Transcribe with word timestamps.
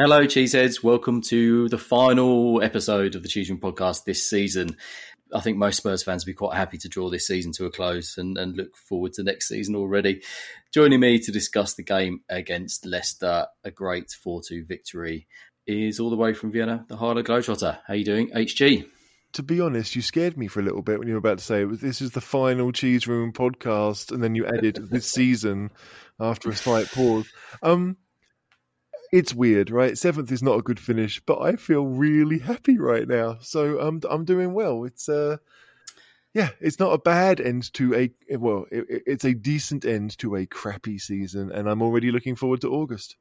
Hello, 0.00 0.24
Cheeseheads. 0.24 0.80
Welcome 0.80 1.22
to 1.22 1.68
the 1.70 1.76
final 1.76 2.62
episode 2.62 3.16
of 3.16 3.24
the 3.24 3.28
Cheese 3.28 3.50
Room 3.50 3.58
podcast 3.58 4.04
this 4.04 4.30
season. 4.30 4.76
I 5.34 5.40
think 5.40 5.58
most 5.58 5.78
Spurs 5.78 6.04
fans 6.04 6.24
will 6.24 6.30
be 6.30 6.36
quite 6.36 6.56
happy 6.56 6.78
to 6.78 6.88
draw 6.88 7.10
this 7.10 7.26
season 7.26 7.50
to 7.54 7.64
a 7.64 7.70
close 7.72 8.16
and, 8.16 8.38
and 8.38 8.56
look 8.56 8.76
forward 8.76 9.14
to 9.14 9.24
next 9.24 9.48
season 9.48 9.74
already. 9.74 10.22
Joining 10.72 11.00
me 11.00 11.18
to 11.18 11.32
discuss 11.32 11.74
the 11.74 11.82
game 11.82 12.20
against 12.28 12.86
Leicester, 12.86 13.48
a 13.64 13.72
great 13.72 14.12
4 14.12 14.40
2 14.46 14.66
victory, 14.66 15.26
is 15.66 15.98
all 15.98 16.10
the 16.10 16.16
way 16.16 16.32
from 16.32 16.52
Vienna, 16.52 16.86
the 16.88 16.96
Harlow 16.96 17.24
Globetrotter. 17.24 17.80
How 17.84 17.94
are 17.94 17.96
you 17.96 18.04
doing, 18.04 18.30
HG? 18.30 18.88
to 19.32 19.42
be 19.42 19.60
honest, 19.60 19.96
you 19.96 20.00
scared 20.00 20.38
me 20.38 20.46
for 20.46 20.60
a 20.60 20.62
little 20.62 20.80
bit 20.80 20.98
when 20.98 21.08
you 21.08 21.14
were 21.14 21.18
about 21.18 21.38
to 21.38 21.44
say 21.44 21.64
this 21.64 22.00
is 22.00 22.12
the 22.12 22.20
final 22.20 22.70
Cheese 22.70 23.08
Room 23.08 23.32
podcast, 23.32 24.12
and 24.12 24.22
then 24.22 24.36
you 24.36 24.46
added 24.46 24.76
this 24.76 25.06
season 25.10 25.70
after 26.20 26.50
a 26.50 26.54
slight 26.54 26.86
pause. 26.86 27.26
Um, 27.64 27.96
it's 29.12 29.34
weird, 29.34 29.70
right? 29.70 29.96
Seventh 29.96 30.30
is 30.32 30.42
not 30.42 30.58
a 30.58 30.62
good 30.62 30.80
finish, 30.80 31.20
but 31.24 31.40
I 31.40 31.56
feel 31.56 31.86
really 31.86 32.38
happy 32.38 32.78
right 32.78 33.06
now. 33.06 33.38
So 33.40 33.78
I'm 33.78 34.00
I'm 34.08 34.24
doing 34.24 34.54
well. 34.54 34.84
It's 34.84 35.08
uh 35.08 35.38
yeah, 36.34 36.50
it's 36.60 36.78
not 36.78 36.92
a 36.92 36.98
bad 36.98 37.40
end 37.40 37.72
to 37.74 37.94
a 37.94 38.36
well, 38.36 38.66
it, 38.70 39.02
it's 39.06 39.24
a 39.24 39.34
decent 39.34 39.84
end 39.84 40.16
to 40.18 40.36
a 40.36 40.46
crappy 40.46 40.98
season, 40.98 41.50
and 41.50 41.68
I'm 41.68 41.82
already 41.82 42.10
looking 42.10 42.36
forward 42.36 42.60
to 42.62 42.72
August. 42.72 43.16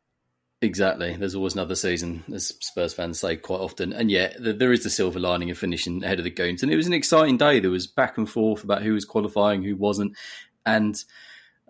Exactly. 0.60 1.16
There's 1.16 1.36
always 1.36 1.54
another 1.54 1.76
season, 1.76 2.24
as 2.34 2.48
Spurs 2.48 2.94
fans 2.94 3.20
say 3.20 3.36
quite 3.36 3.60
often. 3.60 3.94
And 3.94 4.10
yet, 4.10 4.38
there 4.40 4.72
is 4.72 4.84
the 4.84 4.90
silver 4.90 5.20
lining 5.20 5.52
of 5.52 5.58
finishing 5.58 6.04
ahead 6.04 6.18
of 6.18 6.24
the 6.24 6.32
Goons. 6.32 6.64
And 6.64 6.72
it 6.72 6.76
was 6.76 6.88
an 6.88 6.94
exciting 6.94 7.38
day. 7.38 7.60
There 7.60 7.70
was 7.70 7.86
back 7.86 8.18
and 8.18 8.28
forth 8.28 8.64
about 8.64 8.82
who 8.82 8.94
was 8.94 9.06
qualifying, 9.06 9.62
who 9.62 9.76
wasn't. 9.76 10.18
And 10.66 10.96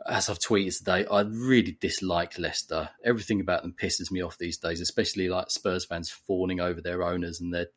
as 0.05 0.29
I've 0.29 0.39
tweeted 0.39 0.77
today, 0.77 1.05
I 1.09 1.21
really 1.21 1.77
dislike 1.79 2.37
Leicester. 2.37 2.89
Everything 3.03 3.41
about 3.41 3.63
them 3.63 3.75
pisses 3.79 4.11
me 4.11 4.21
off 4.21 4.37
these 4.37 4.57
days, 4.57 4.79
especially 4.79 5.29
like 5.29 5.49
Spurs 5.49 5.85
fans 5.85 6.09
fawning 6.09 6.59
over 6.59 6.81
their 6.81 7.03
owners 7.03 7.41
and 7.41 7.53
their 7.53 7.67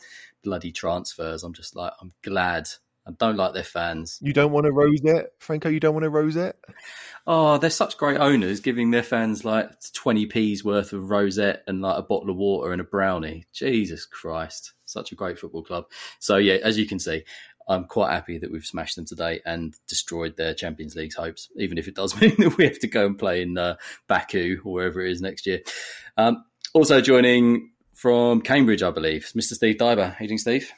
bloody 0.43 0.73
transfers. 0.73 1.43
I'm 1.43 1.55
just 1.55 1.75
like, 1.75 1.93
I'm 2.01 2.13
glad. 2.23 2.69
I 3.07 3.13
don't 3.13 3.37
like 3.37 3.55
their 3.55 3.65
fans. 3.65 4.19
You 4.21 4.35
don't 4.35 4.53
want 4.53 4.67
a 4.67 4.73
rosette, 4.73 5.33
Franco. 5.39 5.71
You 5.71 5.81
don't 5.81 5.95
want 5.95 6.05
a 6.05 6.11
rosette. 6.11 6.57
Oh, 7.27 7.57
they're 7.57 7.71
such 7.71 7.97
great 7.97 8.19
owners, 8.21 8.61
giving 8.61 8.91
their 8.91 9.03
fans 9.03 9.45
like 9.45 9.81
20p's 9.81 10.63
worth 10.63 10.93
of 10.93 11.11
rosette 11.11 11.63
and 11.67 11.81
like 11.81 11.99
a 11.99 12.03
bottle 12.03 12.31
of 12.31 12.37
water 12.37 12.73
and 12.73 12.81
a 12.81 12.85
brownie. 12.85 13.47
Jesus 13.53 14.05
Christ, 14.05 14.75
such 14.85 15.13
a 15.13 15.15
great 15.15 15.39
football 15.39 15.63
club. 15.63 15.87
So 16.19 16.37
yeah, 16.37 16.59
as 16.63 16.79
you 16.79 16.87
can 16.87 16.99
see, 16.99 17.25
I'm 17.71 17.85
quite 17.85 18.11
happy 18.11 18.37
that 18.39 18.51
we've 18.51 18.67
smashed 18.67 18.97
them 18.97 19.05
today 19.05 19.41
and 19.47 19.75
destroyed 19.87 20.37
their 20.37 20.55
Champions 20.55 20.97
League 20.97 21.15
hopes, 21.15 21.49
even 21.55 21.79
if 21.79 21.87
it 21.87 21.95
does 21.95 22.15
mean 22.21 22.35
that 22.39 22.57
we 22.57 22.65
have 22.65 22.81
to 22.81 22.89
go 22.89 23.07
and 23.07 23.17
play 23.17 23.43
in 23.43 23.57
uh, 23.57 23.77
Baku 24.09 24.61
or 24.65 24.73
wherever 24.73 25.01
it 25.01 25.13
is 25.13 25.23
next 25.23 25.47
year. 25.47 25.61
Um, 26.17 26.45
also 26.75 27.01
joining 27.01 27.71
from 27.95 28.41
Cambridge, 28.41 28.83
I 28.83 28.91
believe, 28.91 29.31
Mr. 29.37 29.53
Steve 29.53 29.79
Diver. 29.79 30.17
How 30.19 30.25
you 30.25 30.37
Steve? 30.37 30.73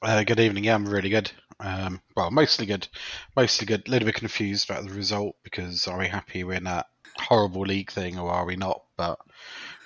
Uh, 0.00 0.22
good 0.22 0.38
evening. 0.38 0.64
Yeah, 0.64 0.76
I'm 0.76 0.88
really 0.88 1.10
good. 1.10 1.32
Um, 1.58 2.00
well, 2.16 2.30
mostly 2.30 2.66
good. 2.66 2.86
Mostly 3.34 3.66
good. 3.66 3.88
A 3.88 3.90
little 3.90 4.06
bit 4.06 4.14
confused 4.14 4.70
about 4.70 4.86
the 4.86 4.94
result 4.94 5.34
because 5.42 5.88
are 5.88 5.98
we 5.98 6.06
happy 6.06 6.44
we're 6.44 6.54
in 6.54 6.64
that 6.64 6.86
horrible 7.16 7.62
league 7.62 7.90
thing 7.90 8.20
or 8.20 8.30
are 8.30 8.44
we 8.44 8.54
not? 8.54 8.82
But 8.96 9.18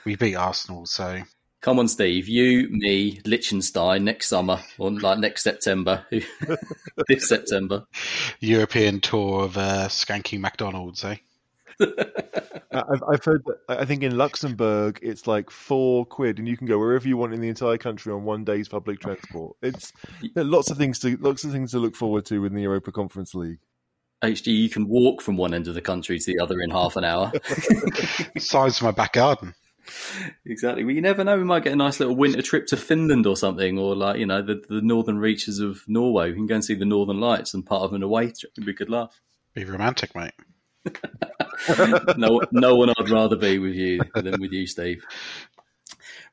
we 0.04 0.16
beat 0.16 0.34
Arsenal, 0.34 0.84
so 0.84 1.22
Come 1.60 1.78
on, 1.78 1.88
Steve. 1.88 2.26
You, 2.26 2.68
me, 2.70 3.20
Liechtenstein 3.26 4.04
next 4.04 4.28
summer 4.28 4.60
or 4.78 4.90
like 4.92 5.18
next 5.18 5.42
September. 5.42 6.06
this 7.08 7.28
September. 7.28 7.84
European 8.40 9.00
tour 9.00 9.44
of 9.44 9.58
uh, 9.58 9.88
skanking 9.88 10.40
McDonald's, 10.40 11.04
eh? 11.04 11.16
I've, 12.72 13.02
I've 13.06 13.24
heard 13.24 13.42
that. 13.44 13.58
I 13.68 13.84
think 13.84 14.02
in 14.02 14.16
Luxembourg 14.16 15.00
it's 15.02 15.26
like 15.26 15.50
four 15.50 16.06
quid, 16.06 16.38
and 16.38 16.48
you 16.48 16.56
can 16.56 16.66
go 16.66 16.78
wherever 16.78 17.06
you 17.06 17.16
want 17.16 17.34
in 17.34 17.40
the 17.40 17.48
entire 17.48 17.78
country 17.78 18.12
on 18.12 18.24
one 18.24 18.44
day's 18.44 18.68
public 18.68 19.00
transport. 19.00 19.56
It's 19.62 19.92
there 20.34 20.44
lots 20.44 20.70
of 20.70 20.78
things 20.78 20.98
to 21.00 21.16
lots 21.18 21.44
of 21.44 21.52
things 21.52 21.72
to 21.72 21.78
look 21.78 21.96
forward 21.96 22.26
to 22.26 22.44
in 22.44 22.54
the 22.54 22.62
Europa 22.62 22.92
Conference 22.92 23.34
League. 23.34 23.58
HG, 24.22 24.46
you 24.46 24.68
can 24.68 24.86
walk 24.88 25.22
from 25.22 25.36
one 25.36 25.54
end 25.54 25.68
of 25.68 25.74
the 25.74 25.80
country 25.80 26.18
to 26.18 26.32
the 26.32 26.38
other 26.38 26.60
in 26.60 26.70
half 26.70 26.96
an 26.96 27.04
hour. 27.04 27.32
Size 28.38 28.76
of 28.76 28.82
my 28.82 28.90
back 28.90 29.14
garden 29.14 29.54
exactly. 30.44 30.84
Well, 30.84 30.94
you 30.94 31.00
never 31.00 31.24
know. 31.24 31.36
We 31.36 31.44
might 31.44 31.64
get 31.64 31.72
a 31.72 31.76
nice 31.76 32.00
little 32.00 32.16
winter 32.16 32.42
trip 32.42 32.66
to 32.68 32.76
Finland 32.76 33.26
or 33.26 33.36
something, 33.36 33.78
or 33.78 33.94
like 33.94 34.18
you 34.18 34.26
know 34.26 34.42
the, 34.42 34.62
the 34.68 34.80
northern 34.80 35.18
reaches 35.18 35.58
of 35.58 35.82
Norway. 35.88 36.30
We 36.30 36.36
can 36.36 36.46
go 36.46 36.56
and 36.56 36.64
see 36.64 36.74
the 36.74 36.84
Northern 36.84 37.20
Lights 37.20 37.54
and 37.54 37.64
part 37.64 37.82
of 37.82 37.92
an 37.92 38.02
away 38.02 38.26
trip. 38.30 38.52
It'd 38.56 38.66
be 38.66 38.72
a 38.72 38.74
good 38.74 38.90
laugh. 38.90 39.20
Be 39.54 39.64
romantic, 39.64 40.14
mate. 40.14 40.32
no, 42.16 42.40
no 42.52 42.76
one 42.76 42.90
I'd 42.90 43.10
rather 43.10 43.36
be 43.36 43.58
with 43.58 43.74
you 43.74 44.00
than 44.14 44.40
with 44.40 44.52
you, 44.52 44.66
Steve. 44.66 45.04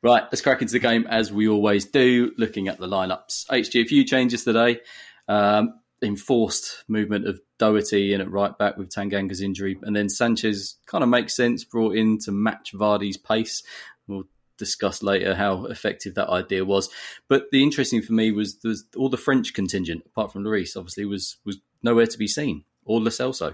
Right, 0.03 0.23
let's 0.23 0.41
crack 0.41 0.61
into 0.61 0.73
the 0.73 0.79
game 0.79 1.07
as 1.09 1.31
we 1.31 1.47
always 1.47 1.85
do. 1.85 2.31
Looking 2.37 2.67
at 2.67 2.79
the 2.79 2.87
lineups, 2.87 3.47
HG, 3.47 3.81
a 3.81 3.85
few 3.85 4.05
changes 4.05 4.43
today. 4.43 4.79
Um, 5.27 5.79
enforced 6.01 6.83
movement 6.87 7.27
of 7.27 7.39
Doherty 7.57 8.13
in 8.13 8.21
at 8.21 8.31
right 8.31 8.57
back 8.57 8.77
with 8.77 8.89
Tanganga's 8.89 9.41
injury, 9.41 9.79
and 9.81 9.95
then 9.95 10.09
Sanchez 10.09 10.77
kind 10.85 11.03
of 11.03 11.09
makes 11.09 11.35
sense, 11.35 11.63
brought 11.63 11.95
in 11.95 12.19
to 12.19 12.31
match 12.31 12.73
Vardy's 12.73 13.17
pace. 13.17 13.63
We'll 14.07 14.25
discuss 14.57 15.03
later 15.03 15.35
how 15.35 15.65
effective 15.65 16.15
that 16.15 16.29
idea 16.29 16.65
was. 16.65 16.89
But 17.27 17.51
the 17.51 17.63
interesting 17.63 18.01
for 18.01 18.13
me 18.13 18.31
was, 18.31 18.57
all 18.95 19.09
the 19.09 19.17
French 19.17 19.53
contingent, 19.53 20.03
apart 20.05 20.31
from 20.31 20.43
Lloris, 20.43 20.75
obviously 20.75 21.05
was 21.05 21.37
was 21.45 21.57
nowhere 21.83 22.07
to 22.07 22.17
be 22.17 22.27
seen, 22.27 22.63
or 22.85 22.99
Lo. 22.99 23.53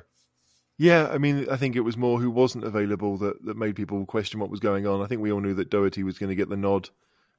Yeah, 0.78 1.07
I 1.07 1.19
mean, 1.19 1.48
I 1.50 1.56
think 1.56 1.75
it 1.75 1.81
was 1.81 1.98
more 1.98 2.19
who 2.19 2.31
wasn't 2.31 2.63
available 2.63 3.18
that, 3.18 3.45
that 3.45 3.57
made 3.57 3.75
people 3.75 4.04
question 4.06 4.40
what 4.40 4.50
was 4.50 4.60
going 4.60 4.88
on. 4.88 5.01
I 5.01 5.06
think 5.06 5.22
we 5.22 5.31
all 5.31 5.40
knew 5.40 5.54
that 5.54 5.69
Doherty 5.69 6.04
was 6.04 6.18
going 6.18 6.30
to 6.30 6.36
get 6.36 6.50
the 6.50 6.57
nod 6.57 6.90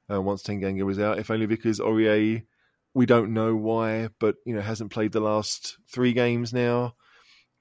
uh, 0.09 0.21
once 0.21 0.41
Tanganga 0.41 0.83
was 0.83 0.99
out, 0.99 1.19
if 1.19 1.29
only 1.29 1.45
because 1.45 1.79
Aurier 1.79 2.43
we 2.95 3.05
don't 3.05 3.33
know 3.33 3.55
why, 3.55 4.09
but 4.19 4.37
you 4.45 4.55
know 4.55 4.61
hasn't 4.61 4.91
played 4.91 5.11
the 5.11 5.19
last 5.19 5.77
three 5.91 6.13
games 6.13 6.51
now. 6.53 6.95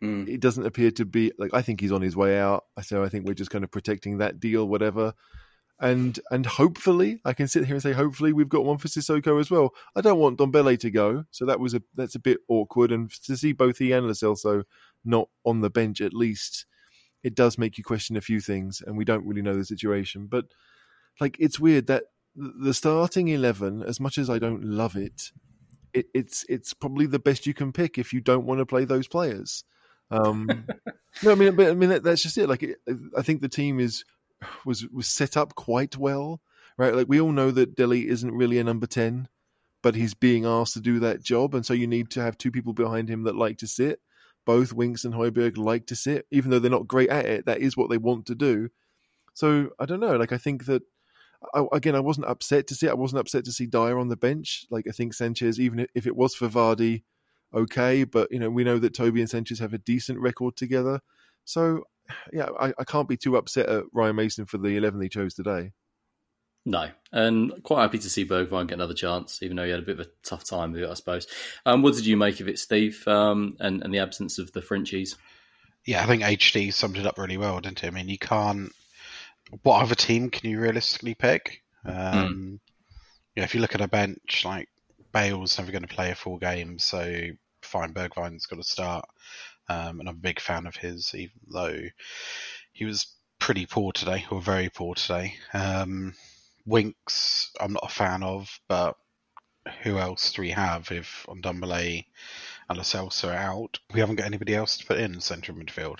Mm. 0.02 0.28
it 0.28 0.40
doesn't 0.40 0.66
appear 0.66 0.90
to 0.92 1.04
be 1.04 1.32
like 1.38 1.52
I 1.54 1.62
think 1.62 1.80
he's 1.80 1.92
on 1.92 2.02
his 2.02 2.16
way 2.16 2.38
out. 2.38 2.64
So 2.82 3.02
I 3.02 3.08
think 3.08 3.26
we're 3.26 3.34
just 3.34 3.50
kind 3.50 3.64
of 3.64 3.70
protecting 3.70 4.18
that 4.18 4.40
deal, 4.40 4.66
whatever. 4.66 5.12
And 5.80 6.18
and 6.30 6.46
hopefully 6.46 7.20
I 7.24 7.32
can 7.32 7.48
sit 7.48 7.64
here 7.64 7.74
and 7.74 7.82
say 7.82 7.92
hopefully 7.92 8.32
we've 8.32 8.48
got 8.48 8.64
one 8.64 8.78
for 8.78 8.88
Sissoko 8.88 9.40
as 9.40 9.50
well. 9.50 9.74
I 9.96 10.02
don't 10.02 10.20
want 10.20 10.38
Dombele 10.38 10.78
to 10.78 10.90
go, 10.90 11.24
so 11.32 11.46
that 11.46 11.58
was 11.60 11.74
a 11.74 11.82
that's 11.94 12.14
a 12.14 12.20
bit 12.20 12.38
awkward. 12.48 12.92
And 12.92 13.10
to 13.24 13.36
see 13.36 13.52
both 13.52 13.78
he 13.78 13.90
and 13.90 14.06
Lo 14.06 14.12
Celso 14.12 14.62
not 15.04 15.28
on 15.44 15.60
the 15.62 15.70
bench 15.70 16.00
at 16.00 16.14
least, 16.14 16.64
it 17.24 17.34
does 17.34 17.58
make 17.58 17.76
you 17.76 17.82
question 17.82 18.16
a 18.16 18.20
few 18.20 18.40
things, 18.40 18.82
and 18.86 18.96
we 18.96 19.04
don't 19.04 19.26
really 19.26 19.42
know 19.42 19.56
the 19.56 19.64
situation. 19.64 20.26
But 20.26 20.44
like 21.20 21.36
it's 21.40 21.58
weird 21.58 21.88
that 21.88 22.04
the 22.36 22.74
starting 22.74 23.28
eleven, 23.28 23.82
as 23.82 24.00
much 24.00 24.18
as 24.18 24.28
I 24.28 24.38
don't 24.38 24.64
love 24.64 24.96
it, 24.96 25.30
it 25.92 26.06
it's 26.14 26.44
it's 26.48 26.74
probably 26.74 27.06
the 27.06 27.18
best 27.18 27.46
you 27.46 27.54
can 27.54 27.72
pick 27.72 27.98
if 27.98 28.12
you 28.12 28.20
don't 28.20 28.46
want 28.46 28.58
to 28.58 28.66
play 28.66 28.84
those 28.84 29.08
players. 29.08 29.64
Um, 30.10 30.48
no, 31.22 31.32
I 31.32 31.34
mean, 31.34 31.56
but 31.56 31.68
I 31.68 31.74
mean 31.74 31.90
that, 31.90 32.02
that's 32.02 32.22
just 32.22 32.38
it. 32.38 32.48
Like, 32.48 32.62
it, 32.62 32.78
I 33.16 33.22
think 33.22 33.40
the 33.40 33.48
team 33.48 33.80
is 33.80 34.04
was 34.64 34.86
was 34.88 35.06
set 35.06 35.36
up 35.36 35.54
quite 35.54 35.96
well, 35.96 36.40
right? 36.76 36.94
Like 36.94 37.08
we 37.08 37.20
all 37.20 37.32
know 37.32 37.50
that 37.50 37.76
Dele 37.76 38.08
isn't 38.08 38.34
really 38.34 38.58
a 38.58 38.64
number 38.64 38.86
ten, 38.86 39.28
but 39.82 39.94
he's 39.94 40.14
being 40.14 40.44
asked 40.44 40.74
to 40.74 40.80
do 40.80 41.00
that 41.00 41.22
job, 41.22 41.54
and 41.54 41.64
so 41.64 41.72
you 41.72 41.86
need 41.86 42.10
to 42.10 42.22
have 42.22 42.36
two 42.36 42.50
people 42.50 42.72
behind 42.72 43.08
him 43.08 43.24
that 43.24 43.36
like 43.36 43.58
to 43.58 43.66
sit. 43.66 44.00
Both 44.46 44.74
Winks 44.74 45.04
and 45.04 45.14
Højbjerg 45.14 45.56
like 45.56 45.86
to 45.86 45.96
sit, 45.96 46.26
even 46.30 46.50
though 46.50 46.58
they're 46.58 46.70
not 46.70 46.86
great 46.86 47.08
at 47.08 47.24
it. 47.24 47.46
That 47.46 47.60
is 47.60 47.78
what 47.78 47.88
they 47.88 47.96
want 47.96 48.26
to 48.26 48.34
do. 48.34 48.68
So 49.32 49.70
I 49.78 49.86
don't 49.86 50.00
know. 50.00 50.16
Like 50.16 50.32
I 50.32 50.38
think 50.38 50.66
that 50.66 50.82
I, 51.52 51.64
again, 51.72 51.94
I 51.94 52.00
wasn't 52.00 52.26
upset 52.26 52.66
to 52.68 52.74
see. 52.74 52.86
It. 52.86 52.90
I 52.90 52.94
wasn't 52.94 53.20
upset 53.20 53.44
to 53.44 53.52
see 53.52 53.66
Dier 53.66 53.98
on 53.98 54.08
the 54.08 54.16
bench. 54.16 54.66
Like 54.70 54.86
I 54.88 54.92
think 54.92 55.14
Sanchez, 55.14 55.60
even 55.60 55.86
if 55.94 56.06
it 56.06 56.16
was 56.16 56.34
for 56.34 56.48
Vardy, 56.48 57.02
okay, 57.52 58.04
but 58.04 58.30
you 58.30 58.38
know 58.38 58.50
we 58.50 58.64
know 58.64 58.78
that 58.78 58.94
Toby 58.94 59.20
and 59.20 59.30
Sanchez 59.30 59.58
have 59.58 59.74
a 59.74 59.78
decent 59.78 60.20
record 60.20 60.56
together. 60.56 61.00
So 61.44 61.84
yeah, 62.32 62.48
I, 62.58 62.72
I 62.78 62.84
can't 62.84 63.08
be 63.08 63.16
too 63.16 63.36
upset 63.36 63.68
at 63.68 63.84
Ryan 63.92 64.16
Mason 64.16 64.46
for 64.46 64.58
the 64.58 64.76
eleven 64.76 65.00
he 65.00 65.08
chose 65.08 65.34
today. 65.34 65.72
No, 66.66 66.88
and 67.12 67.62
quite 67.62 67.82
happy 67.82 67.98
to 67.98 68.08
see 68.08 68.24
Bergwijn 68.24 68.68
get 68.68 68.74
another 68.74 68.94
chance, 68.94 69.42
even 69.42 69.56
though 69.56 69.64
he 69.64 69.70
had 69.70 69.80
a 69.80 69.82
bit 69.82 70.00
of 70.00 70.06
a 70.06 70.10
tough 70.22 70.44
time 70.44 70.72
with 70.72 70.82
it, 70.82 70.88
I 70.88 70.94
suppose. 70.94 71.26
Um, 71.66 71.82
what 71.82 71.94
did 71.94 72.06
you 72.06 72.16
make 72.16 72.40
of 72.40 72.48
it, 72.48 72.58
Steve, 72.58 73.06
um, 73.06 73.56
and, 73.60 73.82
and 73.82 73.92
the 73.92 73.98
absence 73.98 74.38
of 74.38 74.50
the 74.52 74.62
Frenchies? 74.62 75.16
Yeah, 75.84 76.02
I 76.02 76.06
think 76.06 76.22
HD 76.22 76.72
summed 76.72 76.96
it 76.96 77.06
up 77.06 77.18
really 77.18 77.36
well, 77.36 77.60
didn't 77.60 77.80
he? 77.80 77.86
I 77.86 77.90
mean, 77.90 78.08
you 78.08 78.16
can't. 78.16 78.72
What 79.62 79.82
other 79.82 79.94
team 79.94 80.30
can 80.30 80.50
you 80.50 80.60
realistically 80.60 81.14
pick? 81.14 81.62
Um, 81.84 82.60
Yeah, 83.36 83.44
if 83.44 83.54
you 83.54 83.60
look 83.60 83.74
at 83.74 83.80
a 83.80 83.88
bench, 83.88 84.44
like 84.44 84.68
Bale's 85.12 85.58
never 85.58 85.72
going 85.72 85.86
to 85.86 85.94
play 85.94 86.10
a 86.10 86.14
full 86.14 86.38
game, 86.38 86.78
so 86.78 87.28
fine, 87.62 87.92
Bergwijn's 87.92 88.46
got 88.46 88.56
to 88.56 88.64
start. 88.64 89.04
Um, 89.68 90.00
and 90.00 90.08
I'm 90.08 90.16
a 90.16 90.18
big 90.18 90.40
fan 90.40 90.66
of 90.66 90.76
his, 90.76 91.14
even 91.14 91.32
though 91.50 91.80
he 92.72 92.84
was 92.84 93.06
pretty 93.38 93.66
poor 93.66 93.92
today, 93.92 94.24
or 94.30 94.40
very 94.40 94.68
poor 94.68 94.94
today. 94.94 95.34
Um, 95.52 96.14
Winks, 96.66 97.50
I'm 97.60 97.72
not 97.72 97.90
a 97.90 97.92
fan 97.92 98.22
of, 98.22 98.48
but 98.68 98.96
who 99.82 99.98
else 99.98 100.32
do 100.32 100.42
we 100.42 100.50
have 100.50 100.90
if 100.90 101.26
Ndombele 101.28 102.04
and 102.68 102.78
Lo 102.78 102.84
Celso 102.84 103.28
are 103.28 103.36
out? 103.36 103.78
We 103.92 104.00
haven't 104.00 104.16
got 104.16 104.26
anybody 104.26 104.54
else 104.54 104.76
to 104.78 104.86
put 104.86 104.98
in 104.98 105.20
central 105.20 105.56
midfield. 105.56 105.98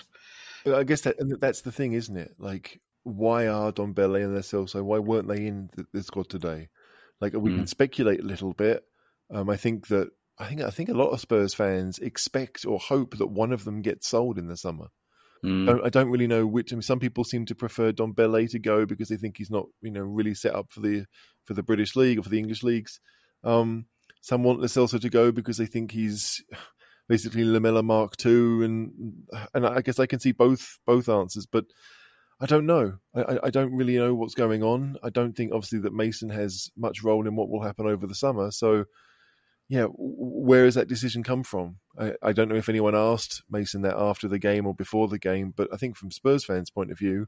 I 0.65 0.83
guess 0.83 1.01
that 1.01 1.17
that's 1.39 1.61
the 1.61 1.71
thing, 1.71 1.93
isn't 1.93 2.17
it? 2.17 2.35
Like, 2.39 2.79
why 3.05 3.47
are 3.47 3.71
Don 3.71 3.93
Dombele 3.93 4.25
and 4.25 4.35
Celso? 4.39 4.83
Why 4.83 4.97
weren't 4.99 5.27
they 5.27 5.45
in 5.45 5.69
the, 5.75 5.85
the 5.93 6.03
squad 6.03 6.27
today? 6.27 6.69
Like, 7.21 7.33
we 7.33 7.51
Mm. 7.51 7.55
can 7.55 7.67
speculate 7.67 8.19
a 8.19 8.25
little 8.25 8.51
bit. 8.53 8.83
Um, 9.29 9.49
I 9.49 9.55
think 9.55 9.87
that 9.87 10.09
I 10.37 10.47
think 10.47 10.61
I 10.61 10.69
think 10.71 10.89
a 10.89 10.93
lot 10.93 11.11
of 11.11 11.21
Spurs 11.21 11.53
fans 11.53 11.99
expect 11.99 12.65
or 12.65 12.77
hope 12.79 13.17
that 13.19 13.27
one 13.27 13.53
of 13.53 13.63
them 13.63 13.81
gets 13.81 14.09
sold 14.09 14.37
in 14.37 14.47
the 14.47 14.57
summer. 14.57 14.87
Mm. 15.43 15.85
I 15.85 15.89
don't 15.89 16.09
really 16.09 16.27
know 16.27 16.45
which. 16.45 16.73
I 16.73 16.75
mean, 16.75 16.81
some 16.81 16.99
people 16.99 17.23
seem 17.23 17.45
to 17.45 17.55
prefer 17.55 17.91
Don 17.91 18.11
Bele 18.13 18.47
to 18.47 18.59
go 18.59 18.85
because 18.85 19.07
they 19.09 19.17
think 19.17 19.37
he's 19.37 19.51
not, 19.51 19.67
you 19.81 19.91
know, 19.91 20.01
really 20.01 20.33
set 20.33 20.55
up 20.55 20.71
for 20.71 20.81
the 20.81 21.05
for 21.45 21.53
the 21.53 21.63
British 21.63 21.95
league 21.95 22.17
or 22.19 22.23
for 22.23 22.29
the 22.29 22.39
English 22.39 22.63
leagues. 22.63 22.99
Um, 23.43 23.85
some 24.21 24.43
want 24.43 24.59
Lo 24.59 24.65
Celso 24.65 24.99
to 24.99 25.09
go 25.09 25.31
because 25.31 25.57
they 25.57 25.67
think 25.67 25.91
he's 25.91 26.43
basically 27.07 27.43
Lamela 27.43 27.83
Mark 27.83 28.13
II, 28.25 28.65
and 28.65 29.23
and 29.53 29.65
I 29.65 29.81
guess 29.81 29.99
I 29.99 30.07
can 30.07 30.19
see 30.19 30.31
both 30.31 30.79
both 30.85 31.07
answers, 31.07 31.45
but 31.45 31.65
I 32.39 32.45
don't 32.47 32.65
know. 32.65 32.97
I, 33.15 33.39
I- 33.43 33.49
don't 33.49 33.73
really 33.75 33.97
know 33.97 34.13
what's 34.13 34.35
going 34.35 34.61
on. 34.63 34.97
I 35.03 35.09
don't 35.09 35.33
think 35.35 35.53
obviously 35.53 35.79
that 35.79 35.93
Mason 35.93 36.29
has 36.29 36.69
much 36.75 37.03
role 37.03 37.27
in 37.27 37.35
what 37.35 37.49
will 37.49 37.61
happen 37.61 37.87
over 37.87 38.07
the 38.07 38.15
summer. 38.15 38.51
So 38.51 38.85
yeah, 39.69 39.85
where 39.97 40.65
has 40.65 40.75
that 40.75 40.87
decision 40.89 41.23
come 41.23 41.43
from? 41.43 41.77
I, 41.97 42.13
I 42.21 42.33
don't 42.33 42.49
know 42.49 42.55
if 42.55 42.69
anyone 42.69 42.93
asked 42.95 43.41
Mason 43.49 43.81
that 43.83 43.95
after 43.97 44.27
the 44.27 44.37
game 44.37 44.67
or 44.67 44.75
before 44.75 45.07
the 45.07 45.17
game, 45.17 45.53
but 45.55 45.69
I 45.73 45.77
think 45.77 45.95
from 45.95 46.11
Spurs 46.11 46.43
fans' 46.45 46.69
point 46.69 46.91
of 46.91 46.99
view, 46.99 47.27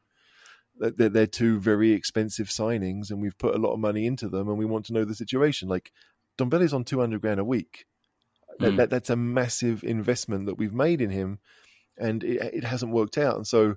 that 0.80 0.98
they're, 0.98 1.10
they're 1.10 1.26
two 1.26 1.60
very 1.60 1.94
expensive 1.94 2.48
signings, 2.50 3.10
and 3.10 3.20
we've 3.22 3.38
put 3.38 3.56
a 3.56 3.60
lot 3.60 3.74
of 3.74 3.80
money 3.80 4.06
into 4.06 4.30
them, 4.30 4.50
and 4.50 4.58
we 4.60 4.66
want 4.66 4.86
to 4.88 4.94
know 4.94 5.06
the 5.06 5.16
situation. 5.16 5.68
Like 5.70 5.92
Dombele's 6.38 6.74
on 6.74 6.84
two 6.84 7.00
hundred 7.00 7.22
grand 7.22 7.40
a 7.40 7.44
week. 7.46 7.86
That, 8.60 8.74
Mm. 8.74 8.78
that, 8.78 8.90
that's 8.92 9.10
a 9.10 9.16
massive 9.16 9.84
investment 9.84 10.46
that 10.48 10.58
we've 10.60 10.74
made 10.74 11.02
in 11.02 11.10
him, 11.10 11.40
and 11.98 12.24
it, 12.24 12.56
it 12.58 12.64
hasn't 12.64 12.92
worked 12.92 13.18
out. 13.18 13.36
And 13.38 13.48
so, 13.48 13.76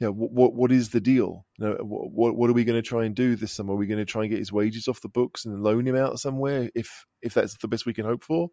yeah, 0.00 0.08
what 0.08 0.30
what, 0.30 0.54
what 0.54 0.72
is 0.72 0.90
the 0.90 1.00
deal? 1.00 1.44
You 1.58 1.66
know, 1.66 1.76
what 1.82 2.36
what 2.36 2.50
are 2.50 2.54
we 2.54 2.64
going 2.64 2.80
to 2.80 2.88
try 2.88 3.04
and 3.04 3.14
do 3.14 3.36
this 3.36 3.52
summer? 3.52 3.72
Are 3.72 3.76
we 3.76 3.86
going 3.86 3.98
to 3.98 4.04
try 4.04 4.22
and 4.22 4.30
get 4.30 4.38
his 4.38 4.52
wages 4.52 4.88
off 4.88 5.00
the 5.00 5.08
books 5.08 5.44
and 5.44 5.62
loan 5.62 5.86
him 5.86 5.96
out 5.96 6.20
somewhere? 6.20 6.70
If 6.74 7.04
if 7.22 7.34
that's 7.34 7.56
the 7.58 7.68
best 7.68 7.86
we 7.86 7.94
can 7.94 8.04
hope 8.04 8.22
for, 8.22 8.50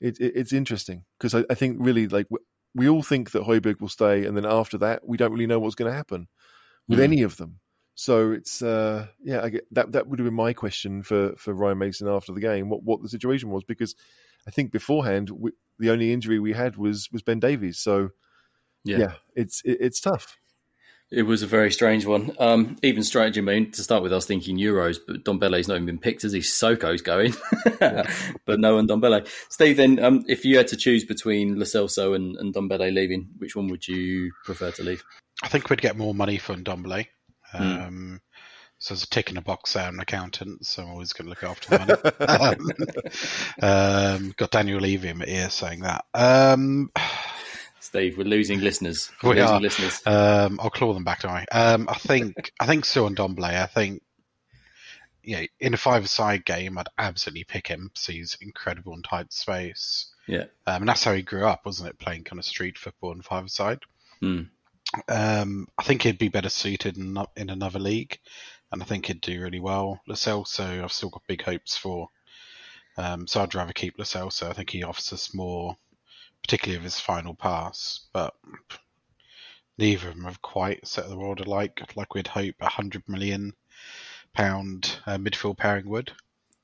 it, 0.00 0.20
it 0.20 0.32
it's 0.36 0.52
interesting 0.52 1.04
because 1.18 1.34
I, 1.34 1.44
I 1.50 1.54
think 1.54 1.78
really 1.80 2.06
like 2.08 2.26
we, 2.30 2.38
we 2.74 2.88
all 2.88 3.02
think 3.02 3.32
that 3.32 3.42
Højbjerg 3.42 3.80
will 3.80 3.88
stay, 3.88 4.26
and 4.26 4.36
then 4.36 4.46
after 4.46 4.78
that, 4.78 5.06
we 5.06 5.16
don't 5.16 5.32
really 5.32 5.46
know 5.46 5.58
what's 5.58 5.74
going 5.74 5.90
to 5.90 5.96
happen 5.96 6.28
with 6.88 7.00
Mm. 7.00 7.04
any 7.04 7.22
of 7.22 7.36
them. 7.36 7.58
So 7.96 8.32
it's 8.32 8.62
uh, 8.62 9.06
yeah, 9.24 9.42
I 9.42 9.48
get, 9.48 9.64
that 9.74 9.92
that 9.92 10.06
would 10.06 10.18
have 10.18 10.26
been 10.26 10.34
my 10.34 10.52
question 10.52 11.02
for 11.02 11.34
for 11.36 11.54
Ryan 11.54 11.78
Mason 11.78 12.08
after 12.08 12.32
the 12.32 12.40
game, 12.40 12.68
what 12.68 12.82
what 12.84 13.02
the 13.02 13.08
situation 13.08 13.48
was 13.50 13.64
because 13.64 13.96
I 14.46 14.50
think 14.50 14.70
beforehand 14.70 15.30
we, 15.30 15.52
the 15.78 15.90
only 15.90 16.12
injury 16.12 16.38
we 16.38 16.52
had 16.52 16.76
was 16.76 17.08
was 17.10 17.22
Ben 17.22 17.40
Davies. 17.40 17.78
So 17.78 18.10
Yeah. 18.84 18.98
yeah, 18.98 19.12
it's 19.34 19.62
it, 19.64 19.78
it's 19.80 20.00
tough. 20.00 20.36
It 21.10 21.22
was 21.22 21.42
a 21.42 21.46
very 21.46 21.70
strange 21.70 22.04
one. 22.04 22.32
Um, 22.38 22.76
even 22.82 23.04
strategy, 23.04 23.40
I 23.40 23.44
mean, 23.44 23.70
to 23.72 23.82
start 23.82 24.02
with, 24.02 24.12
I 24.12 24.16
was 24.16 24.26
thinking 24.26 24.58
Euros, 24.58 24.98
but 25.06 25.22
Don 25.22 25.38
Dombele's 25.38 25.68
not 25.68 25.74
even 25.74 25.86
been 25.86 25.98
picked 25.98 26.24
as 26.24 26.34
Sissoko's 26.34 27.00
going, 27.00 27.32
but 28.44 28.58
no 28.58 28.74
one 28.74 28.88
Dombele. 28.88 29.28
Steve, 29.48 29.76
then, 29.76 30.02
um, 30.04 30.24
if 30.26 30.44
you 30.44 30.56
had 30.56 30.66
to 30.68 30.76
choose 30.76 31.04
between 31.04 31.58
Lo 31.58 31.64
Celso 31.64 32.16
and, 32.16 32.34
and 32.36 32.52
Dombele 32.52 32.92
leaving, 32.92 33.28
which 33.38 33.54
one 33.54 33.68
would 33.68 33.86
you 33.86 34.32
prefer 34.44 34.72
to 34.72 34.82
leave? 34.82 35.04
I 35.44 35.48
think 35.48 35.70
we'd 35.70 35.80
get 35.80 35.96
more 35.96 36.14
money 36.14 36.38
for 36.38 36.54
Ndombele. 36.56 37.06
Um, 37.54 38.20
So 38.78 38.92
it's 38.92 39.04
a 39.04 39.08
tick 39.08 39.30
in 39.30 39.38
a 39.38 39.42
box 39.42 39.72
there, 39.72 39.84
I'm 39.84 39.94
an 39.94 40.00
accountant, 40.00 40.66
so 40.66 40.82
I'm 40.82 40.90
always 40.90 41.12
going 41.14 41.26
to 41.26 41.30
look 41.30 41.44
after 41.44 41.70
the 41.70 41.78
money. 43.62 44.22
um, 44.26 44.34
got 44.36 44.50
Daniel 44.50 44.80
Levy 44.80 45.08
in 45.08 45.18
my 45.18 45.24
ear 45.26 45.48
saying 45.48 45.80
that. 45.80 46.04
Um, 46.12 46.90
Steve, 47.86 48.18
we're 48.18 48.24
losing 48.24 48.60
listeners. 48.60 49.10
We're 49.22 49.30
we 49.34 49.40
losing 49.40 49.56
are. 49.56 49.60
listeners. 49.60 50.02
Um, 50.06 50.58
I'll 50.60 50.70
claw 50.70 50.92
them 50.92 51.04
back, 51.04 51.22
don't 51.22 51.30
I? 51.30 51.44
Um, 51.52 51.88
I 51.88 51.94
think 51.94 52.52
I 52.60 52.66
think 52.66 52.84
still 52.84 53.06
on 53.06 53.14
Domblay. 53.14 53.60
I 53.62 53.66
think 53.66 54.02
yeah, 55.22 55.44
in 55.58 55.74
a 55.74 55.76
five-side 55.76 56.44
game, 56.44 56.78
I'd 56.78 56.88
absolutely 56.98 57.44
pick 57.44 57.66
him. 57.66 57.90
So 57.94 58.12
he's 58.12 58.36
incredible 58.40 58.94
in 58.94 59.02
tight 59.02 59.32
space. 59.32 60.12
Yeah. 60.28 60.44
Um, 60.66 60.82
and 60.82 60.88
that's 60.88 61.02
how 61.02 61.12
he 61.14 61.22
grew 61.22 61.44
up, 61.44 61.66
wasn't 61.66 61.90
it? 61.90 61.98
Playing 61.98 62.24
kind 62.24 62.38
of 62.38 62.44
street 62.44 62.78
football 62.78 63.12
in 63.12 63.22
five-side. 63.22 63.80
Hmm. 64.20 64.42
Um, 65.08 65.66
I 65.76 65.82
think 65.82 66.02
he'd 66.02 66.18
be 66.18 66.28
better 66.28 66.48
suited 66.48 66.96
in, 66.96 67.18
in 67.36 67.50
another 67.50 67.80
league, 67.80 68.18
and 68.70 68.80
I 68.80 68.84
think 68.86 69.06
he'd 69.06 69.20
do 69.20 69.42
really 69.42 69.60
well. 69.60 70.00
Lo 70.06 70.14
Celso, 70.14 70.82
I've 70.82 70.92
still 70.92 71.10
got 71.10 71.26
big 71.26 71.42
hopes 71.42 71.76
for. 71.76 72.08
Um, 72.96 73.26
so 73.26 73.42
I'd 73.42 73.54
rather 73.54 73.72
keep 73.72 73.98
Lo 73.98 74.04
Celso. 74.04 74.48
I 74.48 74.52
think 74.52 74.70
he 74.70 74.84
offers 74.84 75.12
us 75.12 75.34
more, 75.34 75.76
particularly 76.46 76.76
of 76.76 76.84
his 76.84 77.00
final 77.00 77.34
pass. 77.34 78.06
But 78.12 78.32
neither 79.78 80.08
of 80.08 80.14
them 80.14 80.26
have 80.26 80.40
quite 80.42 80.86
set 80.86 81.08
the 81.08 81.18
world 81.18 81.40
alike, 81.40 81.82
like 81.96 82.14
we'd 82.14 82.28
hope 82.28 82.54
a 82.60 82.68
hundred 82.68 83.02
million 83.08 83.52
pound 84.32 85.00
uh, 85.06 85.16
midfield 85.16 85.58
pairing 85.58 85.88
would. 85.88 86.12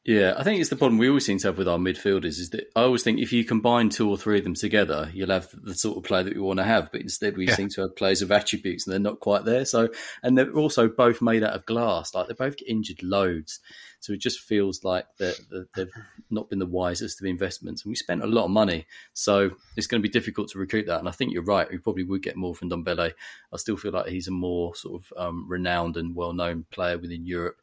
Yeah, 0.04 0.34
I 0.36 0.42
think 0.42 0.60
it's 0.60 0.68
the 0.68 0.74
problem 0.74 0.98
we 0.98 1.06
always 1.06 1.24
seem 1.24 1.38
to 1.38 1.46
have 1.46 1.58
with 1.58 1.68
our 1.68 1.78
midfielders 1.78 2.40
is 2.40 2.50
that 2.50 2.72
I 2.74 2.82
always 2.82 3.04
think 3.04 3.20
if 3.20 3.32
you 3.32 3.44
combine 3.44 3.88
two 3.88 4.10
or 4.10 4.18
three 4.18 4.38
of 4.38 4.42
them 4.42 4.54
together, 4.54 5.08
you'll 5.14 5.30
have 5.30 5.48
the 5.52 5.76
sort 5.76 5.96
of 5.96 6.02
player 6.02 6.24
that 6.24 6.34
we 6.34 6.40
want 6.40 6.58
to 6.58 6.64
have. 6.64 6.90
But 6.90 7.02
instead, 7.02 7.36
we 7.36 7.46
Yeah. 7.46 7.54
seem 7.54 7.68
to 7.68 7.82
have 7.82 7.94
players 7.94 8.20
of 8.20 8.32
attributes 8.32 8.84
and 8.84 8.92
they're 8.92 8.98
not 8.98 9.20
quite 9.20 9.44
there. 9.44 9.64
So, 9.64 9.90
and 10.20 10.36
they're 10.36 10.50
also 10.52 10.88
both 10.88 11.22
made 11.22 11.44
out 11.44 11.52
of 11.52 11.66
glass. 11.66 12.14
Like 12.16 12.26
they 12.26 12.34
both 12.34 12.56
get 12.56 12.66
injured 12.68 13.00
loads. 13.04 13.60
So 14.00 14.12
it 14.12 14.20
just 14.20 14.40
feels 14.40 14.82
like 14.82 15.06
that 15.18 15.38
they've 15.76 15.92
not 16.28 16.50
been 16.50 16.58
the 16.58 16.66
wisest 16.66 17.20
of 17.20 17.26
investments. 17.28 17.84
And 17.84 17.90
we 17.90 17.94
spent 17.94 18.24
a 18.24 18.26
lot 18.26 18.46
of 18.46 18.50
money. 18.50 18.86
So 19.12 19.52
it's 19.76 19.86
going 19.86 20.02
to 20.02 20.08
be 20.08 20.12
difficult 20.12 20.48
to 20.48 20.58
recruit 20.58 20.86
that. 20.86 20.98
And 20.98 21.08
I 21.08 21.12
think 21.12 21.32
you're 21.32 21.44
right. 21.44 21.70
We 21.70 21.78
probably 21.78 22.02
would 22.02 22.24
get 22.24 22.34
more 22.34 22.56
from 22.56 22.70
Dombele. 22.70 23.12
I 23.52 23.56
still 23.56 23.76
feel 23.76 23.92
like 23.92 24.08
he's 24.08 24.26
a 24.26 24.32
more 24.32 24.74
sort 24.74 25.00
of 25.00 25.12
um, 25.16 25.46
renowned 25.48 25.96
and 25.96 26.16
well 26.16 26.32
known 26.32 26.66
player 26.72 26.98
within 26.98 27.24
Europe. 27.24 27.61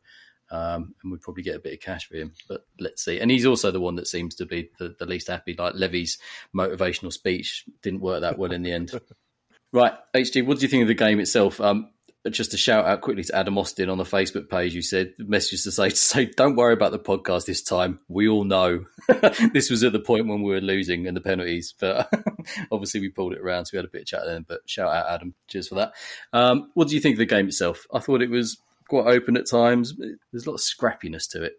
Um, 0.52 0.96
and 1.02 1.12
we'd 1.12 1.22
probably 1.22 1.44
get 1.44 1.56
a 1.56 1.60
bit 1.60 1.74
of 1.74 1.80
cash 1.80 2.08
for 2.08 2.16
him. 2.16 2.34
But 2.48 2.66
let's 2.80 3.04
see. 3.04 3.20
And 3.20 3.30
he's 3.30 3.46
also 3.46 3.72
the 3.72 3.80
one 3.80 3.96
that 3.96 4.08
seems 4.08 4.36
to 4.36 4.46
be 4.46 4.70
the, 4.80 4.96
the 4.98 5.06
least 5.06 5.28
happy. 5.28 5.56
Like 5.58 5.76
Levy's 5.76 6.18
motivational 6.56 7.14
speech 7.14 7.66
didn't 7.82 8.02
work 8.02 8.22
that 8.22 8.38
well 8.38 8.52
in 8.52 8.64
the 8.64 8.72
end. 8.72 8.92
right, 9.74 9.94
HG, 10.16 10.46
what 10.46 10.58
do 10.58 10.64
you 10.64 10.70
think 10.70 10.84
of 10.84 10.88
the 10.88 10.94
game 10.94 11.20
itself? 11.20 11.62
Um, 11.62 11.90
just 12.30 12.54
a 12.54 12.58
shout 12.58 12.86
out 12.86 13.02
quickly 13.02 13.24
to 13.24 13.36
Adam 13.36 13.58
Austin 13.58 13.90
on 13.90 13.98
the 13.98 14.04
Facebook 14.04 14.50
page. 14.50 14.76
You 14.76 14.82
said 14.82 15.14
messages 15.18 15.64
to 15.64 15.72
say 15.72 15.90
to 15.90 15.96
say, 15.96 16.26
don't 16.26 16.56
worry 16.56 16.74
about 16.74 16.92
the 16.92 17.00
podcast 17.00 17.46
this 17.46 17.64
time. 17.64 18.00
We 18.08 18.28
all 18.28 18.44
know 18.44 18.86
this 19.54 19.70
was 19.70 19.84
at 19.84 19.94
the 19.94 20.00
point 20.00 20.28
when 20.28 20.42
we 20.42 20.52
were 20.52 20.62
losing 20.62 21.08
and 21.08 21.16
the 21.16 21.22
penalties, 21.22 21.74
but 21.80 22.12
obviously 22.72 23.00
we 23.00 23.10
pulled 23.10 23.34
it 23.34 23.40
around, 23.40 23.66
so 23.66 23.72
we 23.74 23.78
had 23.78 23.86
a 23.86 23.90
bit 23.90 24.02
of 24.02 24.08
chat 24.08 24.22
then. 24.26 24.46
But 24.48 24.62
shout 24.70 24.94
out 24.94 25.10
Adam, 25.10 25.34
cheers 25.48 25.70
for 25.70 25.76
that. 25.76 25.94
Um, 26.34 26.72
what 26.74 26.90
do 26.90 26.96
you 26.96 27.02
think 27.02 27.14
of 27.14 27.20
the 27.20 27.26
game 27.26 27.48
itself? 27.48 27.88
I 27.94 28.00
thought 28.00 28.22
it 28.22 28.30
was 28.30 28.58
quite 28.90 29.08
open 29.08 29.38
at 29.38 29.48
times. 29.50 29.94
There's 30.32 30.46
a 30.46 30.50
lot 30.50 30.56
of 30.56 30.62
scrappiness 30.62 31.30
to 31.32 31.44
it. 31.44 31.54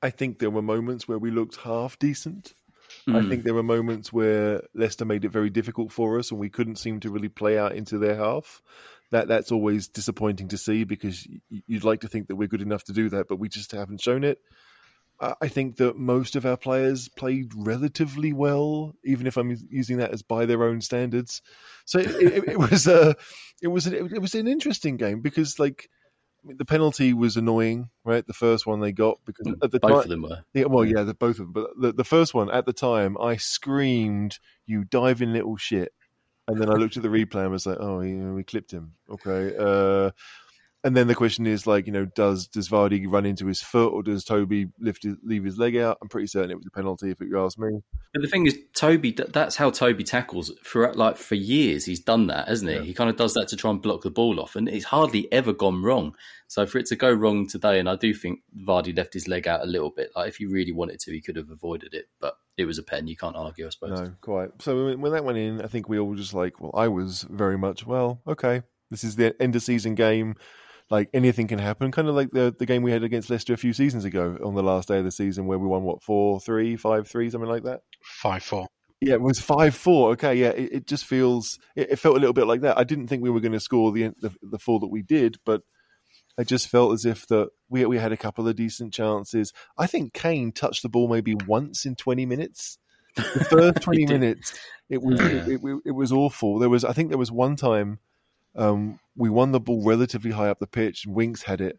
I 0.00 0.10
think 0.10 0.38
there 0.38 0.50
were 0.50 0.62
moments 0.62 1.08
where 1.08 1.18
we 1.18 1.30
looked 1.30 1.56
half 1.56 1.98
decent. 1.98 2.54
I 3.06 3.10
Mm. 3.10 3.28
think 3.28 3.44
there 3.44 3.54
were 3.54 3.62
moments 3.62 4.12
where 4.12 4.62
Leicester 4.74 5.04
made 5.04 5.24
it 5.24 5.30
very 5.30 5.50
difficult 5.50 5.92
for 5.92 6.18
us, 6.18 6.30
and 6.30 6.40
we 6.40 6.48
couldn't 6.50 6.76
seem 6.76 7.00
to 7.00 7.10
really 7.10 7.28
play 7.28 7.58
out 7.58 7.74
into 7.74 7.98
their 7.98 8.16
half. 8.16 8.62
That 9.10 9.28
that's 9.28 9.52
always 9.52 9.88
disappointing 9.88 10.48
to 10.48 10.58
see 10.58 10.84
because 10.84 11.26
you'd 11.48 11.84
like 11.84 12.00
to 12.02 12.08
think 12.08 12.28
that 12.28 12.36
we're 12.36 12.48
good 12.48 12.62
enough 12.62 12.84
to 12.84 12.92
do 12.92 13.08
that, 13.10 13.26
but 13.28 13.38
we 13.38 13.48
just 13.48 13.72
haven't 13.72 14.00
shown 14.02 14.24
it. 14.24 14.38
I 15.20 15.34
I 15.42 15.48
think 15.48 15.76
that 15.76 15.96
most 15.96 16.36
of 16.36 16.46
our 16.46 16.56
players 16.56 17.08
played 17.08 17.52
relatively 17.56 18.32
well, 18.32 18.94
even 19.04 19.26
if 19.26 19.36
I'm 19.36 19.56
using 19.70 19.98
that 19.98 20.12
as 20.12 20.22
by 20.22 20.46
their 20.46 20.62
own 20.64 20.80
standards. 20.80 21.42
So 21.86 21.98
it, 21.98 22.10
it, 22.10 22.48
it 22.50 22.58
was 22.58 22.86
a, 22.86 23.16
it 23.62 23.68
was 23.68 23.86
a, 23.86 24.04
it 24.04 24.20
was 24.22 24.34
an 24.34 24.48
interesting 24.48 24.96
game 24.96 25.20
because 25.20 25.58
like 25.58 25.88
I 26.44 26.48
mean, 26.48 26.56
the 26.56 26.64
penalty 26.64 27.12
was 27.12 27.36
annoying, 27.36 27.90
right? 28.04 28.26
The 28.26 28.32
first 28.32 28.66
one 28.66 28.80
they 28.80 28.92
got 28.92 29.18
because 29.24 29.46
at 29.62 29.70
the 29.70 29.80
Both 29.80 29.90
time, 29.90 30.00
of 30.00 30.08
them 30.08 30.22
were. 30.22 30.44
yeah, 30.54 30.66
well, 30.66 30.84
yeah, 30.84 31.02
the 31.02 31.14
both 31.14 31.38
of 31.40 31.52
them. 31.52 31.52
But 31.52 31.70
the, 31.80 31.92
the 31.92 32.04
first 32.04 32.32
one 32.34 32.50
at 32.50 32.64
the 32.64 32.72
time, 32.72 33.16
I 33.20 33.36
screamed, 33.36 34.38
"You 34.66 34.84
diving 34.84 35.32
little 35.32 35.56
shit!" 35.56 35.92
And 36.46 36.60
then 36.60 36.70
I 36.70 36.74
looked 36.74 36.96
at 36.96 37.02
the 37.02 37.08
replay 37.08 37.42
and 37.42 37.50
was 37.50 37.66
like, 37.66 37.78
"Oh, 37.80 38.00
yeah, 38.00 38.30
we 38.30 38.44
clipped 38.44 38.70
him." 38.72 38.94
Okay. 39.10 39.54
Uh, 39.58 40.12
and 40.84 40.96
then 40.96 41.06
the 41.08 41.14
question 41.14 41.46
is 41.46 41.66
like, 41.66 41.86
you 41.86 41.92
know, 41.92 42.04
does 42.04 42.46
does 42.46 42.68
Vardy 42.68 43.04
run 43.08 43.26
into 43.26 43.46
his 43.46 43.60
foot 43.60 43.92
or 43.92 44.02
does 44.02 44.24
Toby 44.24 44.68
lift 44.78 45.02
his, 45.02 45.16
leave 45.22 45.44
his 45.44 45.58
leg 45.58 45.76
out? 45.76 45.98
I'm 46.00 46.08
pretty 46.08 46.28
certain 46.28 46.50
it 46.50 46.56
was 46.56 46.66
a 46.66 46.70
penalty 46.70 47.10
if 47.10 47.20
you 47.20 47.38
ask 47.44 47.58
me. 47.58 47.80
But 48.12 48.22
the 48.22 48.28
thing 48.28 48.46
is, 48.46 48.58
Toby, 48.74 49.10
that's 49.12 49.56
how 49.56 49.70
Toby 49.70 50.04
tackles 50.04 50.52
for 50.62 50.92
like 50.94 51.16
for 51.16 51.34
years. 51.34 51.84
He's 51.84 52.00
done 52.00 52.28
that, 52.28 52.48
hasn't 52.48 52.70
he? 52.70 52.76
Yeah. 52.76 52.82
He 52.82 52.94
kind 52.94 53.10
of 53.10 53.16
does 53.16 53.34
that 53.34 53.48
to 53.48 53.56
try 53.56 53.70
and 53.70 53.82
block 53.82 54.02
the 54.02 54.10
ball 54.10 54.40
off, 54.40 54.56
and 54.56 54.68
it's 54.68 54.84
hardly 54.84 55.30
ever 55.32 55.52
gone 55.52 55.82
wrong. 55.82 56.14
So 56.46 56.64
for 56.64 56.78
it 56.78 56.86
to 56.86 56.96
go 56.96 57.10
wrong 57.12 57.46
today, 57.48 57.78
and 57.78 57.90
I 57.90 57.96
do 57.96 58.14
think 58.14 58.40
Vardy 58.56 58.96
left 58.96 59.12
his 59.12 59.28
leg 59.28 59.46
out 59.46 59.62
a 59.62 59.66
little 59.66 59.90
bit. 59.90 60.10
Like 60.16 60.28
if 60.28 60.36
he 60.36 60.46
really 60.46 60.72
wanted 60.72 61.00
to, 61.00 61.12
he 61.12 61.20
could 61.20 61.36
have 61.36 61.50
avoided 61.50 61.92
it, 61.92 62.06
but 62.20 62.38
it 62.56 62.64
was 62.64 62.78
a 62.78 62.82
pen. 62.82 63.06
You 63.06 63.16
can't 63.16 63.36
argue, 63.36 63.66
I 63.66 63.70
suppose. 63.70 64.00
No, 64.00 64.12
quite. 64.20 64.50
So 64.62 64.86
when- 64.86 65.00
when 65.00 65.12
that 65.12 65.24
went 65.24 65.38
in, 65.38 65.60
I 65.60 65.66
think 65.66 65.88
we 65.88 65.98
all 65.98 66.08
were 66.08 66.16
just 66.16 66.34
like, 66.34 66.60
well, 66.60 66.72
I 66.74 66.88
was 66.88 67.26
very 67.28 67.58
much, 67.58 67.86
well, 67.86 68.22
okay, 68.26 68.62
this 68.90 69.04
is 69.04 69.16
the 69.16 69.40
end 69.42 69.54
of 69.56 69.62
season 69.62 69.94
game. 69.94 70.36
Like 70.90 71.10
anything 71.12 71.48
can 71.48 71.58
happen, 71.58 71.90
kind 71.92 72.08
of 72.08 72.14
like 72.14 72.30
the 72.30 72.54
the 72.58 72.64
game 72.64 72.82
we 72.82 72.92
had 72.92 73.02
against 73.04 73.28
Leicester 73.28 73.52
a 73.52 73.58
few 73.58 73.72
seasons 73.74 74.04
ago 74.06 74.38
on 74.42 74.54
the 74.54 74.62
last 74.62 74.88
day 74.88 74.98
of 74.98 75.04
the 75.04 75.10
season, 75.10 75.46
where 75.46 75.58
we 75.58 75.66
won 75.66 75.82
what 75.82 76.02
four 76.02 76.40
three, 76.40 76.76
five 76.76 77.06
three, 77.06 77.28
something 77.28 77.48
like 77.50 77.64
that. 77.64 77.80
Five 78.02 78.42
four. 78.42 78.68
Yeah, 79.00 79.14
it 79.14 79.20
was 79.20 79.38
five 79.38 79.74
four. 79.74 80.12
Okay, 80.12 80.34
yeah, 80.36 80.48
it, 80.48 80.72
it 80.72 80.86
just 80.86 81.04
feels 81.04 81.58
it, 81.76 81.90
it 81.90 81.96
felt 81.98 82.16
a 82.16 82.20
little 82.20 82.32
bit 82.32 82.46
like 82.46 82.62
that. 82.62 82.78
I 82.78 82.84
didn't 82.84 83.08
think 83.08 83.22
we 83.22 83.30
were 83.30 83.40
going 83.40 83.52
to 83.52 83.60
score 83.60 83.92
the, 83.92 84.12
the 84.20 84.32
the 84.42 84.58
four 84.58 84.80
that 84.80 84.88
we 84.88 85.02
did, 85.02 85.36
but 85.44 85.60
I 86.38 86.44
just 86.44 86.68
felt 86.68 86.94
as 86.94 87.04
if 87.04 87.26
that 87.26 87.48
we 87.68 87.84
we 87.84 87.98
had 87.98 88.12
a 88.12 88.16
couple 88.16 88.48
of 88.48 88.56
decent 88.56 88.94
chances. 88.94 89.52
I 89.76 89.86
think 89.86 90.14
Kane 90.14 90.52
touched 90.52 90.82
the 90.82 90.88
ball 90.88 91.06
maybe 91.08 91.34
once 91.46 91.84
in 91.84 91.96
twenty 91.96 92.24
minutes. 92.24 92.78
The 93.14 93.46
first 93.50 93.80
twenty 93.82 94.06
minutes, 94.06 94.58
it 94.88 95.02
was 95.02 95.20
Yeah. 95.20 95.46
it, 95.46 95.60
it, 95.62 95.78
it 95.86 95.90
was 95.94 96.12
awful. 96.12 96.58
There 96.58 96.70
was 96.70 96.82
I 96.84 96.92
think 96.94 97.10
there 97.10 97.18
was 97.18 97.30
one 97.30 97.56
time 97.56 97.98
um, 98.58 99.00
we 99.16 99.30
won 99.30 99.52
the 99.52 99.60
ball 99.60 99.82
relatively 99.84 100.32
high 100.32 100.48
up 100.48 100.58
the 100.58 100.66
pitch, 100.66 101.06
and 101.06 101.14
Winks 101.14 101.42
had 101.42 101.60
it, 101.60 101.78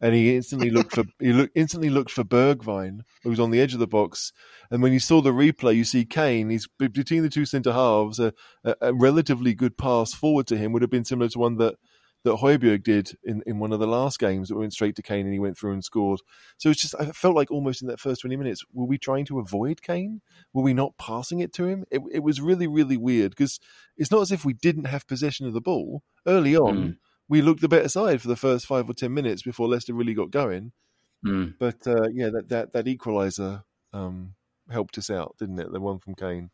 and 0.00 0.14
he 0.14 0.34
instantly 0.34 0.70
looked 0.70 0.94
for 0.94 1.04
he 1.20 1.32
look, 1.32 1.50
instantly 1.54 1.90
looked 1.90 2.10
for 2.10 2.24
Bergwijn, 2.24 3.00
who 3.22 3.30
was 3.30 3.38
on 3.38 3.50
the 3.50 3.60
edge 3.60 3.74
of 3.74 3.80
the 3.80 3.86
box. 3.86 4.32
And 4.70 4.82
when 4.82 4.92
you 4.92 4.98
saw 4.98 5.20
the 5.20 5.30
replay, 5.30 5.76
you 5.76 5.84
see 5.84 6.04
Kane. 6.04 6.50
He's 6.50 6.66
between 6.78 7.22
the 7.22 7.28
two 7.28 7.44
centre 7.44 7.72
halves. 7.72 8.18
A, 8.18 8.32
a, 8.64 8.74
a 8.80 8.94
relatively 8.94 9.54
good 9.54 9.78
pass 9.78 10.14
forward 10.14 10.46
to 10.48 10.56
him 10.56 10.72
would 10.72 10.82
have 10.82 10.90
been 10.90 11.04
similar 11.04 11.28
to 11.28 11.38
one 11.38 11.58
that 11.58 11.76
that 12.24 12.36
Højbjerg 12.36 12.82
did 12.82 13.16
in, 13.22 13.42
in 13.46 13.58
one 13.58 13.72
of 13.72 13.80
the 13.80 13.86
last 13.86 14.18
games 14.18 14.48
that 14.48 14.56
went 14.56 14.72
straight 14.72 14.96
to 14.96 15.02
Kane 15.02 15.26
and 15.26 15.32
he 15.32 15.38
went 15.38 15.58
through 15.58 15.72
and 15.72 15.84
scored. 15.84 16.20
So 16.56 16.70
it's 16.70 16.80
just 16.80 16.94
I 16.98 17.06
felt 17.12 17.36
like 17.36 17.50
almost 17.50 17.82
in 17.82 17.88
that 17.88 18.00
first 18.00 18.22
twenty 18.22 18.36
minutes, 18.36 18.64
were 18.72 18.86
we 18.86 18.98
trying 18.98 19.26
to 19.26 19.38
avoid 19.38 19.82
Kane? 19.82 20.22
Were 20.52 20.62
we 20.62 20.74
not 20.74 20.96
passing 20.98 21.40
it 21.40 21.52
to 21.54 21.66
him? 21.66 21.84
It, 21.90 22.00
it 22.10 22.22
was 22.22 22.40
really 22.40 22.66
really 22.66 22.96
weird 22.96 23.30
because 23.30 23.60
it's 23.96 24.10
not 24.10 24.22
as 24.22 24.32
if 24.32 24.44
we 24.44 24.54
didn't 24.54 24.86
have 24.86 25.06
possession 25.06 25.46
of 25.46 25.52
the 25.52 25.60
ball 25.60 26.02
early 26.26 26.56
on. 26.56 26.76
Mm. 26.76 26.96
We 27.28 27.42
looked 27.42 27.60
the 27.60 27.68
better 27.68 27.88
side 27.88 28.20
for 28.20 28.28
the 28.28 28.36
first 28.36 28.66
five 28.66 28.88
or 28.88 28.94
ten 28.94 29.14
minutes 29.14 29.42
before 29.42 29.68
Leicester 29.68 29.94
really 29.94 30.14
got 30.14 30.30
going. 30.30 30.72
Mm. 31.24 31.54
But 31.58 31.86
uh, 31.86 32.08
yeah, 32.12 32.30
that 32.30 32.48
that 32.48 32.72
that 32.72 32.86
equaliser 32.86 33.64
um, 33.92 34.34
helped 34.70 34.98
us 34.98 35.10
out, 35.10 35.36
didn't 35.38 35.58
it? 35.58 35.72
The 35.72 35.80
one 35.80 35.98
from 35.98 36.14
Kane 36.14 36.50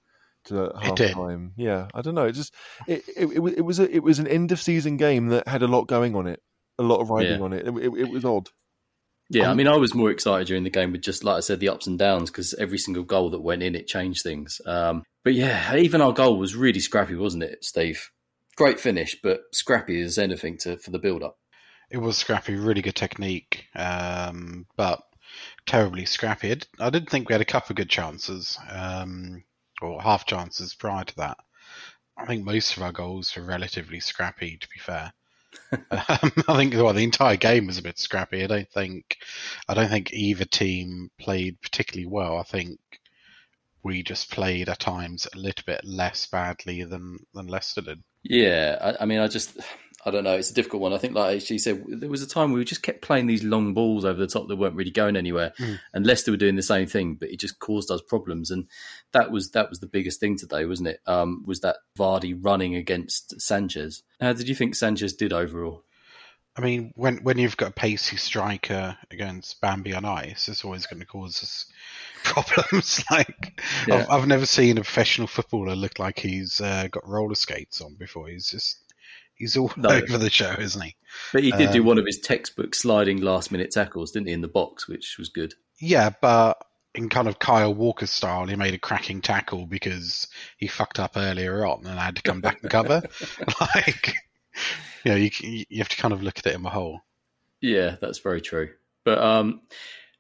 to 0.47 0.73
half 0.81 0.95
did. 0.97 1.13
time. 1.13 1.53
Yeah, 1.57 1.89
I 1.95 2.03
don't 2.03 2.15
know. 2.15 2.27
It 2.27 2.33
just 2.33 2.55
it, 2.87 3.03
it, 3.17 3.31
it, 3.35 3.39
was- 3.41 3.55
it 3.55 3.61
was 3.63 3.79
a, 3.81 3.95
it 3.95 4.03
was 4.03 4.19
an 4.19 4.27
end 4.27 4.53
of 4.53 4.61
season 4.61 4.97
game 4.97 5.29
that 5.29 5.47
had 5.49 5.63
a 5.63 5.69
lot 5.69 5.87
going 5.87 6.15
on 6.17 6.27
it, 6.27 6.41
a 6.79 6.83
lot 6.83 7.01
of 7.01 7.11
riding 7.11 7.39
Yeah. 7.39 7.45
on 7.45 7.53
it. 7.53 7.67
It, 7.67 7.75
it. 7.77 7.93
it 7.95 8.11
was 8.11 8.25
odd. 8.25 8.49
Yeah, 9.33 9.49
I 9.49 9.55
mean, 9.55 9.69
I 9.69 9.77
was 9.77 9.95
more 9.95 10.11
excited 10.11 10.49
during 10.49 10.65
the 10.65 10.71
game 10.71 10.91
with 10.91 11.03
just 11.03 11.23
like 11.23 11.37
I 11.37 11.41
said, 11.41 11.61
the 11.61 11.69
ups 11.69 11.87
and 11.87 11.97
downs 11.97 12.31
because 12.31 12.53
every 12.55 12.79
single 12.79 13.05
goal 13.05 13.31
that 13.31 13.41
went 13.41 13.63
in, 13.63 13.77
it 13.77 13.87
changed 13.87 14.25
things. 14.25 14.61
Um, 14.67 15.05
but 15.23 15.35
yeah, 15.35 15.77
even 15.77 16.01
our 16.01 16.13
goal 16.13 16.37
was 16.37 16.57
really 16.57 16.81
scrappy, 16.81 17.15
wasn't 17.15 17.45
it, 17.45 17.65
Steve? 17.65 18.11
Great 18.57 18.81
finish, 18.81 19.17
but 19.23 19.43
scrappy 19.53 20.01
as 20.03 20.19
anything 20.19 20.59
to 20.59 20.79
for 20.79 20.91
the 20.91 20.99
build 20.99 21.23
up. 21.23 21.39
It 21.93 21.99
was 21.99 22.19
scrappy, 22.19 22.57
really 22.57 22.83
good 22.83 22.97
technique, 22.97 23.67
um, 23.77 24.67
but 24.77 25.01
terribly 25.65 26.07
scrappy. 26.07 26.57
I 26.81 26.91
did 26.91 27.09
think 27.09 27.29
we 27.29 27.33
had 27.35 27.41
a 27.41 27.45
couple 27.45 27.73
of 27.73 27.77
good 27.77 27.89
chances, 27.89 28.59
um, 28.69 29.45
or 29.83 30.01
half 30.03 30.27
chances 30.27 30.75
prior 30.75 31.05
to 31.05 31.17
that. 31.17 31.39
I 32.17 32.27
think 32.27 32.45
most 32.45 32.77
of 32.77 32.83
our 32.83 32.93
goals 32.93 33.35
were 33.35 33.43
relatively 33.43 34.01
scrappy, 34.01 34.57
to 34.59 34.69
be 34.69 34.79
fair. 34.79 35.13
um, 35.73 36.33
I 36.49 36.57
think 36.57 36.75
well, 36.75 36.93
the 36.93 37.03
entire 37.03 37.37
game 37.37 37.67
was 37.67 37.79
a 37.79 37.83
bit 37.83 37.99
scrappy. 37.99 38.45
I 38.45 38.47
don't 38.47 38.71
think 38.71 39.17
I 39.69 39.75
don't 39.75 39.89
think 39.89 40.13
either 40.13 40.45
team 40.45 41.11
played 41.19 41.61
particularly 41.61 42.07
well. 42.07 42.39
I 42.39 42.45
think 42.45 42.79
we 43.83 44.03
just 44.03 44.31
played 44.31 44.69
at 44.69 44.79
times 44.79 45.27
a 45.33 45.39
little 45.39 45.65
bit 45.67 45.81
less 45.85 46.27
badly 46.27 46.85
than 46.85 47.19
than 47.35 47.47
Leicester 47.47 47.81
did. 47.81 48.03
Yeah, 48.23 48.77
I, 48.81 49.03
I 49.03 49.07
mean, 49.07 49.21
I 49.21 49.29
just, 49.29 49.59
I 50.05 50.11
don't 50.11 50.25
know. 50.25 50.37
It's 50.37 50.51
a 50.51 50.55
difficult 50.55 50.81
one. 50.81 50.93
I 50.93 50.99
think, 50.99 51.15
like 51.15 51.43
she 51.43 51.59
said, 51.59 51.85
there 51.87 52.09
was 52.09 52.23
a 52.23 52.27
time 52.27 52.53
we 52.53 52.65
just 52.65 52.83
kept 52.83 53.03
playing 53.03 53.27
these 53.27 53.45
long 53.45 53.75
balls 53.75 54.05
over 54.05 54.19
the 54.19 54.27
top 54.27 54.49
that 54.49 54.57
weren't 54.57 54.75
really 54.75 54.91
going 54.91 55.17
anywhere, 55.17 55.53
and 55.93 56.07
Leicester 56.07 56.31
were 56.31 56.37
doing 56.39 56.57
the 56.57 56.63
same 56.63 56.87
thing, 56.87 57.15
but 57.15 57.31
it 57.31 57.39
just 57.39 57.59
caused 57.59 57.91
us 57.91 58.01
problems. 58.01 58.51
And 58.51 58.67
that 59.13 59.31
was 59.31 59.51
that 59.51 59.69
was 59.69 59.81
the 59.81 59.87
biggest 59.87 60.19
thing 60.19 60.37
today, 60.37 60.65
wasn't 60.65 60.89
it? 60.89 61.01
Um, 61.07 61.45
was 61.47 61.61
that 61.61 61.77
Vardy 61.99 62.39
running 62.41 62.75
against 62.77 63.41
Sanchez? 63.41 64.03
How 64.21 64.33
did 64.33 64.49
you 64.49 64.55
think 64.55 64.75
Sanchez 64.75 65.13
did 65.13 65.33
overall? 65.33 65.85
I 66.57 66.63
mean, 66.63 66.93
when 66.97 67.19
when 67.19 67.39
you've 67.39 67.57
got 67.57 67.69
a 67.71 67.73
pacey 67.73 68.17
striker 68.17 68.97
against 69.11 69.61
Bambi 69.61 69.95
on 69.95 70.05
ice, 70.05 70.49
it's 70.49 70.65
always 70.65 70.87
going 70.87 71.01
to 71.01 71.07
cause 71.07 71.43
us 71.43 71.67
problems. 72.25 73.05
like, 73.11 73.61
Yeah. 73.87 73.97
I've, 73.97 74.11
I've 74.11 74.27
never 74.27 74.47
seen 74.47 74.79
a 74.79 74.83
professional 74.83 75.27
footballer 75.27 75.77
look 75.77 75.99
like 75.99 76.19
he's 76.19 76.61
uh, 76.61 76.89
got 76.91 77.07
roller 77.09 77.35
skates 77.35 77.81
on 77.81 77.95
before. 77.95 78.29
He's 78.29 78.51
just 78.51 78.79
he's 79.41 79.57
all 79.57 79.73
No. 79.77 79.89
over 79.89 80.19
the 80.19 80.31
show, 80.31 80.53
isn't 80.53 80.81
he? 80.81 80.95
But 81.33 81.43
he 81.43 81.51
did 81.51 81.73
do 81.73 81.81
Um, 81.81 81.87
one 81.87 81.99
of 81.99 82.07
his 82.07 82.21
textbook 82.21 82.75
sliding 82.75 83.21
last 83.21 83.51
minute 83.51 83.73
tackles, 83.73 84.13
didn't 84.13 84.29
he, 84.29 84.33
in 84.33 84.43
the 84.43 84.49
box, 84.49 84.87
which 84.87 85.17
was 85.19 85.29
good. 85.29 85.55
Yeah, 85.81 86.11
but 86.21 86.65
in 86.95 87.09
kind 87.09 87.27
of 87.27 87.39
Kyle 87.39 87.75
Walker 87.75 88.07
style, 88.07 88.47
he 88.47 88.57
made 88.57 88.75
a 88.75 88.79
cracking 88.79 89.21
tackle 89.23 89.67
because 89.67 90.29
he 90.59 90.67
fucked 90.67 91.01
up 91.01 91.13
earlier 91.17 91.67
on 91.67 91.87
and 91.87 91.99
had 91.99 92.17
to 92.17 92.23
come 92.23 92.41
back 92.41 92.61
and 92.63 92.71
cover. 92.71 93.03
like, 93.61 94.15
you 95.05 95.11
know, 95.11 95.17
you 95.17 95.31
you 95.41 95.79
have 95.79 95.89
to 95.89 95.97
kind 95.97 96.13
of 96.13 96.23
look 96.23 96.39
at 96.39 96.47
it 96.47 96.55
in 96.55 96.63
the 96.63 96.71
whole. 96.71 97.01
Yeah, 97.61 97.97
that's 98.01 98.19
very 98.19 98.41
true. 98.41 98.71
But 99.05 99.19
um, 99.19 99.63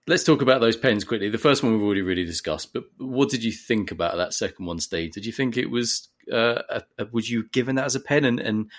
let's 0.07 0.25
talk 0.25 0.43
about 0.43 0.61
those 0.61 0.77
pens 0.77 1.05
quickly. 1.05 1.29
The 1.29 1.39
first 1.39 1.63
one 1.63 1.73
we've 1.73 1.83
already 1.83 2.03
really 2.03 2.25
discussed, 2.25 2.73
but 2.73 2.85
what 2.99 3.29
did 3.31 3.45
you 3.45 3.53
think 3.53 3.91
about 3.91 4.17
that 4.17 4.35
second 4.35 4.67
one, 4.67 4.81
Steve? 4.81 5.13
Did 5.13 5.27
you 5.27 5.33
think 5.33 5.57
it 5.57 5.71
was? 5.71 6.09
Uh, 6.31 6.63
a, 6.69 6.83
a, 6.99 7.07
would 7.13 7.29
you 7.29 7.49
given 7.49 7.77
that 7.77 7.87
as 7.87 7.97
a 7.97 8.01
pen? 8.01 8.25
And, 8.25 8.39
and 8.41 8.71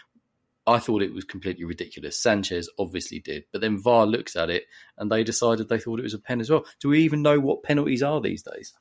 I 0.71 0.79
thought 0.79 1.01
it 1.01 1.13
was 1.13 1.25
completely 1.25 1.65
ridiculous. 1.65 2.21
Sanchez 2.21 2.69
obviously 2.79 3.19
did, 3.19 3.43
but 3.51 3.61
then 3.61 3.77
VAR 3.77 4.05
looked 4.05 4.35
at 4.35 4.49
it 4.49 4.65
and 4.97 5.11
they 5.11 5.23
decided 5.23 5.69
they 5.69 5.79
thought 5.79 5.99
it 5.99 6.03
was 6.03 6.13
a 6.13 6.19
pen 6.19 6.41
as 6.41 6.49
well. 6.49 6.65
Do 6.79 6.89
we 6.89 7.01
even 7.01 7.21
know 7.21 7.39
what 7.39 7.63
penalties 7.63 8.03
are 8.03 8.21
these 8.21 8.43
days? 8.43 8.73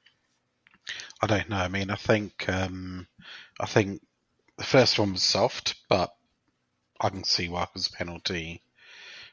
I 1.20 1.26
don't 1.26 1.48
know. 1.48 1.56
I 1.56 1.68
mean, 1.68 1.90
I 1.90 1.96
think 1.96 2.48
um, 2.48 3.06
I 3.58 3.66
think 3.66 4.00
the 4.56 4.64
first 4.64 4.98
one 4.98 5.12
was 5.12 5.22
soft, 5.22 5.74
but 5.88 6.10
I 7.00 7.08
can 7.08 7.24
see 7.24 7.48
why 7.48 7.64
it 7.64 7.70
was 7.74 7.86
a 7.86 7.92
penalty. 7.92 8.62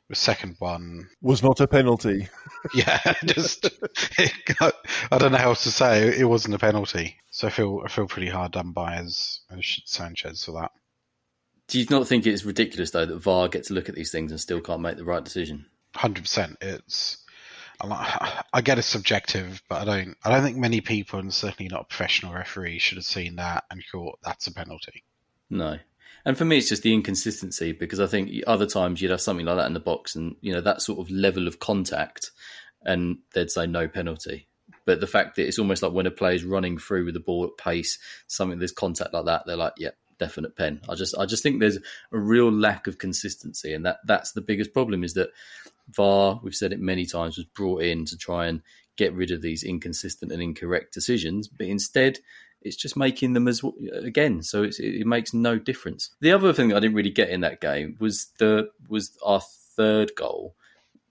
The 0.09 0.15
second 0.15 0.55
one, 0.59 1.09
Was 1.21 1.43
not 1.43 1.59
a 1.59 1.67
penalty. 1.67 2.29
yeah, 2.73 3.13
just 3.25 3.67
got, 4.57 4.73
I 5.11 5.17
don't 5.17 5.33
know 5.33 5.37
how 5.37 5.49
else 5.49 5.63
to 5.63 5.71
say. 5.71 6.07
It, 6.07 6.21
it 6.21 6.25
wasn't 6.25 6.55
a 6.55 6.59
penalty, 6.59 7.17
so 7.29 7.47
I 7.47 7.49
feel 7.49 7.81
I 7.83 7.89
feel 7.89 8.07
pretty 8.07 8.29
hard 8.29 8.53
done 8.53 8.71
by 8.71 8.95
as, 8.95 9.41
as 9.51 9.81
Sanchez 9.85 10.45
for 10.45 10.53
that. 10.53 10.71
Do 11.67 11.79
you 11.79 11.85
not 11.89 12.07
think 12.07 12.25
it's 12.25 12.45
ridiculous 12.45 12.91
though 12.91 13.05
that 13.05 13.17
VAR 13.17 13.49
get 13.49 13.65
to 13.65 13.73
look 13.73 13.89
at 13.89 13.95
these 13.95 14.11
things 14.11 14.31
and 14.31 14.39
still 14.39 14.61
can't 14.61 14.81
make 14.81 14.97
the 14.97 15.05
right 15.05 15.23
decision? 15.23 15.65
Hundred 15.95 16.21
percent. 16.21 16.57
It's 16.61 17.17
I 17.79 18.61
get 18.63 18.79
it's 18.79 18.87
subjective, 18.87 19.61
but 19.69 19.81
I 19.81 19.85
don't 19.85 20.17
I 20.23 20.31
don't 20.31 20.43
think 20.43 20.57
many 20.57 20.81
people, 20.81 21.19
and 21.19 21.33
certainly 21.33 21.69
not 21.69 21.81
a 21.81 21.85
professional 21.85 22.33
referee, 22.33 22.79
should 22.79 22.97
have 22.97 23.05
seen 23.05 23.35
that 23.35 23.65
and 23.69 23.83
thought 23.91 24.19
that's 24.23 24.47
a 24.47 24.53
penalty. 24.53 25.03
No. 25.49 25.77
And 26.25 26.37
for 26.37 26.45
me, 26.45 26.57
it's 26.57 26.69
just 26.69 26.83
the 26.83 26.93
inconsistency 26.93 27.71
because 27.71 27.99
I 27.99 28.07
think 28.07 28.31
other 28.47 28.65
times 28.65 29.01
you'd 29.01 29.11
have 29.11 29.21
something 29.21 29.45
like 29.45 29.57
that 29.57 29.67
in 29.67 29.73
the 29.73 29.79
box 29.79 30.15
and, 30.15 30.35
you 30.41 30.53
know, 30.53 30.59
that 30.59 30.81
sort 30.81 30.99
of 30.99 31.09
level 31.09 31.47
of 31.47 31.59
contact 31.59 32.31
and 32.83 33.19
they'd 33.33 33.49
say 33.49 33.65
no 33.65 33.87
penalty. 33.87 34.47
But 34.83 34.99
the 34.99 35.07
fact 35.07 35.35
that 35.35 35.47
it's 35.47 35.59
almost 35.59 35.83
like 35.83 35.93
when 35.93 36.05
a 36.05 36.11
player's 36.11 36.43
running 36.43 36.79
through 36.79 37.05
with 37.05 37.13
the 37.13 37.21
ball 37.21 37.45
at 37.45 37.63
pace, 37.63 37.97
something 38.27 38.59
there's 38.59 38.73
contact 38.73 39.13
like 39.13 39.25
that, 39.25 39.43
they're 39.45 39.55
like, 39.55 39.73
yeah, 39.77 39.91
definite 40.19 40.55
pen. 40.55 40.81
I 40.89 40.95
just, 40.95 41.17
I 41.17 41.25
just 41.25 41.43
think 41.43 41.59
there's 41.59 41.77
a 42.11 42.17
real 42.17 42.51
lack 42.51 42.87
of 42.87 42.97
consistency, 42.97 43.73
and 43.73 43.85
that 43.85 43.99
that's 44.05 44.31
the 44.31 44.41
biggest 44.41 44.73
problem. 44.73 45.03
Is 45.03 45.13
that 45.13 45.29
VAR, 45.89 46.39
we've 46.43 46.55
said 46.55 46.73
it 46.73 46.79
many 46.79 47.05
times, 47.05 47.37
was 47.37 47.45
brought 47.45 47.83
in 47.83 48.05
to 48.05 48.17
try 48.17 48.47
and 48.47 48.61
get 48.97 49.13
rid 49.13 49.31
of 49.31 49.41
these 49.41 49.63
inconsistent 49.63 50.31
and 50.31 50.41
incorrect 50.41 50.93
decisions, 50.93 51.47
but 51.47 51.67
instead 51.67 52.19
it's 52.61 52.75
just 52.75 52.97
making 52.97 53.33
them 53.33 53.47
as 53.47 53.61
again. 54.01 54.41
So 54.41 54.63
it 54.63 55.05
makes 55.05 55.33
no 55.33 55.57
difference. 55.57 56.11
The 56.19 56.31
other 56.31 56.53
thing 56.53 56.69
that 56.69 56.77
I 56.77 56.79
didn't 56.79 56.95
really 56.95 57.11
get 57.11 57.29
in 57.29 57.41
that 57.41 57.61
game 57.61 57.95
was 57.99 58.27
the 58.39 58.69
was 58.89 59.17
our 59.23 59.41
third 59.75 60.11
goal 60.15 60.55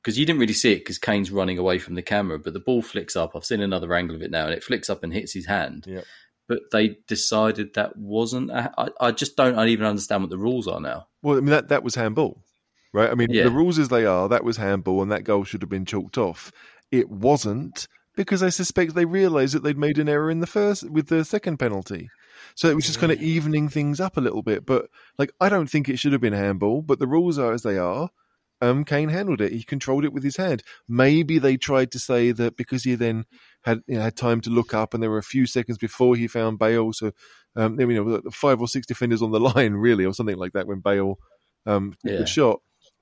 because 0.06 0.18
you 0.18 0.26
didn't 0.26 0.40
really 0.40 0.52
see 0.52 0.72
it 0.72 0.78
because 0.78 0.98
Kane's 0.98 1.32
running 1.32 1.58
away 1.58 1.78
from 1.78 1.94
the 1.94 2.02
camera, 2.02 2.38
but 2.38 2.52
the 2.52 2.60
ball 2.60 2.82
flicks 2.82 3.16
up. 3.16 3.34
I've 3.34 3.44
seen 3.44 3.60
another 3.60 3.92
angle 3.94 4.14
of 4.14 4.22
it 4.22 4.30
now, 4.30 4.44
and 4.44 4.54
it 4.54 4.62
flicks 4.62 4.90
up 4.90 5.02
and 5.02 5.12
hits 5.12 5.32
his 5.32 5.46
hand. 5.46 5.84
Yeah. 5.86 6.02
But 6.48 6.60
they 6.70 6.96
decided 7.08 7.74
that 7.74 7.96
wasn't. 7.96 8.50
a- 8.50 8.72
I, 8.78 8.88
I 9.00 9.10
just 9.12 9.36
don't 9.36 9.58
I 9.58 9.66
even 9.68 9.86
understand 9.86 10.22
what 10.22 10.30
the 10.30 10.38
rules 10.38 10.68
are 10.68 10.80
now. 10.80 11.08
Well, 11.22 11.36
I 11.36 11.40
mean 11.40 11.50
that 11.50 11.68
that 11.68 11.82
was 11.82 11.94
handball, 11.96 12.44
right? 12.92 13.10
I 13.10 13.14
mean 13.14 13.28
Yeah. 13.30 13.44
the 13.44 13.50
rules 13.50 13.78
as 13.78 13.88
they 13.88 14.04
are, 14.06 14.28
that 14.28 14.44
was 14.44 14.56
handball, 14.56 15.02
and 15.02 15.10
that 15.10 15.24
goal 15.24 15.44
should 15.44 15.62
have 15.62 15.70
been 15.70 15.84
chalked 15.86 16.18
off. 16.18 16.52
It 16.92 17.10
wasn't 17.10 17.88
because 18.14 18.42
I 18.42 18.48
suspect 18.48 18.94
they 18.94 19.04
realised 19.04 19.54
that 19.54 19.62
they'd 19.64 19.76
made 19.76 19.98
an 19.98 20.08
error 20.08 20.30
in 20.30 20.38
the 20.40 20.46
first 20.46 20.88
with 20.88 21.08
the 21.08 21.24
second 21.24 21.58
penalty. 21.58 22.08
So 22.54 22.68
it 22.70 22.74
was 22.76 22.86
just 22.86 23.00
kind 23.00 23.12
of 23.12 23.20
evening 23.20 23.68
things 23.68 24.00
up 24.00 24.16
a 24.16 24.20
little 24.20 24.42
bit. 24.42 24.64
But 24.64 24.86
like, 25.18 25.32
I 25.40 25.48
don't 25.48 25.68
think 25.68 25.88
it 25.88 25.98
should 25.98 26.12
have 26.12 26.20
been 26.20 26.32
handball. 26.32 26.80
But 26.80 26.98
the 26.98 27.06
rules 27.06 27.38
are 27.38 27.52
as 27.52 27.62
they 27.62 27.76
are. 27.76 28.08
Um, 28.62 28.84
Kane 28.84 29.10
handled 29.10 29.42
it. 29.42 29.52
He 29.52 29.62
controlled 29.62 30.04
it 30.06 30.14
with 30.14 30.22
his 30.22 30.38
hand. 30.38 30.62
Maybe 30.88 31.38
they 31.38 31.58
tried 31.58 31.90
to 31.92 31.98
say 31.98 32.32
that 32.32 32.56
because 32.56 32.84
he 32.84 32.94
then 32.94 33.26
had 33.66 33.82
you 33.86 33.96
know, 33.96 34.02
had 34.02 34.16
time 34.16 34.40
to 34.42 34.50
look 34.50 34.72
up, 34.72 34.94
and 34.94 35.02
there 35.02 35.10
were 35.10 35.18
a 35.18 35.22
few 35.22 35.44
seconds 35.46 35.76
before 35.76 36.16
he 36.16 36.28
found 36.28 36.58
Bale. 36.58 36.92
So 36.94 37.12
um, 37.56 37.78
you 37.78 37.86
know, 38.04 38.22
five 38.32 38.60
or 38.60 38.68
six 38.68 38.86
defenders 38.86 39.20
on 39.20 39.32
the 39.32 39.40
line, 39.54 39.74
really, 39.74 40.04
or 40.06 40.14
something 40.14 40.36
like 40.36 40.52
that 40.52 40.66
when 40.66 40.80
Bale 40.80 41.18
um, 41.66 41.94
Yeah. 42.04 42.18
the 42.18 42.26
shot. 42.26 42.60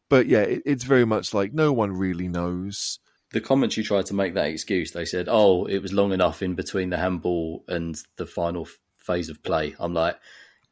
But 0.08 0.26
yeah, 0.26 0.40
it, 0.40 0.62
it's 0.66 0.84
very 0.84 1.04
much 1.04 1.32
like 1.34 1.52
no 1.52 1.72
one 1.72 1.92
really 1.92 2.28
knows. 2.28 2.98
The 3.32 3.40
commentary 3.40 3.84
tried 3.84 4.06
to 4.06 4.14
make 4.14 4.34
that 4.34 4.46
excuse. 4.46 4.92
They 4.92 5.04
said, 5.04 5.28
"Oh, 5.30 5.66
it 5.66 5.80
was 5.82 5.92
long 5.92 6.12
enough 6.12 6.42
in 6.42 6.54
between 6.54 6.90
the 6.90 6.98
handball 6.98 7.64
and 7.68 7.96
the 8.16 8.26
final 8.26 8.62
f- 8.62 8.78
phase 8.98 9.28
of 9.28 9.42
play." 9.42 9.74
I'm 9.80 9.92
like, 9.92 10.18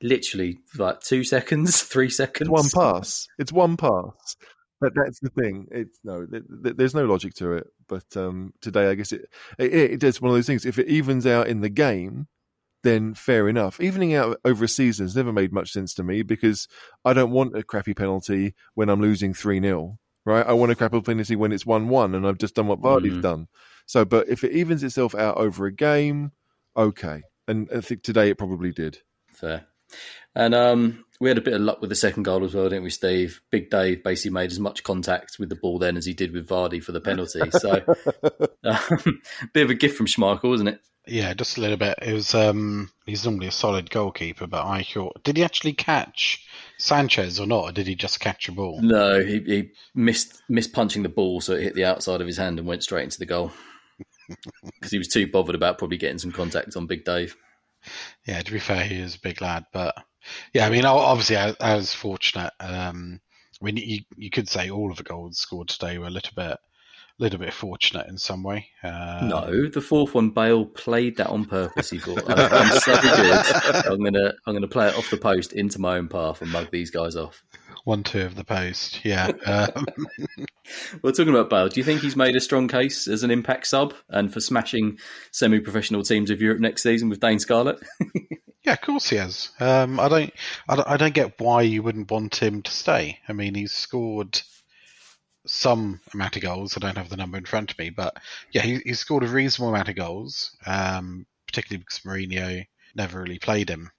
literally, 0.01 0.59
like 0.79 1.01
two 1.01 1.25
seconds, 1.25 1.83
three 1.95 2.11
seconds. 2.11 2.49
It's 2.49 2.75
one 2.75 2.93
pass. 2.95 3.29
It's 3.39 3.53
one 3.53 3.77
pass. 3.77 4.37
But 4.83 4.93
that's 4.95 5.21
the 5.21 5.31
thing. 5.31 5.67
It's 5.71 5.99
no, 6.05 6.27
th- 6.27 6.43
th- 6.65 6.77
there's 6.77 6.95
no 6.95 7.05
logic 7.07 7.35
to 7.35 7.53
it. 7.55 7.67
But 7.89 8.05
um, 8.17 8.53
today, 8.61 8.89
I 8.91 8.95
guess 8.95 9.13
it, 9.13 9.27
it 9.59 9.73
it 9.73 10.03
is 10.05 10.21
one 10.21 10.31
of 10.31 10.37
those 10.37 10.47
things. 10.47 10.67
If 10.67 10.79
it 10.79 10.89
evens 10.89 11.27
out 11.27 11.47
in 11.49 11.61
the 11.61 11.71
game, 11.71 12.27
then 12.83 13.15
fair 13.15 13.49
enough. 13.49 13.81
Evening 13.81 14.15
out 14.15 14.39
over 14.45 14.65
a 14.65 14.69
season 14.69 15.07
has 15.07 15.17
never 15.17 15.33
made 15.33 15.53
much 15.53 15.73
sense 15.73 15.95
to 15.95 16.03
me 16.03 16.23
because 16.23 16.67
I 17.05 17.13
don't 17.13 17.31
want 17.31 17.57
a 17.57 17.63
crappy 17.63 17.95
penalty 17.95 18.55
when 18.75 18.89
I'm 18.89 19.01
losing 19.01 19.33
three 19.35 19.61
0 19.61 19.99
Right? 20.25 20.47
I 20.47 20.53
want 20.53 20.71
a 20.73 20.77
crappy 20.77 21.01
penalty 21.01 21.35
when 21.37 21.53
it's 21.53 21.67
one 21.67 21.89
one, 21.89 22.15
and 22.15 22.27
I've 22.27 22.39
just 22.39 22.55
done 22.55 22.67
what 22.69 22.81
Vardy's 22.81 23.15
Mhm. 23.15 23.23
done. 23.23 23.49
So, 23.87 24.05
but 24.05 24.29
if 24.29 24.45
it 24.45 24.53
evens 24.53 24.83
itself 24.85 25.15
out 25.15 25.37
over 25.37 25.67
a 25.67 25.73
game, 25.73 26.33
okay. 26.77 27.23
And 27.49 27.69
I 27.75 27.81
think 27.81 28.03
today 28.03 28.31
it 28.31 28.39
probably 28.39 28.71
did. 28.73 28.99
Fair. 29.33 29.67
And 30.35 30.55
um, 30.55 31.05
we 31.21 31.29
had 31.29 31.39
a 31.39 31.43
bit 31.43 31.55
of 31.55 31.61
luck 31.61 31.81
with 31.81 31.91
the 31.91 31.97
second 31.97 32.23
goal 32.23 32.45
as 32.45 32.55
well, 32.55 32.69
didn't 32.69 32.85
we, 32.85 32.91
Steve? 32.91 33.43
Big 33.51 33.71
Dave 33.71 34.03
basically 34.03 34.33
made 34.33 34.51
as 34.51 34.59
much 34.59 34.83
contact 34.83 35.39
with 35.39 35.51
the 35.51 35.57
ball 35.57 35.79
then 35.79 35.97
as 35.97 36.07
he 36.07 36.15
did 36.15 36.33
with 36.33 36.49
Vardy 36.49 36.83
for 36.83 36.93
the 36.93 37.01
penalty. 37.01 37.51
So, 37.51 37.85
um, 38.65 39.23
bit 39.53 39.65
of 39.65 39.71
a 39.71 39.75
gift 39.75 39.97
from 39.97 40.07
Schmeichel, 40.07 40.49
wasn't 40.49 40.71
it? 40.71 40.81
Yeah, 41.07 41.35
just 41.35 41.59
a 41.59 41.61
little 41.61 41.77
bit. 41.77 41.99
It 42.01 42.13
was 42.13 42.35
um 42.35 42.91
he's 43.07 43.25
normally 43.25 43.49
a 43.49 43.53
solid 43.53 43.91
goalkeeper, 43.91 44.47
but 44.47 44.65
I 44.65 44.85
thought 44.85 45.23
did 45.25 45.37
he 45.37 45.43
actually 45.43 45.73
catch 45.73 46.47
Sanchez 46.79 47.41
or 47.41 47.47
not, 47.47 47.65
or 47.65 47.73
did 47.73 47.89
he 47.89 47.97
just 47.97 48.21
catch 48.21 48.49
a 48.49 48.53
ball? 48.53 48.81
No, 48.81 49.21
he, 49.21 49.41
he 49.41 49.71
missed 49.95 50.43
missed 50.49 50.73
punching 50.73 51.03
the 51.03 51.09
ball, 51.09 51.41
so 51.41 51.55
it 51.55 51.63
hit 51.63 51.75
the 51.75 51.85
outside 51.85 52.21
of 52.21 52.27
his 52.27 52.37
hand 52.37 52.59
and 52.59 52.69
went 52.69 52.85
straight 52.85 53.05
into 53.05 53.19
the 53.19 53.27
goal. 53.27 53.53
Because 54.63 54.93
he 54.93 54.99
was 54.99 55.09
too 55.09 55.27
bothered 55.27 55.55
about 55.55 55.79
probably 55.79 55.99
getting 55.99 56.19
some 56.19 56.33
contact 56.33 56.77
on 56.77 56.87
Big 56.87 57.05
Dave. 57.05 57.37
Yeah, 58.27 58.41
to 58.41 58.53
be 58.53 58.59
fair, 58.59 58.85
he 58.85 58.97
is 58.97 59.17
a 59.17 59.21
big 59.21 59.41
lad, 59.41 59.65
but 59.73 59.95
yeah, 60.55 60.67
I 60.67 60.71
mean, 60.71 60.85
obviously, 60.85 61.37
I, 61.37 61.55
I 61.61 61.75
was 61.77 61.93
fortunate. 61.95 62.53
Um, 62.61 63.21
I 63.61 63.65
mean, 63.65 63.77
you 63.77 64.01
you 64.17 64.31
could 64.31 64.49
say 64.49 64.71
all 64.71 64.91
of 64.91 64.97
the 64.97 65.03
goals 65.03 65.39
scored 65.39 65.69
today 65.69 65.99
were 65.99 66.07
a 66.07 66.11
little 66.11 66.33
bit, 66.37 66.59
little 67.19 67.39
bit 67.39 67.53
fortunate 67.53 68.07
in 68.09 68.19
some 68.19 68.43
way. 68.43 68.69
Um, 68.83 69.29
No, 69.29 69.69
the 69.69 69.81
fourth 69.81 70.15
one, 70.15 70.31
Bale 70.31 70.65
played 70.65 71.17
that 71.17 71.29
on 71.29 71.45
purpose. 71.45 71.91
He 71.91 71.99
thought, 71.99 72.25
"I'm, 72.29 72.39
I'm 72.39 72.73
so 72.79 73.01
good. 73.01 73.87
I'm 73.87 74.03
gonna, 74.03 74.35
I'm 74.47 74.55
gonna 74.55 74.69
play 74.69 74.89
it 74.89 74.97
off 74.97 75.11
the 75.11 75.17
post 75.17 75.53
into 75.53 75.81
my 75.81 75.99
own 75.99 76.09
path 76.09 76.43
and 76.43 76.51
mug 76.51 76.69
these 76.71 76.91
guys 76.91 77.17
off." 77.17 77.43
one 77.85 78.03
two 78.03 78.23
of 78.23 78.37
the 78.37 78.45
post. 78.45 79.05
Yeah, 79.05 79.33
um, 79.47 79.87
Well, 81.03 81.13
talking 81.13 81.35
about 81.35 81.51
Bale, 81.51 81.69
do 81.69 81.81
you 81.81 81.85
think 81.85 82.01
he's 82.01 82.17
made 82.17 82.37
a 82.37 82.41
strong 82.41 82.69
case 82.69 83.09
as 83.09 83.23
an 83.23 83.31
impact 83.31 83.67
sub 83.67 83.95
and 84.09 84.33
for 84.33 84.41
smashing 84.41 84.99
semi-professional 85.33 86.03
teams 86.03 86.31
of 86.31 86.41
Europe 86.41 86.61
next 86.61 86.83
season 86.83 87.09
with 87.09 87.21
Dane 87.21 87.39
Scarlett? 87.39 87.79
yeah, 88.65 88.75
of 88.75 88.81
course 88.81 89.11
he 89.11 89.17
has. 89.17 89.51
Um, 89.59 89.99
I 89.99 90.09
don't, 90.09 90.33
I 90.69 90.77
don't, 90.77 90.89
I 90.89 90.97
don't 90.97 91.15
get 91.15 91.41
why 91.41 91.63
you 91.63 91.83
wouldn't 91.83 92.11
want 92.11 92.37
him 92.37 92.63
to 92.63 92.71
stay. 92.71 93.19
I 93.29 93.33
mean, 93.33 93.55
he's 93.55 93.73
scored 93.73 94.41
some 95.47 96.01
amount 96.15 96.37
of 96.37 96.43
goals. 96.43 96.77
I 96.77 96.81
don't 96.81 96.99
have 96.99 97.09
the 97.09 97.17
number 97.17 97.39
in 97.39 97.45
front 97.45 97.71
of 97.71 97.79
me, 97.79 97.91
but 97.91 98.17
yeah, 98.53 98.63
he, 98.63 98.81
he's 98.85 99.01
scored 99.01 99.25
a 99.25 99.29
reasonable 99.29 99.75
amount 99.75 99.89
of 99.89 99.97
goals. 99.97 100.57
Um, 100.67 101.27
particularly 101.53 101.85
because 101.85 102.01
Mourinho 102.01 102.67
never 102.95 103.21
really 103.21 103.39
played 103.39 103.69
him. 103.69 103.91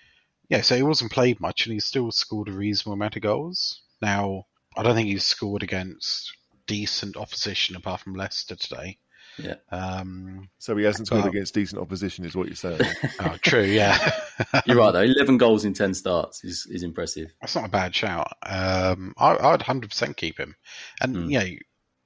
Yeah, 0.50 0.62
so 0.62 0.76
he 0.76 0.84
wasn't 0.84 1.12
played 1.12 1.40
much, 1.40 1.66
and 1.66 1.74
he 1.74 1.80
still 1.80 2.12
scored 2.12 2.50
a 2.50 2.52
reasonable 2.52 2.94
amount 2.94 3.16
of 3.16 3.22
goals. 3.22 3.82
Now, 4.02 4.48
I 4.76 4.84
don't 4.84 4.96
think 4.96 5.08
he's 5.08 5.24
scored 5.24 5.64
against 5.64 6.36
decent 6.66 7.16
opposition 7.16 7.76
apart 7.76 8.02
from 8.02 8.16
Leicester 8.16 8.56
today. 8.56 8.98
Yeah. 9.38 9.56
Um, 9.72 10.50
So 10.60 10.76
he 10.78 10.84
hasn't 10.84 11.08
scored 11.08 11.24
Well- 11.24 11.30
against 11.32 11.54
decent 11.54 11.82
opposition, 11.82 12.26
is 12.26 12.36
what 12.36 12.48
you're 12.48 12.56
saying. 12.56 12.82
oh, 13.22 13.38
true, 13.42 13.64
yeah. 13.64 13.98
You're 14.66 14.78
right 14.78 14.92
though. 14.92 15.02
Eleven 15.02 15.38
goals 15.38 15.66
in 15.66 15.74
ten 15.74 15.94
starts 15.94 16.44
is 16.44 16.68
is 16.70 16.84
impressive. 16.84 17.30
That's 17.42 17.56
not 17.56 17.66
a 17.66 17.70
bad 17.70 17.96
shout. 17.96 18.28
Um, 18.44 19.14
I, 19.18 19.36
I'd 19.38 19.62
hundred 19.62 19.90
percent 19.90 20.18
keep 20.18 20.38
him, 20.40 20.56
and 21.02 21.32
you 21.32 21.40
know, 21.40 21.50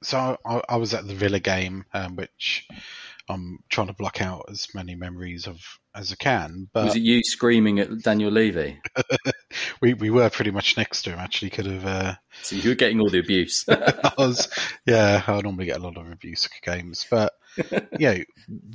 so 0.04 0.38
I, 0.46 0.62
I 0.70 0.76
was 0.78 0.94
at 0.94 1.08
the 1.08 1.16
Villa 1.16 1.40
game, 1.40 1.86
um, 1.94 2.16
which 2.16 2.68
I'm 3.30 3.60
trying 3.70 3.88
to 3.88 3.94
block 3.94 4.22
out 4.22 4.46
as 4.50 4.68
many 4.74 4.96
memories 4.96 5.48
of 5.48 5.60
as 5.98 6.12
I 6.12 6.16
can. 6.16 6.70
But 6.72 6.86
Was 6.86 6.96
it 6.96 7.02
you 7.02 7.22
screaming 7.24 7.80
at 7.80 8.02
Daniel 8.02 8.32
Levy? 8.32 8.80
we 9.82 9.94
we 9.94 10.10
were 10.10 10.30
pretty 10.30 10.52
much 10.52 10.78
next 10.78 11.02
to 11.04 11.12
him. 11.12 11.20
Actually, 11.20 11.50
could 11.50 11.66
have. 11.66 11.86
Uh, 11.86 12.16
So 12.44 12.56
you 12.56 12.70
were 12.70 12.76
getting 12.76 13.00
all 13.02 13.10
the 13.10 13.20
abuse. 13.20 13.66
I 13.70 14.14
was, 14.18 14.48
yeah, 14.86 15.24
I 15.26 15.42
normally 15.42 15.66
get 15.66 15.78
a 15.80 15.84
lot 15.84 15.98
of 15.98 16.12
abuse 16.12 16.48
games, 16.62 17.06
but 17.10 17.34
you 17.72 17.88
know, 18.00 18.18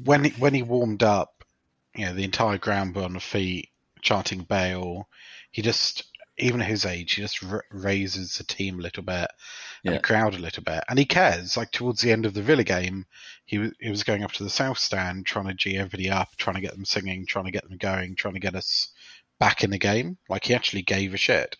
when 0.04 0.24
he, 0.24 0.30
when 0.30 0.54
he 0.54 0.62
warmed 0.62 1.02
up, 1.02 1.44
you 1.94 2.06
know, 2.06 2.14
the 2.14 2.24
entire 2.24 2.58
ground 2.58 2.94
were 2.96 3.02
on 3.02 3.12
the 3.14 3.20
feet, 3.20 3.68
chanting 4.00 4.42
Bale. 4.42 5.08
He 5.52 5.62
just, 5.62 6.04
even 6.38 6.60
at 6.60 6.68
his 6.68 6.84
age, 6.86 7.12
he 7.14 7.22
just 7.22 7.44
r- 7.44 7.64
raises 7.70 8.38
the 8.38 8.44
team 8.44 8.78
a 8.78 8.82
little 8.82 9.02
bit 9.04 9.30
Yeah. 9.82 9.92
the 9.92 9.98
crowd 10.00 10.34
a 10.34 10.38
little 10.38 10.62
bit, 10.62 10.84
and 10.88 10.98
he 10.98 11.04
cares. 11.04 11.56
Like 11.56 11.70
towards 11.72 12.00
the 12.00 12.12
end 12.12 12.24
of 12.26 12.34
the 12.34 12.42
Villa 12.42 12.64
game, 12.64 13.06
he 13.44 13.58
was 13.58 13.72
he 13.80 13.90
was 13.90 14.04
going 14.04 14.22
up 14.22 14.32
to 14.32 14.44
the 14.44 14.50
south 14.50 14.78
stand, 14.78 15.26
trying 15.26 15.46
to 15.48 15.54
g 15.54 15.76
everybody 15.76 16.08
up, 16.10 16.28
trying 16.36 16.54
to 16.56 16.62
get 16.62 16.72
them 16.72 16.84
singing, 16.84 17.26
trying 17.26 17.46
to 17.46 17.50
get 17.50 17.68
them 17.68 17.78
going, 17.78 18.14
trying 18.14 18.34
to 18.34 18.40
get 18.40 18.54
us 18.54 18.88
back 19.40 19.64
in 19.64 19.70
the 19.70 19.78
game. 19.78 20.18
Like 20.28 20.44
he 20.44 20.54
actually 20.54 20.82
gave 20.82 21.14
a 21.14 21.16
shit, 21.16 21.56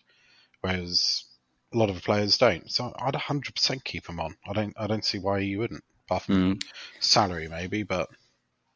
whereas 0.61 1.25
a 1.73 1.77
lot 1.77 1.89
of 1.89 1.95
the 1.95 2.01
players 2.01 2.37
don't. 2.37 2.71
So 2.71 2.93
I'd 2.99 3.13
100% 3.13 3.83
keep 3.83 4.07
him 4.07 4.19
on. 4.19 4.35
I 4.47 4.53
don't 4.53 4.73
I 4.77 4.87
don't 4.87 5.05
see 5.05 5.19
why 5.19 5.39
you 5.39 5.59
wouldn't, 5.59 5.83
apart 6.07 6.23
from 6.23 6.55
Mm. 6.55 6.63
salary 6.99 7.47
maybe, 7.47 7.83
but 7.83 8.09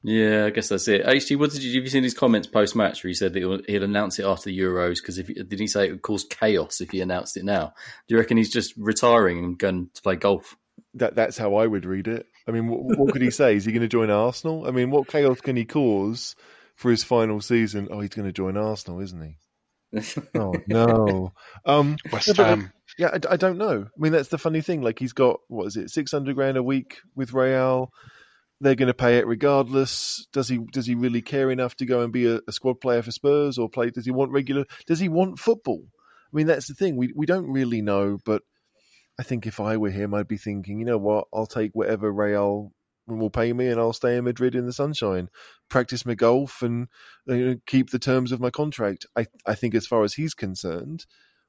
Yeah, 0.03 0.45
I 0.45 0.51
guess 0.51 0.69
that's 0.69 0.87
it. 0.87 1.05
HG, 1.05 1.37
what 1.37 1.51
did 1.51 1.63
you 1.63 1.73
have 1.75 1.83
you 1.83 1.89
seen 1.89 2.03
his 2.03 2.13
comments 2.13 2.47
post 2.47 2.75
match 2.75 3.03
where 3.03 3.09
he 3.09 3.13
said 3.13 3.33
that 3.33 3.39
he'll, 3.39 3.61
he'll 3.67 3.83
announce 3.83 4.19
it 4.19 4.25
after 4.25 4.49
the 4.49 4.57
Euros 4.57 4.97
because 5.01 5.17
if 5.17 5.27
did 5.27 5.59
he 5.59 5.67
say 5.67 5.87
it 5.87 5.91
would 5.91 6.01
cause 6.01 6.23
chaos 6.23 6.81
if 6.81 6.91
he 6.91 7.01
announced 7.01 7.35
it 7.35 7.43
now? 7.43 7.73
Do 8.07 8.15
you 8.15 8.19
reckon 8.19 8.37
he's 8.37 8.51
just 8.51 8.73
retiring 8.77 9.43
and 9.43 9.57
going 9.57 9.89
to 9.93 10.01
play 10.01 10.15
golf? 10.15 10.55
That 10.93 11.15
that's 11.15 11.37
how 11.37 11.55
I 11.55 11.65
would 11.65 11.85
read 11.85 12.07
it. 12.07 12.27
I 12.47 12.51
mean, 12.51 12.67
what, 12.67 12.97
what 12.97 13.11
could 13.11 13.21
he 13.21 13.31
say? 13.31 13.55
Is 13.55 13.65
he 13.65 13.71
going 13.71 13.81
to 13.81 13.87
join 13.87 14.09
Arsenal? 14.09 14.67
I 14.67 14.71
mean, 14.71 14.91
what 14.91 15.07
chaos 15.07 15.41
can 15.41 15.55
he 15.55 15.65
cause 15.65 16.35
for 16.75 16.91
his 16.91 17.03
final 17.03 17.41
season? 17.41 17.87
Oh, 17.91 17.99
he's 17.99 18.11
going 18.11 18.27
to 18.27 18.33
join 18.33 18.55
Arsenal, 18.55 19.01
isn't 19.01 19.21
he? 19.21 19.37
oh 20.35 20.53
no. 20.67 21.33
Um, 21.65 21.97
West 22.11 22.35
Ham. 22.37 22.71
Yeah, 22.97 23.09
I, 23.13 23.33
I 23.33 23.37
don't 23.37 23.57
know. 23.57 23.85
I 23.85 24.01
mean, 24.01 24.11
that's 24.11 24.29
the 24.29 24.37
funny 24.37 24.61
thing. 24.61 24.81
Like, 24.81 24.99
he's 24.99 25.13
got 25.13 25.39
what 25.47 25.65
is 25.65 25.77
it, 25.77 25.89
six 25.89 26.11
hundred 26.11 26.35
grand 26.35 26.57
a 26.57 26.63
week 26.63 26.99
with 27.15 27.33
Real. 27.33 27.91
They're 28.59 28.75
going 28.75 28.87
to 28.87 28.93
pay 28.93 29.17
it 29.17 29.27
regardless. 29.27 30.27
Does 30.33 30.49
he? 30.49 30.59
Does 30.71 30.87
he 30.87 30.95
really 30.95 31.21
care 31.21 31.51
enough 31.51 31.75
to 31.75 31.85
go 31.85 32.01
and 32.01 32.11
be 32.11 32.25
a, 32.25 32.39
a 32.47 32.51
squad 32.51 32.81
player 32.81 33.03
for 33.03 33.11
Spurs 33.11 33.57
or 33.57 33.69
play? 33.69 33.91
Does 33.91 34.05
he 34.05 34.11
want 34.11 34.31
regular? 34.31 34.65
Does 34.87 34.99
he 34.99 35.09
want 35.09 35.39
football? 35.39 35.83
I 35.85 36.35
mean, 36.35 36.47
that's 36.47 36.67
the 36.67 36.73
thing. 36.73 36.97
We 36.97 37.13
we 37.15 37.25
don't 37.25 37.51
really 37.51 37.81
know. 37.81 38.17
But 38.25 38.41
I 39.19 39.23
think 39.23 39.45
if 39.45 39.59
I 39.59 39.77
were 39.77 39.91
him, 39.91 40.13
I'd 40.13 40.27
be 40.27 40.37
thinking, 40.37 40.79
you 40.79 40.85
know 40.85 40.97
what? 40.97 41.27
I'll 41.33 41.45
take 41.45 41.71
whatever 41.73 42.11
Real 42.11 42.71
will 43.07 43.29
pay 43.29 43.53
me, 43.53 43.67
and 43.67 43.79
I'll 43.79 43.93
stay 43.93 44.17
in 44.17 44.25
Madrid 44.25 44.55
in 44.55 44.65
the 44.65 44.73
sunshine, 44.73 45.29
practice 45.69 46.05
my 46.05 46.15
golf, 46.15 46.61
and 46.61 46.87
you 47.25 47.45
know, 47.45 47.55
keep 47.65 47.89
the 47.89 47.99
terms 47.99 48.31
of 48.31 48.39
my 48.39 48.49
contract. 48.49 49.05
I 49.15 49.27
I 49.45 49.55
think 49.55 49.75
as 49.75 49.87
far 49.87 50.03
as 50.03 50.13
he's 50.13 50.33
concerned, 50.33 51.05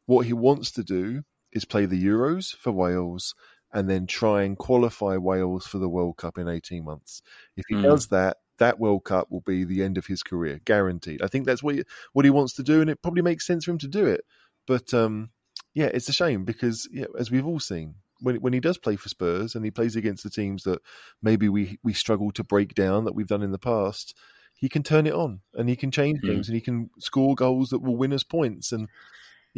what 0.07 0.27
he 0.27 0.33
wants 0.33 0.73
to 0.73 0.85
do 0.85 1.23
is 1.53 1.65
play 1.65 1.87
the 1.87 2.03
Euros 2.03 2.55
for 2.57 2.73
Wales 2.73 3.35
and 3.73 3.89
then 3.89 4.07
try 4.07 4.43
and 4.43 4.57
qualify 4.57 5.17
Wales 5.17 5.67
for 5.67 5.79
the 5.79 5.89
World 5.89 6.17
Cup 6.17 6.39
in 6.39 6.49
18 6.49 6.85
months. 6.85 7.23
If 7.57 7.65
he 7.69 7.77
Mm. 7.77 7.83
does 7.83 8.09
that, 8.09 8.39
that 8.59 8.79
World 8.81 9.05
Cup 9.05 9.31
will 9.31 9.43
be 9.43 9.65
the 9.65 9.83
end 9.83 9.99
of 9.99 10.07
his 10.07 10.23
career, 10.23 10.61
guaranteed. 10.65 11.23
I 11.23 11.29
think 11.29 11.47
that's 11.47 11.63
what 11.63 11.77
he, 11.77 11.85
what 12.13 12.25
he 12.25 12.31
wants 12.31 12.55
to 12.55 12.63
do, 12.63 12.81
and 12.81 12.91
it 12.91 13.03
probably 13.03 13.23
makes 13.23 13.47
sense 13.47 13.65
for 13.65 13.71
him 13.71 13.79
to 13.79 13.89
do 13.89 14.07
it. 14.07 14.23
But 14.67 14.93
um, 14.95 15.31
yeah, 15.75 15.87
it's 15.87 16.09
a 16.09 16.13
shame 16.13 16.45
because 16.45 16.89
yeah, 16.93 17.07
as 17.19 17.31
we've 17.31 17.47
all 17.47 17.61
seen, 17.61 17.97
when 18.21 18.37
when 18.37 18.53
he 18.53 18.61
does 18.61 18.79
play 18.79 18.97
for 18.97 19.09
Spurs 19.09 19.55
and 19.55 19.65
he 19.65 19.71
plays 19.71 19.97
against 19.97 20.25
the 20.25 20.31
teams 20.31 20.65
that 20.65 20.81
maybe 21.23 21.49
we 21.49 21.79
we 21.85 21.93
struggle 21.93 22.33
to 22.33 22.45
break 22.45 22.75
down 22.75 23.05
that 23.05 23.15
we've 23.15 23.29
done 23.29 23.43
in 23.43 23.53
the 23.53 23.59
past, 23.59 24.17
he 24.57 24.69
can 24.69 24.83
turn 24.83 25.07
it 25.07 25.15
on 25.15 25.41
and 25.55 25.69
he 25.69 25.77
can 25.77 25.91
change 25.91 26.19
Mm. 26.25 26.33
games 26.33 26.49
and 26.49 26.55
he 26.57 26.61
can 26.61 26.91
score 26.99 27.35
goals 27.35 27.71
that 27.71 27.81
will 27.81 27.97
win 27.97 28.13
us 28.13 28.25
points 28.25 28.73
and 28.73 28.89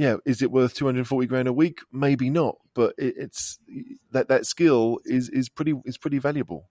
yeah, 0.01 0.17
is 0.25 0.41
it 0.41 0.51
worth 0.51 0.73
two 0.73 0.87
hundred 0.87 1.07
forty 1.07 1.27
grand 1.27 1.47
a 1.47 1.53
week? 1.53 1.81
Maybe 1.93 2.31
not, 2.31 2.57
but 2.73 2.95
it, 2.97 3.17
it's 3.19 3.59
that 4.13 4.29
that 4.29 4.47
skill 4.47 4.99
is 5.05 5.29
is 5.29 5.51
pretty 5.51 5.75
is 5.85 5.99
pretty 5.99 6.19
valuable. 6.19 6.71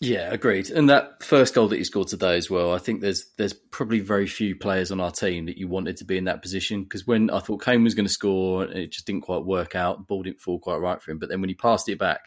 Yeah, 0.00 0.32
agreed. 0.32 0.70
And 0.70 0.88
that 0.88 1.22
first 1.22 1.54
goal 1.54 1.68
that 1.68 1.76
he 1.76 1.84
scored 1.84 2.08
today 2.08 2.38
as 2.38 2.48
well, 2.48 2.72
I 2.72 2.78
think 2.78 3.02
there's 3.02 3.26
there's 3.36 3.52
probably 3.52 4.00
very 4.00 4.26
few 4.26 4.56
players 4.56 4.90
on 4.90 4.98
our 4.98 5.10
team 5.10 5.44
that 5.44 5.58
you 5.58 5.68
wanted 5.68 5.98
to 5.98 6.06
be 6.06 6.16
in 6.16 6.24
that 6.24 6.40
position 6.40 6.84
because 6.84 7.06
when 7.06 7.28
I 7.28 7.40
thought 7.40 7.62
Kane 7.62 7.84
was 7.84 7.94
going 7.94 8.06
to 8.06 8.12
score, 8.12 8.64
it 8.64 8.92
just 8.92 9.06
didn't 9.06 9.24
quite 9.24 9.44
work 9.44 9.74
out. 9.74 9.98
The 9.98 10.04
ball 10.04 10.22
didn't 10.22 10.40
fall 10.40 10.58
quite 10.58 10.76
right 10.76 11.02
for 11.02 11.10
him. 11.10 11.18
But 11.18 11.28
then 11.28 11.42
when 11.42 11.50
he 11.50 11.54
passed 11.54 11.90
it 11.90 11.98
back 11.98 12.22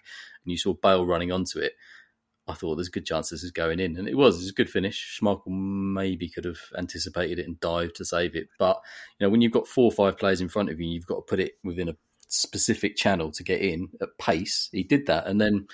and 0.46 0.52
you 0.52 0.58
saw 0.60 0.76
Bale 0.76 1.04
running 1.04 1.32
onto 1.32 1.58
it, 1.58 1.74
I 2.48 2.54
thought 2.54 2.76
there's 2.76 2.88
a 2.88 2.92
good 2.92 3.06
chance 3.06 3.30
this 3.30 3.44
is 3.44 3.52
going 3.52 3.80
in, 3.80 3.98
and 3.98 4.08
it 4.08 4.16
was. 4.16 4.36
It 4.36 4.40
was 4.40 4.50
a 4.50 4.54
good 4.54 4.70
finish. 4.70 5.20
Schmeichel 5.20 5.48
maybe 5.48 6.30
could 6.30 6.46
have 6.46 6.60
anticipated 6.78 7.40
it 7.40 7.48
and 7.48 7.60
dived 7.60 7.96
to 7.96 8.06
save 8.06 8.36
it, 8.36 8.50
but 8.58 8.82
you 9.20 9.26
know 9.26 9.30
when 9.30 9.42
you've 9.42 9.52
got 9.52 9.68
four 9.68 9.86
or 9.86 9.92
five 9.92 10.18
players 10.18 10.42
in 10.42 10.50
front 10.50 10.70
of 10.70 10.80
you, 10.80 10.88
you've 10.88 11.06
got 11.06 11.16
to 11.16 11.22
put 11.22 11.40
it 11.40 11.54
within 11.64 11.90
a 11.90 11.96
specific 12.28 12.96
channel 12.96 13.32
to 13.32 13.44
get 13.44 13.62
in 13.62 13.90
at 14.02 14.18
pace. 14.18 14.70
He 14.72 14.84
did 14.84 15.08
that, 15.08 15.28
and 15.28 15.40
then 15.40 15.68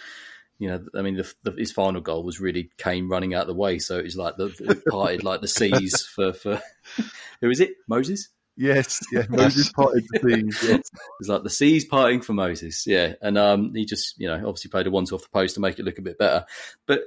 you 0.59 0.69
know, 0.69 0.85
I 0.95 1.01
mean, 1.01 1.17
the, 1.17 1.33
the, 1.43 1.51
his 1.51 1.71
final 1.71 1.99
goal 1.99 2.23
was 2.23 2.39
really 2.39 2.69
Kane 2.77 3.09
running 3.09 3.33
out 3.33 3.41
of 3.41 3.47
the 3.47 3.53
way, 3.53 3.79
so 3.79 3.97
it 3.97 4.05
was 4.05 4.15
like 4.15 4.37
the 4.37 4.53
it 4.59 4.85
parted 4.85 5.23
like 5.23 5.41
the 5.41 5.47
seas 5.47 6.05
for 6.15 6.33
for 6.33 6.61
who 7.41 7.49
is 7.49 7.59
it? 7.59 7.71
Moses. 7.87 8.29
Yes, 8.55 9.01
yeah, 9.11 9.23
Moses 9.29 9.71
parted 9.71 10.05
the 10.11 10.19
seas. 10.19 10.69
Yes. 10.69 10.91
It's 11.19 11.29
like 11.29 11.43
the 11.43 11.49
seas 11.49 11.85
parting 11.85 12.21
for 12.21 12.33
Moses, 12.33 12.85
yeah. 12.85 13.13
And 13.21 13.37
um, 13.37 13.73
he 13.73 13.85
just, 13.85 14.19
you 14.19 14.27
know, 14.27 14.35
obviously 14.35 14.69
played 14.69 14.87
a 14.87 14.91
once 14.91 15.11
off 15.11 15.23
the 15.23 15.29
post 15.29 15.55
to 15.55 15.61
make 15.61 15.79
it 15.79 15.85
look 15.85 15.97
a 15.97 16.03
bit 16.03 16.19
better, 16.19 16.45
but 16.85 17.01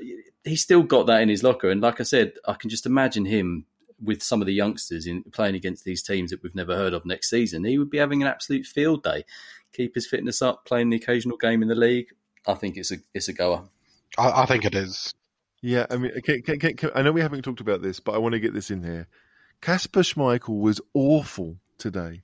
he 0.44 0.56
still 0.56 0.82
got 0.82 1.06
that 1.06 1.20
in 1.22 1.28
his 1.28 1.42
locker. 1.42 1.70
And 1.70 1.80
like 1.80 2.00
I 2.00 2.04
said, 2.04 2.32
I 2.46 2.54
can 2.54 2.70
just 2.70 2.86
imagine 2.86 3.24
him 3.24 3.66
with 4.02 4.22
some 4.22 4.42
of 4.42 4.46
the 4.46 4.54
youngsters 4.54 5.06
in 5.06 5.22
playing 5.24 5.54
against 5.54 5.84
these 5.84 6.02
teams 6.02 6.30
that 6.30 6.42
we've 6.42 6.54
never 6.54 6.76
heard 6.76 6.92
of 6.92 7.06
next 7.06 7.30
season. 7.30 7.64
He 7.64 7.78
would 7.78 7.90
be 7.90 7.98
having 7.98 8.22
an 8.22 8.28
absolute 8.28 8.66
field 8.66 9.02
day. 9.02 9.24
Keep 9.72 9.94
his 9.94 10.06
fitness 10.06 10.42
up, 10.42 10.64
playing 10.64 10.90
the 10.90 10.96
occasional 10.96 11.36
game 11.36 11.62
in 11.62 11.68
the 11.68 11.74
league. 11.74 12.08
I 12.46 12.54
think 12.54 12.76
it's 12.76 12.92
a 12.92 12.96
it's 13.14 13.28
a 13.28 13.32
goer. 13.32 13.64
I, 14.18 14.42
I 14.42 14.46
think 14.46 14.64
it 14.64 14.74
is. 14.74 15.12
Yeah, 15.62 15.86
I 15.90 15.96
mean, 15.96 16.12
can, 16.22 16.42
can, 16.42 16.58
can, 16.58 16.76
can- 16.76 16.90
I 16.94 17.02
know 17.02 17.12
we 17.12 17.20
haven't 17.20 17.42
talked 17.42 17.60
about 17.60 17.82
this, 17.82 17.98
but 18.00 18.14
I 18.14 18.18
want 18.18 18.34
to 18.34 18.40
get 18.40 18.54
this 18.54 18.70
in 18.70 18.82
here. 18.82 19.08
Kasper 19.60 20.00
Schmeichel 20.00 20.60
was 20.60 20.80
awful 20.94 21.56
today. 21.78 22.22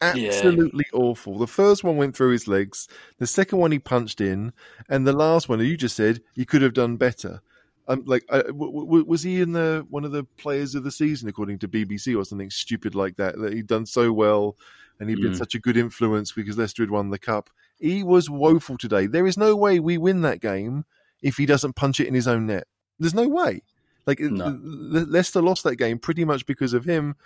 Absolutely 0.00 0.84
awful. 0.92 1.38
The 1.38 1.46
first 1.46 1.82
one 1.82 1.96
went 1.96 2.16
through 2.16 2.32
his 2.32 2.46
legs. 2.46 2.88
The 3.18 3.26
second 3.26 3.58
one 3.58 3.72
he 3.72 3.78
punched 3.78 4.20
in, 4.20 4.52
and 4.88 5.06
the 5.06 5.12
last 5.14 5.48
one, 5.48 5.60
you 5.60 5.76
just 5.76 5.96
said 5.96 6.20
he 6.34 6.44
could 6.44 6.62
have 6.62 6.74
done 6.74 6.96
better. 6.96 7.40
Um, 7.88 8.02
like, 8.06 8.24
uh, 8.28 8.42
w- 8.42 8.84
w- 8.84 9.04
was 9.04 9.22
he 9.22 9.40
in 9.40 9.52
the 9.52 9.86
one 9.90 10.04
of 10.04 10.12
the 10.12 10.24
players 10.36 10.74
of 10.74 10.84
the 10.84 10.90
season 10.90 11.28
according 11.28 11.58
to 11.60 11.68
BBC 11.68 12.16
or 12.16 12.24
something 12.24 12.50
stupid 12.50 12.94
like 12.94 13.16
that? 13.16 13.38
That 13.38 13.52
he'd 13.54 13.66
done 13.66 13.86
so 13.86 14.12
well, 14.12 14.56
and 15.00 15.08
he'd 15.08 15.20
been 15.20 15.32
Mm. 15.32 15.38
such 15.38 15.54
a 15.54 15.58
good 15.60 15.76
influence 15.76 16.32
because 16.32 16.58
Leicester 16.58 16.82
had 16.82 16.90
won 16.90 17.10
the 17.10 17.18
cup. 17.18 17.50
He 17.78 18.02
was 18.02 18.28
woeful 18.30 18.76
today. 18.78 19.06
There 19.06 19.26
is 19.26 19.36
no 19.36 19.54
way 19.56 19.80
we 19.80 19.96
win 19.98 20.22
that 20.22 20.40
game 20.40 20.84
if 21.22 21.36
he 21.36 21.46
doesn't 21.46 21.76
punch 21.76 22.00
it 22.00 22.08
in 22.08 22.14
his 22.14 22.28
own 22.28 22.46
net. 22.46 22.66
There's 22.98 23.14
no 23.14 23.28
way. 23.28 23.62
Like 24.06 24.20
No. 24.20 24.58
Le- 24.62 25.06
Leicester 25.06 25.40
lost 25.42 25.64
that 25.64 25.76
game 25.76 25.98
pretty 25.98 26.24
much 26.24 26.46
because 26.46 26.74
of 26.74 26.84
him, 26.84 27.16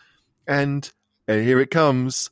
and, 0.46 0.90
and 1.26 1.44
here 1.44 1.60
it 1.60 1.70
comes. 1.70 2.30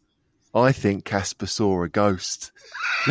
I 0.55 0.73
think 0.73 1.05
Casper 1.05 1.47
saw 1.47 1.83
a 1.83 1.89
ghost. 1.89 2.51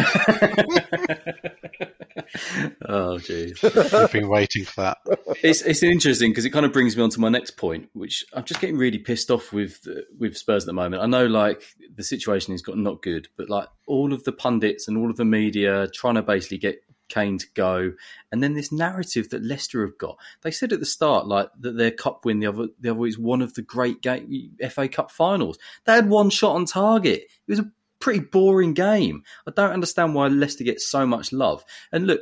oh, 2.88 3.18
jeez. 3.20 3.94
I've 3.94 4.12
been 4.12 4.28
waiting 4.28 4.66
for 4.66 4.82
that. 4.82 4.98
it's 5.44 5.62
it's 5.62 5.84
interesting 5.84 6.32
because 6.32 6.46
it 6.46 6.50
kind 6.50 6.66
of 6.66 6.74
brings 6.74 6.98
me 6.98 7.04
on 7.04 7.10
to 7.12 7.20
my 7.20 7.30
next 7.30 7.52
point, 7.52 7.90
which 7.94 8.26
I'm 8.34 8.46
just 8.46 8.62
getting 8.62 8.78
really 8.78 8.98
pissed 8.98 9.30
off 9.30 9.54
with 9.54 9.80
uh, 9.88 10.02
with 10.18 10.36
Spurs 10.38 10.64
at 10.64 10.68
the 10.68 10.74
moment. 10.74 11.04
I 11.04 11.06
know 11.06 11.28
like 11.28 11.64
the 11.96 12.04
situation 12.04 12.54
has 12.54 12.62
got 12.62 12.78
not 12.78 13.02
good, 13.02 13.28
but 13.38 13.50
like 13.50 13.68
all 13.88 14.14
of 14.14 14.24
the 14.24 14.32
pundits 14.32 14.88
and 14.88 14.98
all 14.98 15.10
of 15.10 15.18
the 15.18 15.26
media 15.26 15.88
trying 15.94 16.16
to 16.16 16.24
basically 16.24 16.58
get 16.58 16.82
Kane 17.08 17.38
to 17.38 17.48
go, 17.54 17.94
and 18.32 18.42
then 18.42 18.54
this 18.54 18.72
narrative 18.72 19.30
that 19.30 19.44
Leicester 19.44 19.86
have 19.86 19.98
got. 19.98 20.18
They 20.42 20.52
said 20.52 20.74
at 20.74 20.80
the 20.80 20.86
start 20.86 21.28
like 21.28 21.50
that 21.60 21.78
their 21.78 21.92
cup 21.92 22.26
win 22.26 22.40
the 22.40 22.48
other 22.48 22.68
the 22.80 22.92
other 22.92 23.06
is 23.06 23.20
one 23.20 23.42
of 23.42 23.54
the 23.54 23.62
great 23.62 24.02
game, 24.02 24.52
FA 24.70 24.88
Cup 24.88 25.12
finals. 25.12 25.58
They 25.86 25.94
had 25.94 26.10
one 26.10 26.30
shot 26.30 26.56
on 26.56 26.66
target. 26.66 27.24
It 27.24 27.52
was 27.52 27.60
a 27.60 27.72
pretty 28.00 28.20
boring 28.20 28.74
game. 28.74 29.24
I 29.48 29.52
don't 29.52 29.72
understand 29.72 30.14
why 30.14 30.28
Leicester 30.28 30.64
gets 30.64 30.86
so 30.86 31.06
much 31.06 31.32
love. 31.34 31.66
And 31.92 32.08
look, 32.08 32.22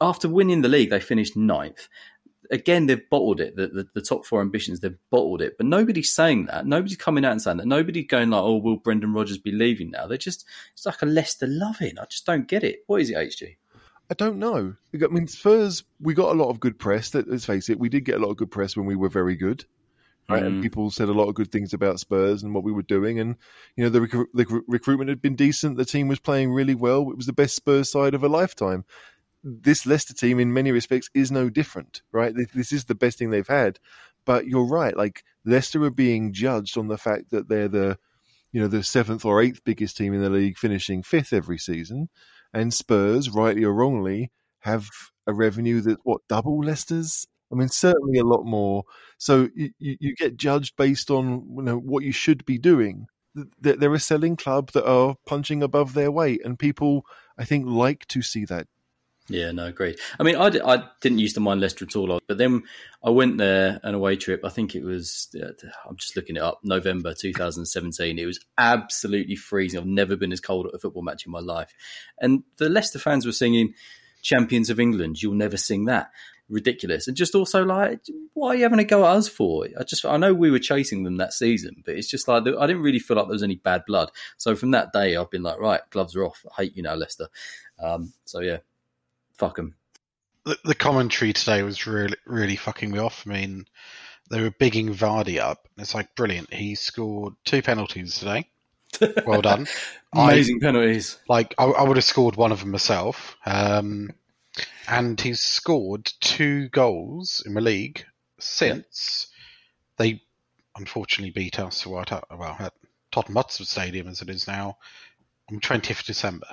after 0.00 0.28
winning 0.28 0.62
the 0.62 0.68
league, 0.68 0.90
they 0.90 1.00
finished 1.00 1.36
ninth. 1.36 1.88
Again, 2.50 2.86
they've 2.86 3.10
bottled 3.10 3.40
it. 3.40 3.56
The, 3.56 3.66
the, 3.68 3.88
the 3.94 4.00
top 4.00 4.24
four 4.24 4.40
ambitions, 4.40 4.80
they've 4.80 4.96
bottled 5.10 5.42
it. 5.42 5.58
But 5.58 5.66
nobody's 5.66 6.14
saying 6.14 6.46
that. 6.46 6.66
Nobody's 6.66 6.96
coming 6.96 7.24
out 7.24 7.32
and 7.32 7.42
saying 7.42 7.58
that. 7.58 7.66
Nobody's 7.66 8.06
going 8.06 8.30
like, 8.30 8.42
"Oh, 8.42 8.56
will 8.56 8.76
Brendan 8.76 9.12
Rodgers 9.12 9.36
be 9.36 9.52
leaving 9.52 9.90
now?" 9.90 10.06
They're 10.06 10.16
just 10.16 10.46
it's 10.72 10.86
like 10.86 11.02
a 11.02 11.06
Leicester 11.06 11.46
loving. 11.46 11.98
I 11.98 12.06
just 12.06 12.24
don't 12.24 12.48
get 12.48 12.64
it. 12.64 12.84
What 12.86 13.02
is 13.02 13.10
it, 13.10 13.16
HG? 13.16 13.56
I 14.10 14.14
don't 14.14 14.38
know. 14.38 14.74
I 14.94 15.06
mean, 15.08 15.26
Spurs, 15.26 15.84
we 16.00 16.14
got 16.14 16.32
a 16.34 16.38
lot 16.38 16.48
of 16.48 16.60
good 16.60 16.78
press. 16.78 17.14
let- 17.14 17.28
Let's 17.28 17.44
face 17.44 17.68
it, 17.68 17.78
we 17.78 17.88
did 17.88 18.04
get 18.04 18.16
a 18.16 18.18
lot 18.18 18.30
of 18.30 18.36
good 18.38 18.50
press 18.50 18.76
when 18.76 18.86
we 18.86 18.96
were 18.96 19.08
very 19.10 19.36
good. 19.36 19.64
Right? 20.30 20.42
And 20.42 20.58
Mm. 20.58 20.62
people 20.62 20.90
said 20.90 21.08
a 21.08 21.12
lot 21.14 21.28
of 21.28 21.34
good 21.34 21.50
things 21.50 21.72
about 21.72 22.00
Spurs 22.00 22.42
and 22.42 22.52
what 22.54 22.62
we 22.62 22.72
were 22.72 22.82
doing. 22.82 23.18
And, 23.18 23.36
you 23.76 23.84
know, 23.84 23.88
the, 23.90 24.00
recru- 24.00 24.26
the 24.34 24.44
recru- 24.44 24.62
recruitment 24.68 25.08
had 25.08 25.22
been 25.22 25.36
decent. 25.36 25.78
The 25.78 25.86
team 25.86 26.06
was 26.06 26.20
playing 26.20 26.52
really 26.52 26.74
well. 26.74 27.10
It 27.10 27.16
was 27.16 27.24
the 27.24 27.32
best 27.32 27.56
Spurs 27.56 27.90
side 27.90 28.12
of 28.12 28.22
a 28.22 28.28
lifetime. 28.28 28.84
This 29.42 29.86
Leicester 29.86 30.12
team, 30.12 30.38
in 30.38 30.52
many 30.52 30.70
respects, 30.70 31.08
is 31.14 31.30
no 31.30 31.48
different, 31.48 32.02
right? 32.12 32.34
This, 32.34 32.48
this 32.54 32.72
is 32.72 32.84
the 32.84 32.94
best 32.94 33.18
thing 33.18 33.30
they've 33.30 33.46
had. 33.46 33.78
But 34.26 34.46
you're 34.46 34.66
right. 34.66 34.94
Like, 34.94 35.24
Leicester 35.46 35.82
are 35.84 35.90
being 35.90 36.34
judged 36.34 36.76
on 36.76 36.88
the 36.88 36.98
fact 36.98 37.30
that 37.30 37.48
they're 37.48 37.68
the, 37.68 37.98
you 38.52 38.60
know, 38.60 38.68
the 38.68 38.82
seventh 38.82 39.24
or 39.24 39.40
eighth 39.40 39.64
biggest 39.64 39.96
team 39.96 40.12
in 40.12 40.20
the 40.20 40.28
league, 40.28 40.58
finishing 40.58 41.02
fifth 41.02 41.32
every 41.32 41.56
season 41.58 42.10
and 42.52 42.72
Spurs, 42.72 43.30
rightly 43.30 43.64
or 43.64 43.72
wrongly, 43.72 44.30
have 44.60 44.88
a 45.26 45.32
revenue 45.32 45.80
that 45.82 45.98
what 46.04 46.22
double 46.28 46.62
Leicester's. 46.64 47.26
I 47.52 47.54
mean, 47.54 47.68
certainly 47.68 48.18
a 48.18 48.24
lot 48.24 48.44
more. 48.44 48.84
So 49.16 49.48
you, 49.54 49.70
you, 49.78 50.14
get 50.14 50.36
judged 50.36 50.76
based 50.76 51.10
on 51.10 51.46
you 51.56 51.62
know 51.62 51.78
what 51.78 52.04
you 52.04 52.12
should 52.12 52.44
be 52.44 52.58
doing. 52.58 53.06
They're 53.60 53.94
a 53.94 54.00
selling 54.00 54.36
club 54.36 54.72
that 54.72 54.88
are 54.88 55.16
punching 55.26 55.62
above 55.62 55.94
their 55.94 56.10
weight, 56.10 56.42
and 56.44 56.58
people, 56.58 57.06
I 57.38 57.44
think, 57.44 57.66
like 57.66 58.06
to 58.08 58.20
see 58.22 58.44
that. 58.46 58.66
Yeah, 59.30 59.52
no, 59.52 59.66
agreed. 59.66 59.98
I 60.18 60.22
mean, 60.22 60.36
I, 60.36 60.46
I 60.46 60.84
didn't 61.02 61.18
used 61.18 61.34
to 61.34 61.40
mind 61.40 61.60
Leicester 61.60 61.84
at 61.84 61.94
all, 61.96 62.18
but 62.26 62.38
then 62.38 62.62
I 63.04 63.10
went 63.10 63.36
there 63.36 63.78
an 63.82 63.94
away 63.94 64.16
trip. 64.16 64.40
I 64.42 64.48
think 64.48 64.74
it 64.74 64.82
was, 64.82 65.28
uh, 65.38 65.48
I'm 65.86 65.96
just 65.96 66.16
looking 66.16 66.36
it 66.36 66.42
up, 66.42 66.60
November 66.64 67.12
2017. 67.12 68.18
It 68.18 68.24
was 68.24 68.40
absolutely 68.56 69.36
freezing. 69.36 69.78
I've 69.78 69.86
never 69.86 70.16
been 70.16 70.32
as 70.32 70.40
cold 70.40 70.66
at 70.66 70.74
a 70.74 70.78
football 70.78 71.02
match 71.02 71.26
in 71.26 71.32
my 71.32 71.40
life. 71.40 71.74
And 72.18 72.42
the 72.56 72.70
Leicester 72.70 72.98
fans 72.98 73.26
were 73.26 73.32
singing 73.32 73.74
Champions 74.22 74.70
of 74.70 74.80
England, 74.80 75.22
you'll 75.22 75.34
never 75.34 75.56
sing 75.56 75.84
that. 75.86 76.10
ridiculous. 76.48 77.06
And 77.06 77.16
just 77.16 77.34
also 77.34 77.64
like, 77.64 78.00
why 78.34 78.48
are 78.48 78.54
you 78.56 78.62
having 78.62 78.78
a 78.78 78.84
go 78.84 79.04
at 79.04 79.16
us 79.16 79.28
for? 79.28 79.66
I 79.78 79.84
just 79.84 80.04
I 80.04 80.16
know 80.16 80.32
we 80.32 80.50
were 80.50 80.58
chasing 80.58 81.04
them 81.04 81.18
that 81.18 81.32
season, 81.32 81.82
but 81.84 81.94
it's 81.94 82.08
just 82.08 82.26
like 82.26 82.42
I 82.46 82.66
didn't 82.66 82.82
really 82.82 82.98
feel 82.98 83.16
like 83.16 83.26
there 83.26 83.32
was 83.34 83.42
any 83.42 83.56
bad 83.56 83.84
blood. 83.86 84.10
So 84.38 84.56
from 84.56 84.70
that 84.72 84.92
day, 84.92 85.16
I've 85.16 85.30
been 85.30 85.42
like, 85.42 85.58
right, 85.58 85.80
gloves 85.90 86.16
are 86.16 86.24
off. 86.24 86.44
I 86.50 86.62
hate 86.62 86.76
you 86.76 86.82
now, 86.82 86.94
Leicester. 86.94 87.28
Um, 87.78 88.12
so 88.24 88.40
yeah, 88.40 88.58
fuck 89.38 89.56
them. 89.56 89.74
The, 90.44 90.58
the 90.64 90.74
commentary 90.74 91.32
today 91.32 91.62
was 91.62 91.86
really 91.86 92.16
really 92.26 92.56
fucking 92.56 92.90
me 92.90 92.98
off. 92.98 93.24
I 93.26 93.30
mean, 93.30 93.66
they 94.30 94.42
were 94.42 94.50
bigging 94.50 94.94
Vardy 94.94 95.38
up. 95.38 95.68
It's 95.78 95.94
like 95.94 96.14
brilliant. 96.14 96.52
He 96.52 96.74
scored 96.74 97.34
two 97.44 97.62
penalties 97.62 98.18
today. 98.18 98.48
Well 99.26 99.42
done. 99.42 99.66
Amazing 100.12 100.60
penalties. 100.60 101.18
Like 101.28 101.54
I, 101.58 101.64
I 101.64 101.82
would 101.82 101.96
have 101.96 102.04
scored 102.04 102.36
one 102.36 102.52
of 102.52 102.60
them 102.60 102.70
myself. 102.70 103.36
Um, 103.46 104.10
and 104.88 105.20
he's 105.20 105.40
scored 105.40 106.10
two 106.20 106.68
goals 106.70 107.42
in 107.44 107.54
the 107.54 107.60
league 107.60 108.04
since 108.40 109.28
they 109.98 110.22
unfortunately 110.76 111.30
beat 111.30 111.58
us 111.58 111.86
well 111.86 112.00
at 112.00 112.72
Tottenham 113.10 113.36
Hotspur 113.36 113.64
Stadium 113.64 114.08
as 114.08 114.22
it 114.22 114.30
is 114.30 114.46
now 114.46 114.78
on 115.50 115.60
20th 115.60 116.04
December. 116.06 116.46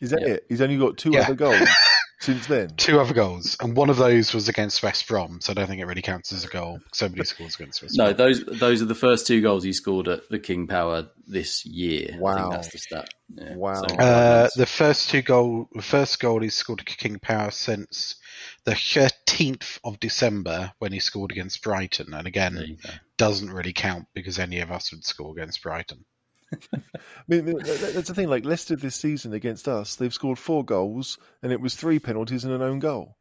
Is 0.00 0.10
that 0.10 0.20
Yeah. 0.20 0.34
it? 0.34 0.46
He's 0.48 0.60
only 0.60 0.76
got 0.76 0.96
two 0.96 1.10
Yeah. 1.12 1.20
other 1.22 1.34
goals 1.34 1.68
since 2.20 2.46
then. 2.46 2.68
Two 2.76 3.00
other 3.00 3.14
goals, 3.14 3.56
and 3.60 3.76
one 3.76 3.90
of 3.90 3.96
those 3.96 4.32
was 4.34 4.48
against 4.48 4.82
West 4.82 5.06
Brom, 5.08 5.40
so 5.40 5.50
I 5.52 5.54
don't 5.54 5.66
think 5.66 5.80
it 5.80 5.86
really 5.86 6.02
counts 6.02 6.32
as 6.32 6.44
a 6.44 6.48
goal. 6.48 6.80
So 6.92 7.08
many 7.08 7.24
scores 7.24 7.54
against 7.56 7.82
West 7.82 7.96
Brom. 7.96 8.08
No, 8.08 8.14
Brom. 8.14 8.28
those 8.28 8.44
those 8.60 8.82
are 8.82 8.86
the 8.86 8.94
first 8.94 9.26
two 9.26 9.40
goals 9.40 9.64
he 9.64 9.72
scored 9.72 10.08
at 10.08 10.28
the 10.30 10.38
King 10.38 10.66
Power 10.66 11.08
this 11.26 11.64
year. 11.66 12.10
I 12.14 12.18
Wow. 12.18 12.36
think 12.36 12.52
that's 12.52 12.72
the 12.72 12.78
stat. 12.78 13.08
Yeah. 13.34 13.54
Wow. 13.56 13.82
Uh, 13.82 14.48
the 14.56 14.66
first 14.66 15.10
two 15.10 15.22
goal, 15.22 15.68
the 15.74 15.82
first 15.82 16.18
goal 16.20 16.40
he 16.40 16.48
scored 16.48 16.80
at 16.80 16.86
King 16.86 17.18
Power 17.18 17.50
since 17.50 18.14
the 18.64 18.74
13th 18.74 19.78
of 19.84 19.98
December 20.00 20.72
when 20.78 20.92
he 20.92 21.00
scored 21.00 21.32
against 21.32 21.62
Brighton, 21.62 22.14
and 22.14 22.26
again 22.26 22.78
doesn't 23.16 23.50
really 23.52 23.72
count 23.72 24.06
because 24.14 24.38
any 24.38 24.60
of 24.60 24.70
us 24.70 24.92
would 24.92 25.04
score 25.04 25.32
against 25.32 25.62
Brighton. 25.62 26.04
I 26.74 26.78
mean, 27.28 27.44
that- 27.46 27.64
that- 27.64 27.94
that's 27.94 28.08
the 28.08 28.14
thing. 28.14 28.28
Like 28.28 28.44
Leicester 28.44 28.76
this 28.76 28.96
season 28.96 29.32
against 29.32 29.68
us, 29.68 29.96
they've 29.96 30.12
scored 30.14 30.38
four 30.38 30.64
goals, 30.64 31.18
and 31.42 31.52
it 31.52 31.60
was 31.60 31.74
three 31.74 31.98
penalties 31.98 32.44
and 32.44 32.52
an 32.52 32.62
own 32.62 32.78
goal. 32.78 33.16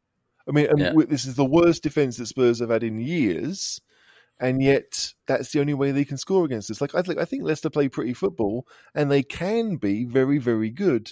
I 0.47 0.51
mean, 0.51 0.67
and 0.67 0.79
Yeah. 0.79 0.93
this 1.09 1.25
is 1.25 1.35
the 1.35 1.45
worst 1.45 1.83
defense 1.83 2.17
that 2.17 2.27
Spurs 2.27 2.59
have 2.59 2.69
had 2.69 2.83
in 2.83 2.99
years, 2.99 3.81
and 4.39 4.61
yet 4.61 5.13
that's 5.27 5.51
the 5.51 5.59
only 5.59 5.73
way 5.73 5.91
they 5.91 6.05
can 6.05 6.17
score 6.17 6.45
against 6.45 6.71
us. 6.71 6.79
Like 6.79 6.95
I 6.95 7.01
think, 7.01 7.19
I 7.19 7.25
think 7.25 7.43
Leicester 7.43 7.69
play 7.69 7.89
pretty 7.89 8.13
football, 8.13 8.65
and 8.95 9.11
they 9.11 9.23
can 9.23 9.75
be 9.75 10.05
very, 10.05 10.37
very 10.37 10.69
good. 10.69 11.11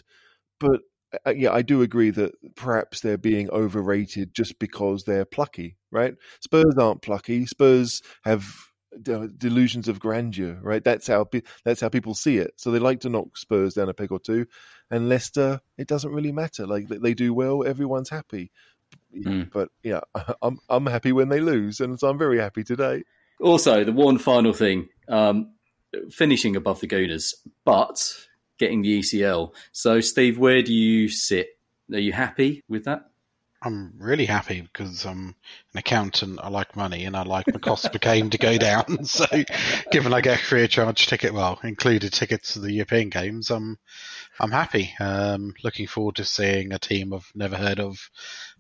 But 0.60 0.82
uh, 1.26 1.32
yeah, 1.32 1.52
I 1.52 1.62
do 1.64 1.82
agree 1.82 2.12
that 2.12 2.32
perhaps 2.56 3.02
they're 3.02 3.18
being 3.18 3.50
overrated 3.50 4.34
just 4.34 4.58
because 4.60 5.04
they're 5.04 5.26
plucky, 5.26 5.76
right? 5.92 6.16
Spurs 6.42 6.76
aren't 6.80 7.02
plucky. 7.02 7.46
Spurs 7.46 8.02
have 8.24 8.46
delusions 9.02 9.88
of 9.88 10.00
grandeur, 10.00 10.60
right? 10.62 10.84
That's 10.84 11.08
how 11.08 11.24
pe- 11.26 11.42
that's 11.64 11.82
how 11.82 11.90
people 11.90 12.14
see 12.14 12.38
it. 12.38 12.54
So 12.58 12.72
they 12.72 12.80
like 12.80 13.02
to 13.02 13.10
knock 13.10 13.38
Spurs 13.38 13.74
down 13.74 13.90
a 13.90 13.94
peg 13.94 14.12
or 14.12 14.20
two, 14.20 14.48
and 14.90 15.10
Leicester, 15.10 15.62
it 15.78 15.88
doesn't 15.88 16.12
really 16.12 16.32
matter. 16.32 16.66
Like 16.68 16.88
they- 16.88 16.98
they 16.98 17.14
do 17.14 17.34
well, 17.34 17.66
everyone's 17.66 18.10
happy. 18.10 18.52
Mm. 19.16 19.52
But 19.52 19.70
yeah, 19.84 20.02
I'm 20.42 20.60
I'm 20.70 20.86
happy 20.86 21.12
when 21.12 21.30
they 21.30 21.40
lose, 21.40 21.80
and 21.80 22.00
so 22.00 22.08
I'm 22.10 22.18
very 22.18 22.40
happy 22.40 22.64
today. 22.64 23.04
Also, 23.42 23.84
the 23.84 23.92
one 23.92 24.18
final 24.18 24.54
thing, 24.54 24.88
um, 25.10 25.52
finishing 26.10 26.56
above 26.56 26.80
the 26.80 26.88
Gooners, 26.88 27.34
but 27.66 28.16
getting 28.58 28.82
the 28.82 29.00
ECL. 29.00 29.54
So, 29.74 30.00
Steve, 30.00 30.38
where 30.38 30.62
do 30.62 30.74
you 30.74 31.10
sit? 31.10 31.50
Are 31.92 32.00
you 32.00 32.14
happy 32.14 32.64
with 32.70 32.86
that? 32.86 33.10
I'm 33.66 33.94
really 33.98 34.28
happy 34.28 34.62
because 34.62 35.06
I'm 35.06 35.36
an 35.74 35.80
accountant. 35.80 36.40
I 36.42 36.50
like 36.50 36.76
money 36.76 37.06
and 37.06 37.18
I 37.18 37.24
like 37.24 37.48
my 37.52 37.58
cost 37.60 37.92
per 37.92 37.98
game 37.98 38.30
to 38.30 38.38
go 38.38 38.58
down. 38.58 38.86
So, 39.06 39.26
given 39.92 40.14
I 40.14 40.22
get 40.22 40.40
a 40.40 40.44
free 40.44 40.64
of 40.64 40.70
charge 40.70 41.08
ticket, 41.08 41.34
well, 41.34 41.60
included 41.64 42.14
tickets 42.14 42.54
to 42.54 42.60
the 42.60 42.72
European 42.72 43.10
games, 43.10 43.50
I'm 43.50 43.78
I'm 44.40 44.52
happy. 44.52 44.94
Um, 45.00 45.54
looking 45.64 45.88
forward 45.88 46.18
to 46.18 46.26
seeing 46.26 46.74
a 46.74 46.80
team 46.80 47.14
I've 47.14 47.32
never 47.34 47.56
heard 47.56 47.80
of 47.80 48.10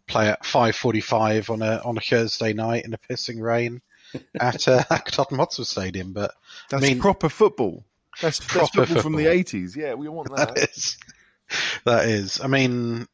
play 0.07 0.29
at 0.29 0.43
5:45 0.43 1.49
on 1.51 1.61
a 1.61 1.81
on 1.83 1.97
a 1.97 2.01
Thursday 2.01 2.53
night 2.53 2.85
in 2.85 2.93
a 2.93 2.97
pissing 2.97 3.41
rain 3.41 3.81
at 4.39 4.67
uh, 4.67 4.83
Tottenham 4.89 5.39
Hotspur 5.39 5.65
Stadium. 5.65 6.13
But 6.13 6.33
That's 6.69 6.83
I 6.83 6.87
mean, 6.87 6.99
proper 6.99 7.29
football. 7.29 7.85
That's, 8.21 8.39
that's 8.39 8.51
Proper 8.51 8.85
football, 8.85 9.03
from 9.03 9.15
the 9.17 9.25
80s. 9.25 9.75
Yeah, 9.75 9.95
we 9.95 10.07
want 10.07 10.33
that 10.35 10.55
that. 10.55 10.69
is 10.69 10.97
that 11.85 12.05
is. 12.05 12.39
I 12.41 12.47
mean, 12.47 13.07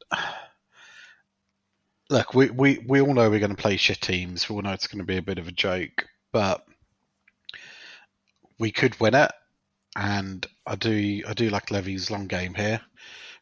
look, 2.12 2.34
we 2.34 2.50
we 2.50 2.78
we 2.86 3.02
all 3.02 3.14
know 3.14 3.30
we're 3.30 3.40
going 3.40 3.56
to 3.56 3.62
play 3.62 3.78
shit 3.78 4.02
teams. 4.02 4.48
We 4.48 4.56
all 4.56 4.62
know 4.62 4.74
it's 4.74 4.88
going 4.88 5.00
to 5.00 5.06
be 5.06 5.18
a 5.18 5.22
bit 5.22 5.40
of 5.40 5.48
a 5.48 5.52
joke, 5.52 6.06
but 6.32 6.64
we 8.60 8.72
could 8.72 9.00
win 9.00 9.16
it. 9.16 9.32
And 9.96 10.46
I 10.66 10.76
do 10.76 11.24
I 11.28 11.34
do 11.34 11.50
like 11.50 11.72
Levy's 11.72 12.12
long 12.12 12.28
game 12.28 12.54
here. 12.54 12.82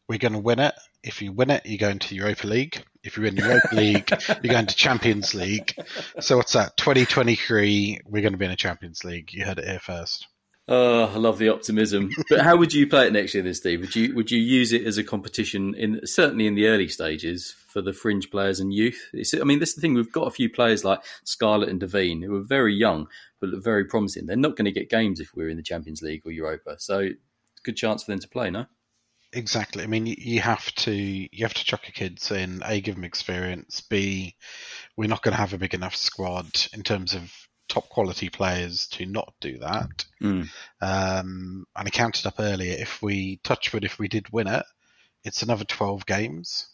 We're 0.08 0.20
going 0.20 0.34
to 0.34 0.40
win 0.40 0.60
it. 0.60 0.74
If 1.04 1.22
you 1.22 1.32
win 1.32 1.50
it, 1.50 1.66
you 1.66 1.78
go 1.78 1.90
into 1.90 2.16
Europa 2.16 2.48
League. 2.48 2.84
If 3.04 3.18
you 3.18 3.24
win 3.24 3.36
the 3.36 3.44
Europa 3.44 3.76
League, 3.76 4.10
you 4.44 4.50
go 4.50 4.58
into 4.58 4.76
Champions 4.76 5.34
League. 5.34 5.74
So 6.20 6.38
what's 6.38 6.54
that? 6.54 6.76
2023, 6.78 8.02
we're 8.06 8.22
going 8.22 8.34
to 8.34 8.38
be 8.38 8.46
in 8.46 8.52
a 8.52 8.58
Champions 8.58 9.04
League. 9.06 9.32
You 9.32 9.46
heard 9.46 9.60
it 9.60 9.66
here 9.66 9.80
first. 9.80 10.28
Oh, 10.72 11.06
I 11.06 11.18
love 11.18 11.40
the 11.40 11.50
optimism. 11.50 12.12
but 12.30 12.42
how 12.42 12.56
would 12.56 12.74
you 12.74 12.86
play 12.88 13.08
it 13.08 13.14
next 13.14 13.34
year, 13.34 13.42
then, 13.42 13.56
Steve? 13.56 13.82
Would 13.82 13.96
you 13.96 14.14
would 14.14 14.30
you 14.30 14.40
use 14.40 14.72
it 14.72 14.86
as 14.86 15.00
a 15.00 15.04
competition 15.04 15.74
in 15.74 16.02
certainly 16.06 16.46
in 16.46 16.54
the 16.54 16.68
early 16.68 16.88
stages 16.88 17.56
for 17.68 17.82
the 17.82 17.92
fringe 17.92 18.30
players 18.30 18.60
and 18.60 18.72
youth? 18.72 19.10
It's, 19.12 19.34
I 19.34 19.44
mean, 19.44 19.60
this 19.60 19.70
is 19.70 19.76
the 19.76 19.82
thing. 19.82 19.96
We've 19.96 20.12
got 20.12 20.28
a 20.28 20.32
few 20.32 20.50
players 20.50 20.84
like 20.84 21.00
Scarlett 21.24 21.70
and 21.70 21.80
Devine 21.80 22.22
who 22.22 22.36
are 22.36 22.44
very 22.44 22.76
young 22.76 23.08
but 23.42 23.50
look 23.50 23.64
very 23.64 23.86
promising. 23.86 24.26
They're 24.26 24.36
not 24.36 24.58
going 24.58 24.66
to 24.66 24.72
get 24.72 24.90
games 24.90 25.20
if 25.20 25.32
we're 25.34 25.50
in 25.50 25.58
the 25.58 25.64
Champions 25.64 26.02
League 26.02 26.22
or 26.26 26.32
Europa, 26.32 26.76
so 26.78 27.08
good 27.64 27.78
chance 27.78 28.04
for 28.04 28.12
them 28.12 28.20
to 28.20 28.28
play. 28.28 28.50
No, 28.52 28.66
Exactly. 29.34 29.84
I 29.84 29.88
mean, 29.88 30.06
you- 30.08 30.16
you 30.18 30.40
have 30.42 30.72
to 30.76 30.92
you 30.94 31.46
have 31.46 31.54
to 31.54 31.64
chuck 31.64 31.88
your 31.88 31.94
kids 31.94 32.32
in. 32.32 32.62
A, 32.66 32.82
give 32.82 32.96
them 32.96 33.04
experience. 33.06 33.82
B, 33.82 34.36
we're 34.98 35.08
not 35.10 35.24
going 35.24 35.34
to 35.34 35.40
have 35.40 35.54
a 35.54 35.58
big 35.58 35.74
enough 35.74 35.96
squad 35.96 36.48
in 36.74 36.84
terms 36.84 37.14
of 37.14 37.32
top 37.70 37.88
quality 37.88 38.30
players 38.30 38.88
to 38.88 39.06
not 39.06 39.34
do 39.40 39.60
that. 39.60 40.06
Mm. 40.22 40.50
Um, 40.82 41.66
and 41.76 41.88
I 41.88 41.90
counted 41.90 42.26
up 42.26 42.40
earlier. 42.40 42.76
If 42.78 43.02
we 43.02 43.40
touch 43.44 43.72
wood, 43.72 43.86
if 43.86 44.00
we 44.00 44.10
did 44.10 44.34
win 44.34 44.48
it, 44.48 44.66
it's 45.24 45.44
another 45.44 45.64
twelve 45.64 46.06
games. 46.06 46.68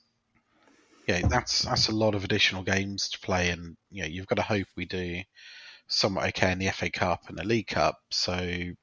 Yeah, 1.07 1.27
that's 1.27 1.61
that's 1.61 1.89
a 1.89 1.95
lot 1.95 2.15
of 2.15 2.23
additional 2.23 2.63
games 2.63 3.09
to 3.09 3.19
play, 3.19 3.49
and 3.49 3.77
you 3.91 4.01
know, 4.01 4.07
you've 4.07 4.27
got 4.27 4.35
to 4.35 4.41
hope 4.41 4.67
we 4.75 4.85
do 4.85 5.21
somewhat 5.87 6.27
okay 6.29 6.51
in 6.51 6.59
the 6.59 6.69
FA 6.69 6.89
Cup 6.89 7.23
and 7.27 7.37
the 7.37 7.43
League 7.43 7.67
Cup. 7.67 7.99
So, 8.09 8.39
you 8.41 8.75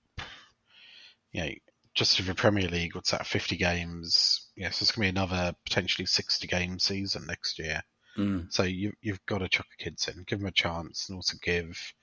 know, 1.34 1.50
just 1.94 2.16
for 2.16 2.22
the 2.22 2.34
Premier 2.34 2.68
League, 2.68 2.94
what's 2.94 3.10
that? 3.10 3.26
Fifty 3.26 3.56
games. 3.56 4.48
Yes, 4.56 4.80
it's 4.82 4.92
going 4.92 5.08
to 5.08 5.12
be 5.12 5.18
another 5.18 5.54
potentially 5.64 6.06
sixty 6.06 6.46
game 6.46 6.78
season 6.78 7.26
next 7.26 7.58
year. 7.58 7.82
Mm. 8.18 8.52
So 8.52 8.62
you 8.62 8.92
you've 9.00 9.24
got 9.26 9.38
to 9.38 9.48
chuck 9.48 9.66
the 9.76 9.84
kids 9.84 10.08
in, 10.08 10.24
give 10.24 10.38
them 10.40 10.48
a 10.48 10.52
chance, 10.52 11.08
and 11.08 11.16
also 11.16 11.36
give 11.42 11.94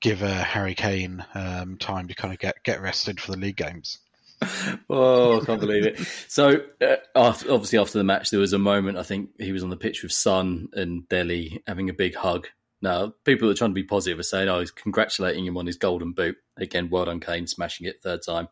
give 0.00 0.22
uh, 0.22 0.42
Harry 0.42 0.74
Kane 0.74 1.24
um, 1.34 1.76
time 1.76 2.08
to 2.08 2.14
kind 2.14 2.32
of 2.32 2.40
get 2.40 2.62
get 2.64 2.80
rested 2.80 3.20
for 3.20 3.32
the 3.32 3.38
league 3.38 3.56
games. 3.56 3.98
Oh, 4.88 5.40
I 5.40 5.44
can't 5.44 5.60
believe 5.60 5.86
it. 5.86 5.98
So, 6.26 6.62
uh, 6.80 6.96
after, 7.14 7.52
obviously, 7.52 7.78
after 7.78 7.98
the 7.98 8.04
match, 8.04 8.30
there 8.30 8.40
was 8.40 8.54
a 8.54 8.58
moment. 8.58 8.98
I 8.98 9.02
think 9.02 9.30
he 9.38 9.52
was 9.52 9.62
on 9.62 9.70
the 9.70 9.76
pitch 9.76 10.02
with 10.02 10.12
Son 10.12 10.68
and 10.72 11.08
Dele 11.08 11.62
having 11.66 11.90
a 11.90 11.94
big 11.94 12.16
hug. 12.16 12.48
Now, 12.82 13.12
people 13.24 13.46
that 13.46 13.54
are 13.54 13.58
trying 13.58 13.70
to 13.70 13.74
be 13.74 13.84
positive 13.84 14.18
are 14.18 14.24
saying, 14.24 14.48
"Oh, 14.48 14.60
he's 14.60 14.70
congratulating 14.70 15.46
him 15.46 15.56
on 15.58 15.66
his 15.66 15.76
golden 15.76 16.12
boot." 16.12 16.36
Again, 16.56 16.88
well 16.90 17.04
done, 17.04 17.20
Kane, 17.20 17.46
smashing 17.46 17.86
it 17.86 18.02
third 18.02 18.22
time. 18.26 18.48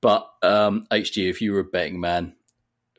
But 0.00 0.30
um, 0.42 0.86
HG, 0.90 1.28
if 1.28 1.42
you 1.42 1.52
were 1.52 1.60
a 1.60 1.64
betting 1.64 2.00
man, 2.00 2.35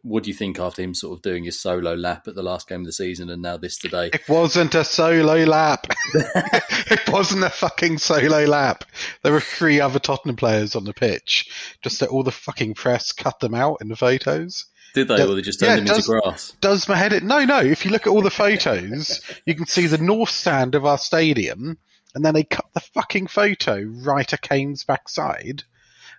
what 0.07 0.23
do 0.23 0.29
you 0.29 0.33
think 0.35 0.59
after 0.59 0.81
him 0.81 0.93
sort 0.93 1.17
of 1.17 1.21
doing 1.21 1.43
his 1.43 1.59
solo 1.59 1.93
lap 1.93 2.27
at 2.27 2.35
the 2.35 2.43
last 2.43 2.67
game 2.67 2.81
of 2.81 2.85
the 2.85 2.93
season 2.93 3.29
and 3.29 3.41
now 3.41 3.57
this 3.57 3.77
today? 3.77 4.09
It 4.13 4.27
wasn't 4.29 4.73
a 4.75 4.83
solo 4.83 5.43
lap. 5.43 5.87
it 6.13 7.09
wasn't 7.09 7.43
a 7.43 7.49
fucking 7.49 7.97
solo 7.97 8.45
lap. 8.45 8.83
There 9.23 9.33
were 9.33 9.41
three 9.41 9.79
other 9.81 9.99
Tottenham 9.99 10.35
players 10.37 10.75
on 10.75 10.85
the 10.85 10.93
pitch. 10.93 11.49
Just 11.81 11.99
that 11.99 12.09
all 12.09 12.23
the 12.23 12.31
fucking 12.31 12.73
press 12.75 13.11
cut 13.11 13.39
them 13.39 13.53
out 13.53 13.77
in 13.81 13.89
the 13.89 13.95
photos. 13.95 14.65
Did 14.93 15.09
they, 15.09 15.17
Yeah, 15.17 15.25
or 15.25 15.35
they 15.35 15.41
just 15.41 15.61
yeah, 15.61 15.75
turned 15.75 15.81
him 15.81 15.87
into 15.87 15.95
does- 15.95 16.07
grass? 16.07 16.53
Does 16.61 16.87
my 16.87 16.95
head 16.95 17.13
in? 17.13 17.27
No, 17.27 17.43
no. 17.45 17.59
If 17.59 17.85
you 17.85 17.91
look 17.91 18.07
at 18.07 18.11
all 18.11 18.21
the 18.21 18.31
photos, 18.31 19.21
you 19.45 19.53
can 19.55 19.67
see 19.67 19.87
the 19.87 19.97
north 19.97 20.29
stand 20.29 20.73
of 20.75 20.85
our 20.85 20.97
stadium, 20.97 21.77
and 22.15 22.23
then 22.25 22.33
they 22.33 22.43
cut 22.43 22.65
the 22.73 22.79
fucking 22.79 23.27
photo 23.27 23.83
right 23.83 24.31
at 24.31 24.41
Kane's 24.41 24.83
backside, 24.85 25.63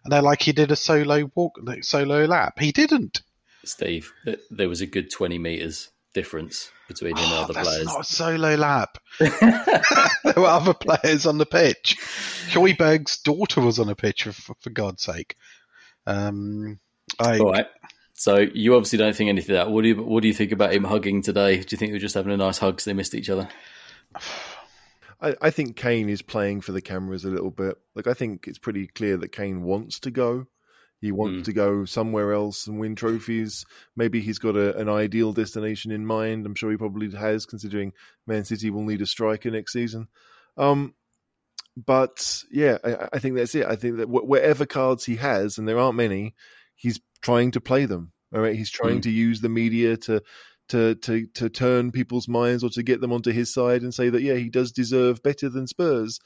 and 0.05 0.13
they're 0.13 0.23
like 0.23 0.43
he 0.43 0.53
did 0.53 0.71
a 0.71 0.77
solo 0.77 1.31
walk, 1.35 1.59
solo 1.81 2.25
lap. 2.27 2.59
He 2.61 2.71
didn't. 2.71 3.23
Steve, 3.69 4.13
th- 4.25 4.41
there 4.51 4.69
was 4.69 4.81
a 4.81 4.87
good 4.87 5.11
twenty 5.11 5.39
meters 5.39 5.91
difference 6.15 6.71
between 6.89 7.17
him 7.17 7.25
and 7.25 7.33
Oh, 7.35 7.43
other 7.43 7.53
that's 7.53 7.69
players. 7.69 7.87
not 7.87 8.01
a 8.01 8.05
solo 8.05 8.55
lap. 8.55 8.99
there 9.19 10.35
were 10.37 10.47
other 10.47 10.75
players 10.75 11.27
on 11.27 11.39
the 11.39 11.47
pitch. 11.47 11.97
Højbjerg's 12.51 13.19
daughter 13.19 13.61
was 13.61 13.79
on 13.79 13.89
a 13.91 13.95
pitch, 13.95 14.25
for, 14.25 14.55
for 14.61 14.71
God's 14.71 15.03
sake. 15.03 15.37
Um, 16.07 16.81
I, 17.21 17.39
All 17.39 17.53
right. 17.53 17.67
So 18.15 18.39
you 18.39 18.75
obviously 18.75 18.99
don't 18.99 19.15
think 19.15 19.29
anything 19.29 19.55
of 19.57 19.67
that. 19.67 19.71
What 19.73 19.83
do 19.83 19.89
you 19.89 20.03
What 20.03 20.23
do 20.23 20.29
you 20.29 20.35
think 20.35 20.51
about 20.53 20.73
him 20.73 20.85
hugging 20.85 21.23
today? 21.23 21.57
Do 21.61 21.67
you 21.71 21.77
think 21.77 21.91
they 21.91 21.97
were 21.97 21.99
just 22.01 22.15
having 22.17 22.33
a 22.33 22.37
nice 22.37 22.59
hug 22.59 22.75
because 22.77 22.87
they 22.87 22.95
missed 22.95 23.15
each 23.15 23.31
other? 23.31 23.49
I, 25.21 25.35
I 25.43 25.51
think 25.51 25.77
Kane 25.77 26.09
is 26.09 26.23
playing 26.23 26.61
for 26.61 26.73
the 26.73 26.81
cameras 26.81 27.25
a 27.25 27.31
little 27.31 27.51
bit. 27.51 27.77
Like 27.95 28.07
I 28.07 28.15
think 28.15 28.47
it's 28.47 28.59
pretty 28.59 28.87
clear 28.87 29.17
that 29.19 29.33
Kane 29.33 29.63
wants 29.63 30.01
to 30.01 30.11
go. 30.11 30.47
He 31.01 31.13
wants 31.13 31.43
Mm. 31.43 31.45
to 31.45 31.53
go 31.53 31.85
somewhere 31.85 32.33
else 32.33 32.67
and 32.67 32.79
win 32.81 32.97
trophies. 32.97 33.65
Maybe 33.97 34.21
he's 34.21 34.39
got 34.41 34.57
a, 34.57 34.77
an 34.77 34.89
ideal 34.89 35.33
destination 35.33 35.93
in 35.93 36.05
mind. 36.05 36.45
I'm 36.45 36.55
sure 36.57 36.71
he 36.71 36.77
probably 36.77 37.11
has, 37.13 37.47
considering 37.47 37.93
Man 38.27 38.45
City 38.45 38.71
will 38.71 38.85
need 38.85 39.01
a 39.03 39.07
striker 39.07 39.51
next 39.51 39.73
season. 39.73 40.09
Um, 40.57 40.95
but 41.77 42.43
yeah, 42.51 42.79
I, 42.83 43.09
I 43.15 43.19
think 43.21 43.37
that's 43.37 43.55
it. 43.55 43.67
I 43.67 43.77
think 43.77 43.99
that 43.99 44.07
wh- 44.09 44.29
whatever 44.29 44.67
cards 44.67 45.05
he 45.05 45.17
has, 45.17 45.59
and 45.59 45.69
there 45.69 45.79
aren't 45.79 45.97
many, 45.97 46.35
he's 46.75 47.01
trying 47.23 47.53
to 47.53 47.61
play 47.61 47.85
them. 47.87 48.13
All 48.35 48.41
right, 48.41 48.57
he's 48.57 48.71
trying 48.71 48.99
Mm. 48.99 49.03
to 49.03 49.11
use 49.11 49.41
the 49.41 49.49
media 49.49 49.97
to 49.97 50.23
to 50.71 50.97
to 50.97 51.27
to 51.35 51.49
turn 51.49 51.93
people's 51.93 52.29
minds 52.29 52.63
or 52.63 52.71
to 52.71 52.83
get 52.83 53.01
them 53.01 53.13
onto 53.13 53.31
his 53.31 53.53
side 53.55 53.83
and 53.83 53.95
say 53.95 54.11
that 54.11 54.21
yeah, 54.23 54.35
he 54.35 54.51
does 54.51 54.73
deserve 54.73 55.23
better 55.23 55.49
than 55.49 55.67
Spurs, 55.67 56.19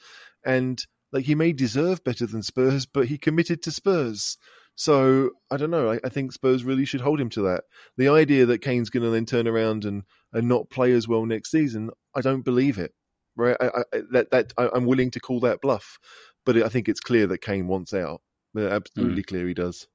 and 0.43 0.83
like 1.13 1.23
he 1.25 1.35
may 1.35 1.53
deserve 1.53 2.03
better 2.03 2.25
than 2.25 2.41
Spurs, 2.43 2.85
but 2.87 3.07
he 3.07 3.17
committed 3.17 3.61
to 3.63 3.71
Spurs. 3.71 4.37
So 4.75 5.31
I 5.51 5.57
don't 5.57 5.71
know. 5.71 5.91
I, 5.91 5.99
I 6.03 6.09
think 6.09 6.31
Spurs 6.31 6.63
really 6.63 6.85
should 6.85 7.01
hold 7.01 7.19
him 7.21 7.29
to 7.31 7.41
that. 7.43 7.63
The 7.97 8.09
idea 8.09 8.45
that 8.47 8.61
Kane's 8.61 8.89
going 8.89 9.03
to 9.03 9.09
then 9.09 9.25
turn 9.25 9.47
around 9.47 9.85
and, 9.85 10.03
and 10.31 10.47
not 10.47 10.69
play 10.69 10.91
as 10.93 11.07
well 11.07 11.25
next 11.25 11.51
season, 11.51 11.91
I 12.15 12.21
don't 12.21 12.41
believe 12.41 12.77
it. 12.79 12.93
Right? 13.35 13.57
I, 13.59 13.67
I, 13.67 14.01
that 14.11 14.31
that 14.31 14.53
I, 14.57 14.69
I'm 14.73 14.85
willing 14.85 15.11
to 15.11 15.19
call 15.19 15.39
that 15.41 15.61
bluff, 15.61 15.97
but 16.45 16.57
I 16.57 16.69
think 16.69 16.87
it's 16.87 16.99
clear 16.99 17.27
that 17.27 17.41
Kane 17.41 17.67
wants 17.67 17.93
out. 17.93 18.21
Absolutely 18.55 19.23
mm. 19.23 19.27
clear 19.27 19.47
he 19.47 19.53
does. 19.55 19.87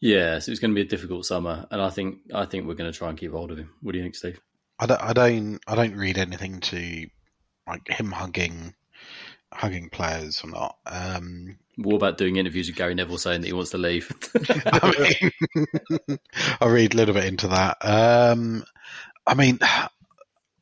Yeah, 0.00 0.38
so 0.38 0.50
it's 0.50 0.60
going 0.60 0.72
to 0.72 0.74
be 0.74 0.86
a 0.86 0.88
difficult 0.88 1.24
summer, 1.24 1.66
and 1.70 1.80
I 1.80 1.90
think 1.90 2.18
I 2.34 2.44
think 2.44 2.66
we're 2.66 2.74
going 2.74 2.90
to 2.90 2.98
try 2.98 3.08
and 3.08 3.16
keep 3.16 3.32
hold 3.32 3.50
of 3.50 3.58
him. 3.58 3.70
What 3.80 3.92
do 3.92 3.98
you 3.98 4.04
think, 4.04 4.16
Steve? 4.16 4.40
I 4.78 4.86
don't, 4.86 5.00
I 5.02 5.12
don't, 5.12 5.60
I 5.66 5.74
don't 5.74 5.96
read 5.96 6.18
anything 6.18 6.60
to 6.60 7.06
like 7.66 7.88
him 7.88 8.10
hugging, 8.10 8.74
hugging 9.52 9.90
players 9.90 10.42
or 10.44 10.50
not. 10.50 10.76
Um, 10.86 11.58
What 11.76 11.96
about 11.96 12.18
doing 12.18 12.36
interviews 12.36 12.68
with 12.68 12.76
Gary 12.76 12.94
Neville 12.94 13.18
saying 13.18 13.40
that 13.40 13.46
he 13.46 13.52
wants 13.52 13.70
to 13.70 13.78
leave? 13.78 14.10
I 14.72 15.10
mean, 15.56 16.18
I 16.60 16.66
read 16.66 16.94
a 16.94 16.96
little 16.96 17.14
bit 17.14 17.24
into 17.24 17.48
that. 17.48 17.78
Um, 17.80 18.64
I 19.26 19.34
mean, 19.34 19.58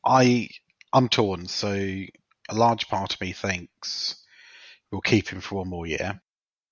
I 0.05 0.49
I'm 0.93 1.09
torn. 1.09 1.47
So 1.47 1.71
a 1.71 2.07
large 2.53 2.87
part 2.87 3.13
of 3.13 3.21
me 3.21 3.31
thinks 3.33 4.23
we'll 4.91 5.01
keep 5.01 5.29
him 5.29 5.41
for 5.41 5.55
one 5.55 5.69
more 5.69 5.85
year. 5.87 6.21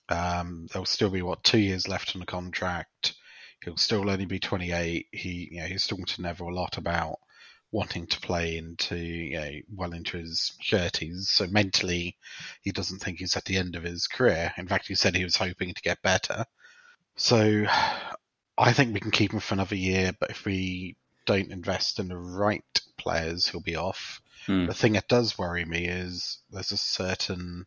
Um, 0.09 0.67
there'll 0.71 0.85
still 0.85 1.09
be 1.09 1.21
what 1.21 1.43
two 1.43 1.59
years 1.59 1.87
left 1.87 2.15
on 2.15 2.19
the 2.19 2.25
contract. 2.25 3.13
He'll 3.63 3.77
still 3.77 4.09
only 4.09 4.25
be 4.25 4.39
28. 4.39 5.07
He, 5.11 5.49
you 5.51 5.59
know, 5.61 5.67
he's 5.67 5.87
talking 5.87 6.05
to 6.05 6.21
Neville 6.21 6.49
a 6.49 6.51
lot 6.53 6.77
about 6.77 7.19
wanting 7.71 8.07
to 8.07 8.19
play 8.19 8.57
into, 8.57 8.95
you 8.95 9.39
know, 9.39 9.51
well 9.73 9.93
into 9.93 10.17
his 10.17 10.53
30s. 10.71 11.25
So 11.25 11.47
mentally, 11.47 12.17
he 12.61 12.71
doesn't 12.71 12.99
think 12.99 13.19
he's 13.19 13.35
at 13.35 13.45
the 13.45 13.57
end 13.57 13.75
of 13.75 13.83
his 13.83 14.07
career. 14.07 14.53
In 14.57 14.67
fact, 14.67 14.87
he 14.87 14.95
said 14.95 15.15
he 15.15 15.23
was 15.23 15.35
hoping 15.35 15.73
to 15.73 15.81
get 15.81 16.01
better. 16.01 16.45
So 17.15 17.65
I 18.57 18.73
think 18.73 18.93
we 18.93 18.99
can 18.99 19.11
keep 19.11 19.33
him 19.33 19.39
for 19.39 19.53
another 19.53 19.75
year, 19.75 20.13
but 20.19 20.29
if 20.29 20.45
we 20.45 20.95
don't 21.25 21.51
invest 21.51 21.99
in 21.99 22.07
the 22.07 22.17
right 22.17 22.63
players, 22.97 23.47
he'll 23.47 23.61
be 23.61 23.75
off. 23.75 24.21
Hmm. 24.45 24.65
The 24.65 24.73
thing 24.73 24.93
that 24.93 25.07
does 25.07 25.37
worry 25.37 25.65
me 25.65 25.85
is 25.85 26.39
there's 26.51 26.71
a 26.71 26.77
certain 26.77 27.65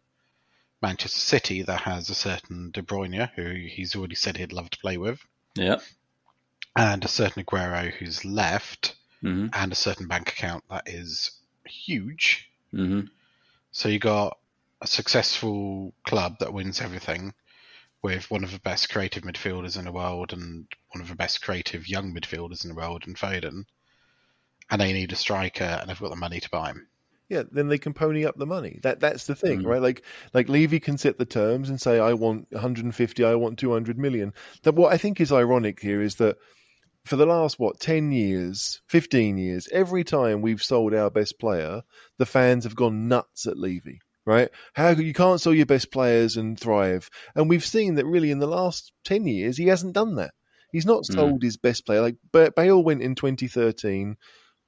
Manchester 0.83 1.19
City 1.19 1.63
that 1.63 1.83
has 1.83 2.09
a 2.09 2.15
certain 2.15 2.71
De 2.71 2.83
Bruyne, 2.83 3.31
who 3.35 3.53
he's 3.53 3.95
already 3.95 4.15
said 4.15 4.37
he'd 4.37 4.53
love 4.53 4.71
to 4.71 4.79
play 4.79 4.97
with, 4.97 5.21
yeah. 5.55 5.79
and 6.75 7.05
a 7.05 7.09
certain 7.09 7.45
Aguero 7.45 7.93
who's 7.93 8.25
left, 8.25 8.97
hmm 9.23 9.47
and 9.53 9.73
a 9.73 9.77
certain 9.77 10.07
bank 10.09 10.29
account 10.31 10.65
that 10.71 10.85
is 10.89 11.31
huge. 11.67 12.51
hmm 12.73 13.03
So 13.73 13.89
you 13.89 13.99
got 13.99 14.39
a 14.81 14.87
successful 14.87 15.93
club 16.07 16.39
that 16.41 16.53
wins 16.53 16.81
everything 16.81 17.35
with 18.03 18.31
one 18.31 18.45
of 18.45 18.51
the 18.53 18.61
best 18.61 18.89
creative 18.91 19.23
midfielders 19.25 19.79
in 19.79 19.85
the 19.85 19.93
world 19.93 20.33
and 20.33 20.67
one 20.93 21.03
of 21.03 21.09
the 21.09 21.15
best 21.15 21.43
creative 21.43 21.87
young 21.87 22.15
midfielders 22.15 22.65
in 22.65 22.71
the 22.71 22.77
world 22.77 23.05
in 23.07 23.15
Foden. 23.15 23.65
And 24.71 24.81
they 24.81 24.93
need 24.93 25.13
a 25.13 25.17
striker 25.17 25.65
and 25.65 25.91
they've 25.91 26.01
got 26.01 26.11
the 26.11 26.17
money 26.17 26.41
to 26.41 26.51
buy 26.51 26.69
him. 26.71 26.87
Yeah, 27.29 27.45
then 27.51 27.69
they 27.69 27.79
can 27.79 27.93
pony 27.93 28.25
up 28.25 28.37
the 28.37 28.47
money. 28.47 28.81
That 28.83 28.99
that's 29.01 29.27
the 29.27 29.37
thing, 29.37 29.61
Mm. 29.61 29.67
right? 29.67 29.83
Like 29.83 30.03
like 30.35 30.49
Levy 30.49 30.81
can 30.81 30.99
set 30.99 31.19
the 31.19 31.25
terms 31.27 31.69
and 31.69 31.81
say 31.81 32.01
I 32.01 32.15
want 32.15 32.51
150, 32.51 33.25
I 33.25 33.35
want 33.37 33.59
200 33.59 33.99
million. 33.99 34.33
That 34.63 34.75
what 34.75 34.93
I 34.93 34.99
think 34.99 35.21
is 35.21 35.31
ironic 35.31 35.81
here 35.81 36.01
is 36.01 36.17
that 36.17 36.39
for 37.05 37.17
the 37.17 37.27
last 37.27 37.59
what 37.59 37.81
10 37.81 38.13
years, 38.13 38.81
15 38.89 39.39
years, 39.39 39.69
every 39.73 40.05
time 40.05 40.43
we've 40.43 40.63
sold 40.63 40.95
our 40.95 41.11
best 41.11 41.39
player, 41.39 41.83
the 42.19 42.27
fans 42.27 42.65
have 42.65 42.77
gone 42.77 43.09
nuts 43.09 43.47
at 43.47 43.57
Levy. 43.59 44.01
Right? 44.27 44.51
How 44.75 44.91
you 44.91 45.15
can't 45.15 45.41
sell 45.41 45.55
your 45.55 45.67
best 45.67 45.91
players 45.91 46.37
and 46.37 46.59
thrive. 46.61 47.09
And 47.35 47.49
we've 47.49 47.65
seen 47.65 47.95
that 47.95 48.07
really 48.07 48.31
in 48.31 48.39
the 48.39 48.47
last 48.47 48.93
10 49.07 49.27
years 49.27 49.57
he 49.57 49.67
hasn't 49.67 49.95
done 49.95 50.17
that. 50.17 50.33
He's 50.73 50.87
not 50.87 51.03
Mm. 51.05 51.15
sold 51.15 51.43
his 51.43 51.57
best 51.57 51.85
player. 51.87 52.01
Like 52.03 52.17
Ba- 52.31 52.53
Bale 52.55 52.81
went 52.85 53.03
in 53.03 53.15
2013, 53.17 54.17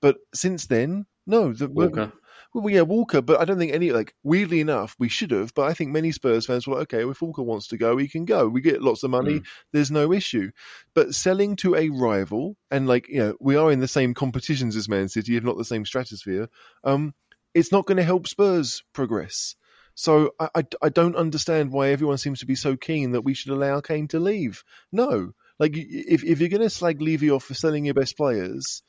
but 0.01 0.17
since 0.35 0.67
then, 0.67 1.05
no. 1.27 1.53
The, 1.53 1.69
Walker. 1.69 2.13
Well, 2.55 2.71
yeah, 2.71 2.83
Walker, 2.83 3.23
but 3.23 3.41
I 3.41 3.45
don't 3.45 3.59
think 3.59 3.73
any 3.73 3.93
like 3.93 4.15
weirdly 4.23 4.61
enough 4.61 4.95
we 4.99 5.09
should 5.09 5.31
have. 5.31 5.55
But 5.55 5.69
I 5.69 5.75
think 5.75 5.91
many 5.91 6.13
Spurs 6.13 6.47
fans 6.47 6.67
were 6.67 6.75
like, 6.75 6.93
okay, 6.95 7.09
if 7.09 7.23
Walker 7.23 7.43
wants 7.43 7.69
to 7.69 7.79
go, 7.79 7.97
he 7.97 8.09
can 8.09 8.25
go. 8.25 8.49
We 8.49 8.61
get 8.61 8.83
lots 8.83 9.03
of 9.03 9.11
money. 9.11 9.41
Mm. 9.41 9.47
There's 9.73 9.91
no 9.91 10.13
issue. 10.13 10.51
But 10.95 11.15
selling 11.15 11.57
to 11.57 11.75
a 11.75 11.89
rival 11.89 12.57
and 12.71 12.87
like 12.87 13.09
you 13.09 13.19
know 13.19 13.37
we 13.41 13.57
are 13.57 13.73
in 13.73 13.81
the 13.81 13.89
same 13.89 14.15
competitions 14.15 14.77
as 14.77 14.89
Man 14.89 15.09
City, 15.09 15.37
if 15.37 15.45
not 15.45 15.57
the 15.57 15.65
same 15.65 15.87
stratosphere. 15.87 16.49
Um, 16.85 17.15
it's 17.55 17.73
not 17.73 17.87
going 17.87 17.97
to 17.97 18.03
help 18.03 18.27
Spurs 18.27 18.83
progress. 18.93 19.57
So 19.95 20.33
I, 20.41 20.49
I, 20.55 20.65
I 20.83 20.89
don't 20.89 21.17
understand 21.17 21.71
why 21.71 21.89
everyone 21.89 22.19
seems 22.19 22.41
to 22.41 22.47
be 22.47 22.55
so 22.55 22.77
keen 22.77 23.13
that 23.13 23.23
we 23.23 23.35
should 23.35 23.53
allow 23.53 23.81
Kane 23.81 24.09
to 24.09 24.21
leave. 24.21 24.65
No, 24.91 25.33
like 25.59 25.73
if 25.75 26.25
if 26.25 26.41
you're 26.41 26.49
going 26.49 26.63
to 26.63 26.71
slag 26.71 27.01
Levy 27.01 27.31
off 27.31 27.45
for 27.45 27.55
selling 27.55 27.85
your 27.85 27.95
best 27.95 28.17
players, 28.17 28.83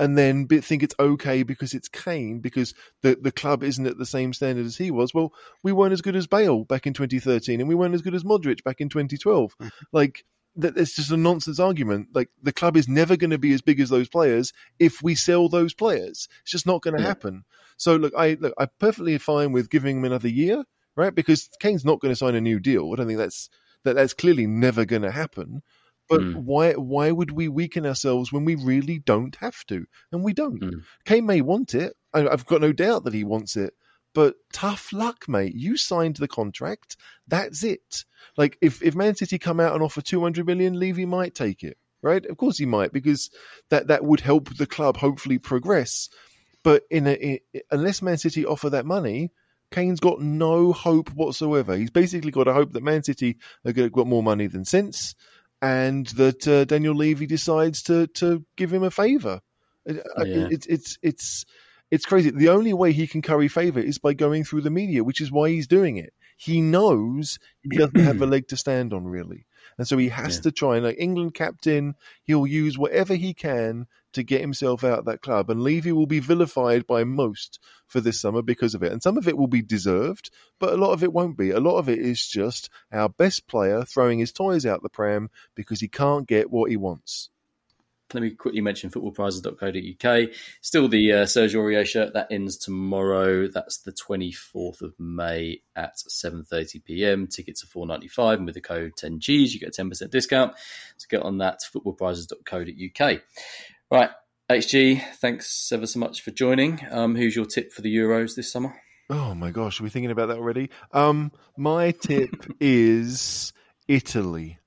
and 0.00 0.16
then 0.16 0.46
be, 0.46 0.60
think 0.60 0.82
it's 0.82 0.94
okay 0.98 1.42
because 1.42 1.74
it's 1.74 1.88
Kane 1.88 2.40
because 2.40 2.72
the 3.02 3.18
the 3.20 3.30
club 3.30 3.62
isn't 3.62 3.86
at 3.86 3.98
the 3.98 4.06
same 4.06 4.32
standard 4.32 4.64
as 4.64 4.76
he 4.78 4.90
was. 4.90 5.12
Well, 5.12 5.34
we 5.62 5.72
weren't 5.72 5.92
as 5.92 6.00
good 6.00 6.16
as 6.16 6.26
Bale 6.26 6.64
back 6.64 6.86
in 6.86 6.94
2013, 6.94 7.60
and 7.60 7.68
we 7.68 7.74
weren't 7.74 7.94
as 7.94 8.02
good 8.02 8.14
as 8.14 8.24
Modric 8.24 8.64
back 8.64 8.80
in 8.80 8.88
2012. 8.88 9.52
Mm-hmm. 9.58 9.68
Like 9.92 10.24
that, 10.56 10.76
it's 10.78 10.96
just 10.96 11.10
a 11.10 11.18
nonsense 11.18 11.60
argument. 11.60 12.08
Like 12.14 12.30
the 12.42 12.52
club 12.52 12.78
is 12.78 12.88
never 12.88 13.16
going 13.16 13.30
to 13.30 13.38
be 13.38 13.52
as 13.52 13.60
big 13.60 13.78
as 13.78 13.90
those 13.90 14.08
players 14.08 14.54
if 14.78 15.02
we 15.02 15.14
sell 15.14 15.48
those 15.50 15.74
players. 15.74 16.28
It's 16.42 16.50
just 16.52 16.66
not 16.66 16.80
going 16.80 16.96
to 16.96 17.02
Yeah. 17.02 17.08
happen. 17.08 17.44
So 17.76 17.96
look, 17.96 18.14
I 18.16 18.38
look, 18.40 18.54
I'm 18.58 18.68
perfectly 18.78 19.16
fine 19.18 19.52
with 19.52 19.68
giving 19.68 19.98
him 19.98 20.04
another 20.06 20.28
year, 20.28 20.64
right? 20.96 21.14
Because 21.14 21.50
Kane's 21.60 21.84
not 21.84 22.00
going 22.00 22.12
to 22.12 22.16
sign 22.16 22.34
a 22.34 22.40
new 22.40 22.58
deal. 22.58 22.90
I 22.92 22.96
don't 22.96 23.06
think 23.06 23.18
that's 23.18 23.50
that 23.84 23.96
that's 23.96 24.14
clearly 24.14 24.46
never 24.46 24.86
going 24.86 25.02
to 25.02 25.10
happen. 25.10 25.62
But 26.10 26.20
Mm. 26.20 26.34
why 26.42 26.72
why 26.72 27.12
would 27.12 27.30
we 27.30 27.48
weaken 27.48 27.86
ourselves 27.86 28.32
when 28.32 28.44
we 28.44 28.56
really 28.56 28.98
don't 28.98 29.34
have 29.36 29.64
to? 29.66 29.86
And 30.12 30.22
we 30.24 30.34
don't. 30.34 30.60
Mm. 30.60 30.82
Kane 31.06 31.24
may 31.24 31.40
want 31.40 31.74
it. 31.74 31.94
I, 32.12 32.26
I've 32.28 32.44
got 32.44 32.60
no 32.60 32.72
doubt 32.72 33.04
that 33.04 33.14
he 33.14 33.24
wants 33.24 33.56
it. 33.56 33.72
But 34.12 34.34
tough 34.52 34.92
luck, 34.92 35.28
mate. 35.28 35.54
You 35.54 35.76
signed 35.76 36.16
the 36.16 36.26
contract. 36.26 36.96
That's 37.28 37.62
it. 37.62 38.04
Like 38.36 38.58
if 38.60 38.82
if 38.82 38.96
Man 38.96 39.14
City 39.14 39.38
come 39.38 39.60
out 39.60 39.72
and 39.74 39.82
offer 39.84 40.02
200 40.02 40.44
million, 40.44 40.74
Levy 40.78 41.06
might 41.06 41.34
take 41.34 41.62
it, 41.62 41.78
right? 42.02 42.26
Of 42.26 42.36
course 42.36 42.58
he 42.58 42.66
might 42.66 42.92
because 42.92 43.30
that 43.70 43.86
that 43.86 44.04
would 44.04 44.20
help 44.20 44.56
the 44.56 44.66
club 44.66 44.96
hopefully 44.96 45.38
progress. 45.38 46.08
But 46.64 46.82
in 46.90 47.06
a, 47.06 47.12
in, 47.12 47.38
unless 47.70 48.02
Man 48.02 48.18
City 48.18 48.44
offer 48.44 48.70
that 48.70 48.84
money, 48.84 49.30
Kane's 49.70 50.00
got 50.00 50.20
no 50.20 50.72
hope 50.72 51.10
whatsoever. 51.10 51.76
He's 51.76 51.90
basically 51.90 52.32
got 52.32 52.48
a 52.48 52.52
hope 52.52 52.72
that 52.72 52.82
Man 52.82 53.04
City 53.04 53.36
to 53.64 53.90
got 53.90 54.06
more 54.08 54.22
money 54.22 54.48
than 54.48 54.64
sense, 54.64 55.14
and 55.62 56.06
that 56.08 56.46
uh, 56.48 56.64
Daniel 56.64 56.94
Levy 56.94 57.26
decides 57.26 57.82
to 57.84 58.06
to 58.08 58.44
give 58.56 58.72
him 58.72 58.82
a 58.82 58.90
favour. 58.90 59.40
It- 59.86 59.98
uh, 60.18 60.24
Yeah. 60.24 60.48
It's 60.50 60.66
it's 60.66 60.98
it's 61.02 61.44
it's 61.90 62.06
crazy. 62.06 62.30
The 62.30 62.50
only 62.50 62.72
way 62.72 62.92
he 62.92 63.06
can 63.06 63.20
curry 63.22 63.48
favour 63.48 63.80
is 63.80 63.98
by 63.98 64.14
going 64.14 64.44
through 64.44 64.60
the 64.62 64.70
media, 64.70 65.02
which 65.02 65.20
is 65.20 65.32
why 65.32 65.50
he's 65.50 65.66
doing 65.66 65.96
it. 65.96 66.12
He 66.36 66.60
knows 66.60 67.38
he 67.62 67.76
doesn't 67.76 67.98
have 68.00 68.22
a 68.22 68.26
leg 68.26 68.48
to 68.48 68.56
stand 68.56 68.92
on, 68.92 69.04
really, 69.04 69.44
and 69.76 69.86
so 69.86 69.98
he 69.98 70.08
has 70.08 70.36
Yeah. 70.36 70.42
to 70.42 70.52
try. 70.52 70.76
And 70.76 70.84
like 70.86 70.96
England 70.98 71.34
captain, 71.34 71.94
he'll 72.24 72.46
use 72.46 72.78
whatever 72.78 73.14
he 73.14 73.34
can 73.34 73.86
to 74.12 74.22
get 74.22 74.40
himself 74.40 74.84
out 74.84 75.00
of 75.00 75.04
that 75.06 75.22
club. 75.22 75.50
And 75.50 75.62
Levy 75.62 75.92
will 75.92 76.06
be 76.06 76.20
vilified 76.20 76.86
by 76.86 77.04
most 77.04 77.58
for 77.86 78.00
this 78.00 78.20
summer 78.20 78.42
because 78.42 78.74
of 78.74 78.82
it. 78.82 78.92
And 78.92 79.02
some 79.02 79.16
of 79.16 79.28
it 79.28 79.36
will 79.36 79.46
be 79.46 79.62
deserved, 79.62 80.30
but 80.58 80.72
a 80.72 80.76
lot 80.76 80.92
of 80.92 81.02
it 81.02 81.12
won't 81.12 81.36
be. 81.36 81.50
A 81.50 81.60
lot 81.60 81.78
of 81.78 81.88
it 81.88 81.98
is 81.98 82.26
just 82.26 82.70
our 82.92 83.08
best 83.08 83.46
player 83.46 83.84
throwing 83.84 84.18
his 84.18 84.32
toys 84.32 84.66
out 84.66 84.82
the 84.82 84.88
pram 84.88 85.30
because 85.54 85.80
he 85.80 85.88
can't 85.88 86.26
get 86.26 86.50
what 86.50 86.70
he 86.70 86.76
wants. 86.76 87.30
let 88.12 88.22
me 88.22 88.30
quickly 88.30 88.60
mention 88.60 88.90
footballprizes.co.uk. 88.90 90.28
Still 90.60 90.88
the 90.88 91.12
uh, 91.12 91.26
Serge 91.26 91.54
Aurier 91.54 91.86
shirt 91.86 92.14
that 92.14 92.26
ends 92.30 92.56
tomorrow. 92.56 93.46
That's 93.46 93.78
the 93.78 93.92
24th 93.92 94.82
of 94.82 94.94
May 94.98 95.60
at 95.76 95.96
7:30 95.96 96.84
p.m. 96.84 97.26
Tickets 97.28 97.62
are 97.62 97.68
4.95, 97.68 98.34
and 98.34 98.46
with 98.46 98.56
the 98.56 98.60
code 98.60 98.92
10Gs 98.96 99.52
you 99.52 99.60
get 99.60 99.78
a 99.78 99.82
10% 99.82 100.10
discount. 100.10 100.54
So 100.96 101.06
get 101.08 101.22
on 101.22 101.38
that 101.38 101.60
footballprizes.co.uk. 101.72 103.20
Right, 103.92 104.10
HG, 104.48 105.02
thanks 105.16 105.72
ever 105.72 105.84
so 105.84 105.98
much 105.98 106.20
for 106.20 106.30
joining. 106.30 106.80
Um, 106.92 107.16
who's 107.16 107.34
your 107.34 107.44
tip 107.44 107.72
for 107.72 107.82
the 107.82 107.92
Euros 107.92 108.36
this 108.36 108.52
summer? 108.52 108.80
Oh 109.08 109.34
my 109.34 109.50
gosh, 109.50 109.80
are 109.80 109.82
we 109.82 109.90
thinking 109.90 110.12
about 110.12 110.28
that 110.28 110.36
already? 110.36 110.70
Um, 110.92 111.32
my 111.56 111.90
tip 111.90 112.30
is 112.60 113.52
Italy. 113.88 114.60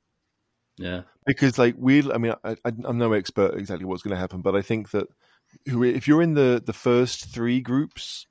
Yeah, 0.78 1.04
because 1.26 1.58
like 1.58 1.76
we, 1.78 2.12
I 2.12 2.18
mean, 2.18 2.34
I, 2.44 2.58
am 2.66 2.98
no 2.98 3.14
expert 3.14 3.58
exactly 3.58 3.86
what's 3.86 4.04
going 4.04 4.14
to 4.14 4.20
happen, 4.20 4.42
but 4.42 4.58
I 4.58 4.62
think 4.62 4.92
that 4.92 5.08
if 5.66 6.06
you're 6.06 6.22
in 6.22 6.34
the 6.34 6.62
the 6.66 6.74
first 6.74 7.30
three 7.30 7.62
groups, 7.62 8.28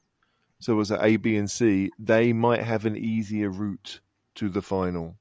so 0.58 0.74
it 0.74 0.76
was 0.76 0.90
A, 0.90 1.16
B, 1.16 1.36
and 1.36 1.50
C, 1.50 1.90
they 1.98 2.34
might 2.34 2.62
have 2.62 2.84
an 2.84 2.98
easier 2.98 3.48
route 3.48 4.00
to 4.34 4.50
the 4.50 4.60
final, 4.60 5.16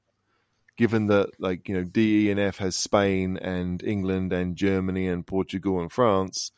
given 0.76 1.06
that 1.06 1.30
like 1.38 1.68
you 1.68 1.74
know 1.74 1.84
D, 1.84 2.26
E, 2.26 2.30
and 2.30 2.40
F 2.40 2.58
has 2.58 2.76
Spain 2.76 3.36
and 3.36 3.82
England 3.82 4.32
and 4.32 4.56
Germany 4.56 5.08
and 5.08 5.26
Portugal 5.26 5.80
and 5.80 5.92
France. 5.92 6.52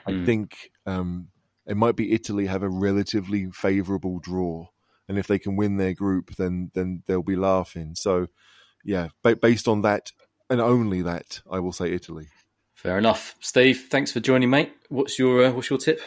Mm. 0.00 0.12
I 0.12 0.18
hmm. 0.18 0.24
think 0.24 0.70
um, 0.86 1.28
it 1.66 1.76
might 1.76 1.96
be 1.96 2.12
Italy 2.12 2.46
have 2.46 2.62
a 2.62 2.68
relatively 2.68 3.50
favourable 3.52 4.18
draw, 4.18 4.66
and 5.08 5.18
if 5.18 5.26
they 5.26 5.38
can 5.38 5.56
win 5.56 5.76
their 5.76 5.94
group, 5.94 6.36
then 6.36 6.70
then 6.74 7.02
they'll 7.06 7.22
be 7.22 7.36
laughing. 7.36 7.94
So 7.94 8.26
yeah, 8.84 9.08
based 9.22 9.68
on 9.68 9.82
that 9.82 10.12
and 10.48 10.60
only 10.60 11.02
that, 11.02 11.42
I 11.50 11.60
will 11.60 11.72
say 11.72 11.92
Italy. 11.92 12.28
Fair 12.74 12.98
enough, 12.98 13.36
Steve. 13.40 13.88
Thanks 13.90 14.10
for 14.10 14.20
joining, 14.20 14.50
mate. 14.50 14.72
What's 14.88 15.18
your 15.18 15.44
uh, 15.44 15.52
what's 15.52 15.70
your 15.70 15.78
tip? 15.78 16.00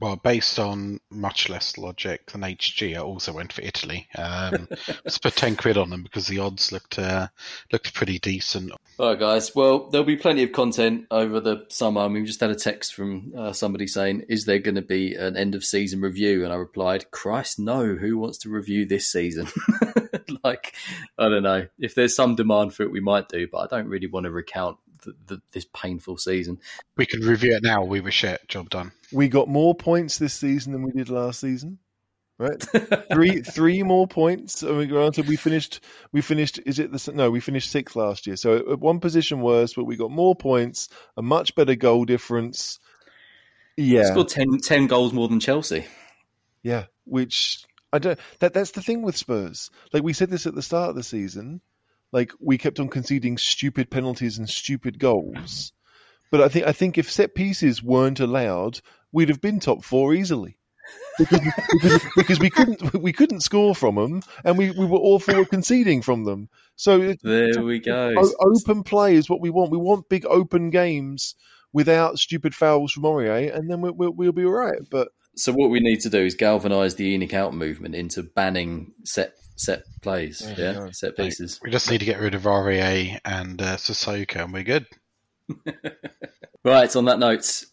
Well, 0.00 0.16
based 0.16 0.58
on 0.58 1.00
much 1.10 1.48
less 1.48 1.78
logic 1.78 2.30
than 2.30 2.42
HG, 2.42 2.96
I 2.96 3.00
also 3.00 3.32
went 3.32 3.52
for 3.52 3.62
Italy. 3.62 4.08
Um, 4.16 4.68
put 5.22 5.36
ten 5.36 5.56
quid 5.56 5.76
on 5.76 5.90
them 5.90 6.02
because 6.02 6.26
the 6.26 6.40
odds 6.40 6.72
looked 6.72 6.98
uh, 6.98 7.28
looked 7.72 7.94
pretty 7.94 8.18
decent. 8.18 8.72
All 8.98 9.08
right, 9.08 9.18
guys. 9.18 9.54
Well, 9.54 9.90
there'll 9.90 10.06
be 10.06 10.16
plenty 10.16 10.42
of 10.42 10.52
content 10.52 11.06
over 11.10 11.40
the 11.40 11.64
summer. 11.68 12.02
I 12.02 12.08
mean, 12.08 12.22
we 12.22 12.26
just 12.26 12.40
had 12.40 12.50
a 12.50 12.56
text 12.56 12.94
from 12.94 13.32
uh, 13.36 13.52
somebody 13.52 13.86
saying, 13.86 14.24
"Is 14.28 14.44
there 14.44 14.58
going 14.58 14.74
to 14.74 14.82
be 14.82 15.14
an 15.14 15.36
end 15.36 15.54
of 15.54 15.64
season 15.64 16.00
review?" 16.00 16.44
And 16.44 16.52
I 16.52 16.56
replied, 16.56 17.10
"Christ, 17.10 17.58
no! 17.58 17.94
Who 17.94 18.18
wants 18.18 18.38
to 18.38 18.50
review 18.50 18.86
this 18.86 19.10
season?" 19.10 19.46
like, 20.44 20.74
I 21.18 21.28
don't 21.28 21.42
know. 21.42 21.66
If 21.78 21.94
there's 21.94 22.14
some 22.14 22.34
demand 22.34 22.74
for 22.74 22.82
it, 22.82 22.90
we 22.90 23.00
might 23.00 23.28
do, 23.28 23.48
but 23.50 23.58
I 23.58 23.76
don't 23.76 23.88
really 23.88 24.06
want 24.06 24.24
to 24.24 24.30
recount 24.30 24.78
the, 25.04 25.14
the, 25.26 25.42
this 25.52 25.66
painful 25.72 26.18
season. 26.18 26.58
We 26.96 27.06
can 27.06 27.20
review 27.20 27.54
it 27.54 27.62
now. 27.62 27.84
We 27.84 28.00
were 28.00 28.10
shit. 28.10 28.46
Job 28.48 28.70
done. 28.70 28.92
We 29.12 29.28
got 29.28 29.48
more 29.48 29.74
points 29.74 30.18
this 30.18 30.34
season 30.34 30.72
than 30.72 30.82
we 30.82 30.92
did 30.92 31.10
last 31.10 31.40
season. 31.40 31.78
Right, 32.36 32.60
three 33.12 33.42
three 33.42 33.84
more 33.84 34.08
points. 34.08 34.64
I 34.64 34.72
mean, 34.72 34.88
granted, 34.88 35.28
we 35.28 35.36
finished. 35.36 35.84
We 36.10 36.20
finished. 36.20 36.58
Is 36.66 36.80
it 36.80 36.90
the 36.90 37.12
no? 37.12 37.30
We 37.30 37.38
finished 37.38 37.70
sixth 37.70 37.94
last 37.94 38.26
year, 38.26 38.34
so 38.34 38.74
one 38.74 38.98
position 38.98 39.40
worse, 39.40 39.74
but 39.74 39.84
we 39.84 39.94
got 39.94 40.10
more 40.10 40.34
points, 40.34 40.88
a 41.16 41.22
much 41.22 41.54
better 41.54 41.76
goal 41.76 42.04
difference. 42.04 42.80
Yeah, 43.76 44.10
scored 44.10 44.28
10, 44.28 44.58
10 44.62 44.86
goals 44.88 45.12
more 45.12 45.28
than 45.28 45.38
Chelsea. 45.38 45.84
Yeah, 46.64 46.86
which 47.04 47.64
I 47.92 48.00
don't. 48.00 48.18
That 48.40 48.52
that's 48.52 48.72
the 48.72 48.82
thing 48.82 49.02
with 49.02 49.16
Spurs. 49.16 49.70
Like 49.92 50.02
we 50.02 50.12
said 50.12 50.28
this 50.28 50.46
at 50.46 50.54
the 50.56 50.62
start 50.62 50.90
of 50.90 50.96
the 50.96 51.04
season. 51.04 51.60
Like 52.14 52.30
we 52.38 52.58
kept 52.58 52.78
on 52.78 52.88
conceding 52.88 53.38
stupid 53.38 53.90
penalties 53.90 54.38
and 54.38 54.48
stupid 54.48 55.00
goals. 55.00 55.72
But 56.30 56.42
I 56.42 56.48
think 56.48 56.64
I 56.64 56.70
think 56.70 56.96
if 56.96 57.10
set 57.10 57.34
pieces 57.34 57.82
weren't 57.82 58.20
allowed, 58.20 58.80
we'd 59.10 59.30
have 59.30 59.40
been 59.40 59.58
top 59.58 59.82
four 59.82 60.14
easily. 60.14 60.56
Because, 61.18 61.40
because, 61.72 62.02
because, 62.16 62.38
we 62.38 62.50
couldn't 62.50 62.94
we 62.94 63.12
couldn't 63.12 63.40
score 63.40 63.74
from 63.74 63.96
them, 63.96 64.22
and 64.44 64.56
we, 64.56 64.70
we 64.70 64.86
were 64.86 64.98
all 64.98 65.18
for 65.18 65.44
conceding 65.44 66.02
from 66.02 66.22
them. 66.22 66.48
So 66.76 67.14
there 67.20 67.64
we 67.64 67.80
go. 67.80 68.14
Open 68.38 68.84
play 68.84 69.16
is 69.16 69.28
what 69.28 69.40
we 69.40 69.50
want. 69.50 69.72
We 69.72 69.78
want 69.78 70.08
big 70.08 70.24
open 70.24 70.70
games 70.70 71.34
without 71.72 72.18
stupid 72.18 72.54
fouls 72.54 72.92
from 72.92 73.02
Aurier, 73.02 73.52
and 73.52 73.68
then 73.68 73.80
we, 73.80 73.90
will 73.90 74.12
we'll 74.12 74.30
be 74.30 74.44
all 74.44 74.52
right. 74.52 74.78
But 74.88 75.08
so 75.34 75.52
what 75.52 75.70
we 75.70 75.80
need 75.80 76.00
to 76.02 76.10
do 76.10 76.20
is 76.20 76.36
galvanise 76.36 76.94
the 76.94 77.18
ENIC 77.18 77.32
out 77.32 77.54
movement 77.54 77.96
into 77.96 78.22
banning 78.22 78.92
set 79.04 79.34
set 79.56 79.84
plays, 80.02 80.42
yeah, 80.56 80.72
yeah? 80.72 80.90
set 80.90 81.16
pieces. 81.16 81.60
We 81.62 81.70
just 81.70 81.90
need 81.90 81.98
to 81.98 82.04
get 82.04 82.20
rid 82.20 82.34
of 82.34 82.42
Aurier 82.42 83.18
and 83.24 83.60
uh, 83.60 83.76
Sissoko, 83.76 84.44
and 84.44 84.52
we're 84.52 84.62
good. 84.62 84.86
right. 86.64 86.94
On 86.96 87.04
that 87.06 87.18
note, 87.18 87.64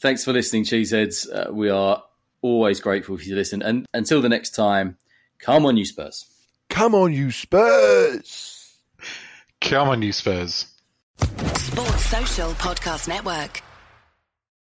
thanks 0.00 0.24
for 0.24 0.32
listening, 0.32 0.64
cheeseheads. 0.64 1.28
Uh, 1.30 1.52
we 1.52 1.70
are 1.70 2.02
always 2.42 2.80
grateful 2.80 3.16
for 3.16 3.22
you 3.22 3.30
to 3.30 3.36
listen, 3.36 3.62
and 3.62 3.86
until 3.94 4.20
the 4.20 4.28
next 4.28 4.50
time, 4.50 4.96
come 5.38 5.66
on, 5.66 5.76
you 5.76 5.84
Spurs. 5.84 6.26
Come 6.68 6.94
on, 6.94 7.12
you 7.12 7.30
Spurs. 7.30 8.76
Come 9.60 9.88
on, 9.88 10.02
you 10.02 10.12
Spurs. 10.12 10.66
Sports 11.18 12.06
Social 12.06 12.50
Podcast 12.52 13.08
Network. 13.08 13.62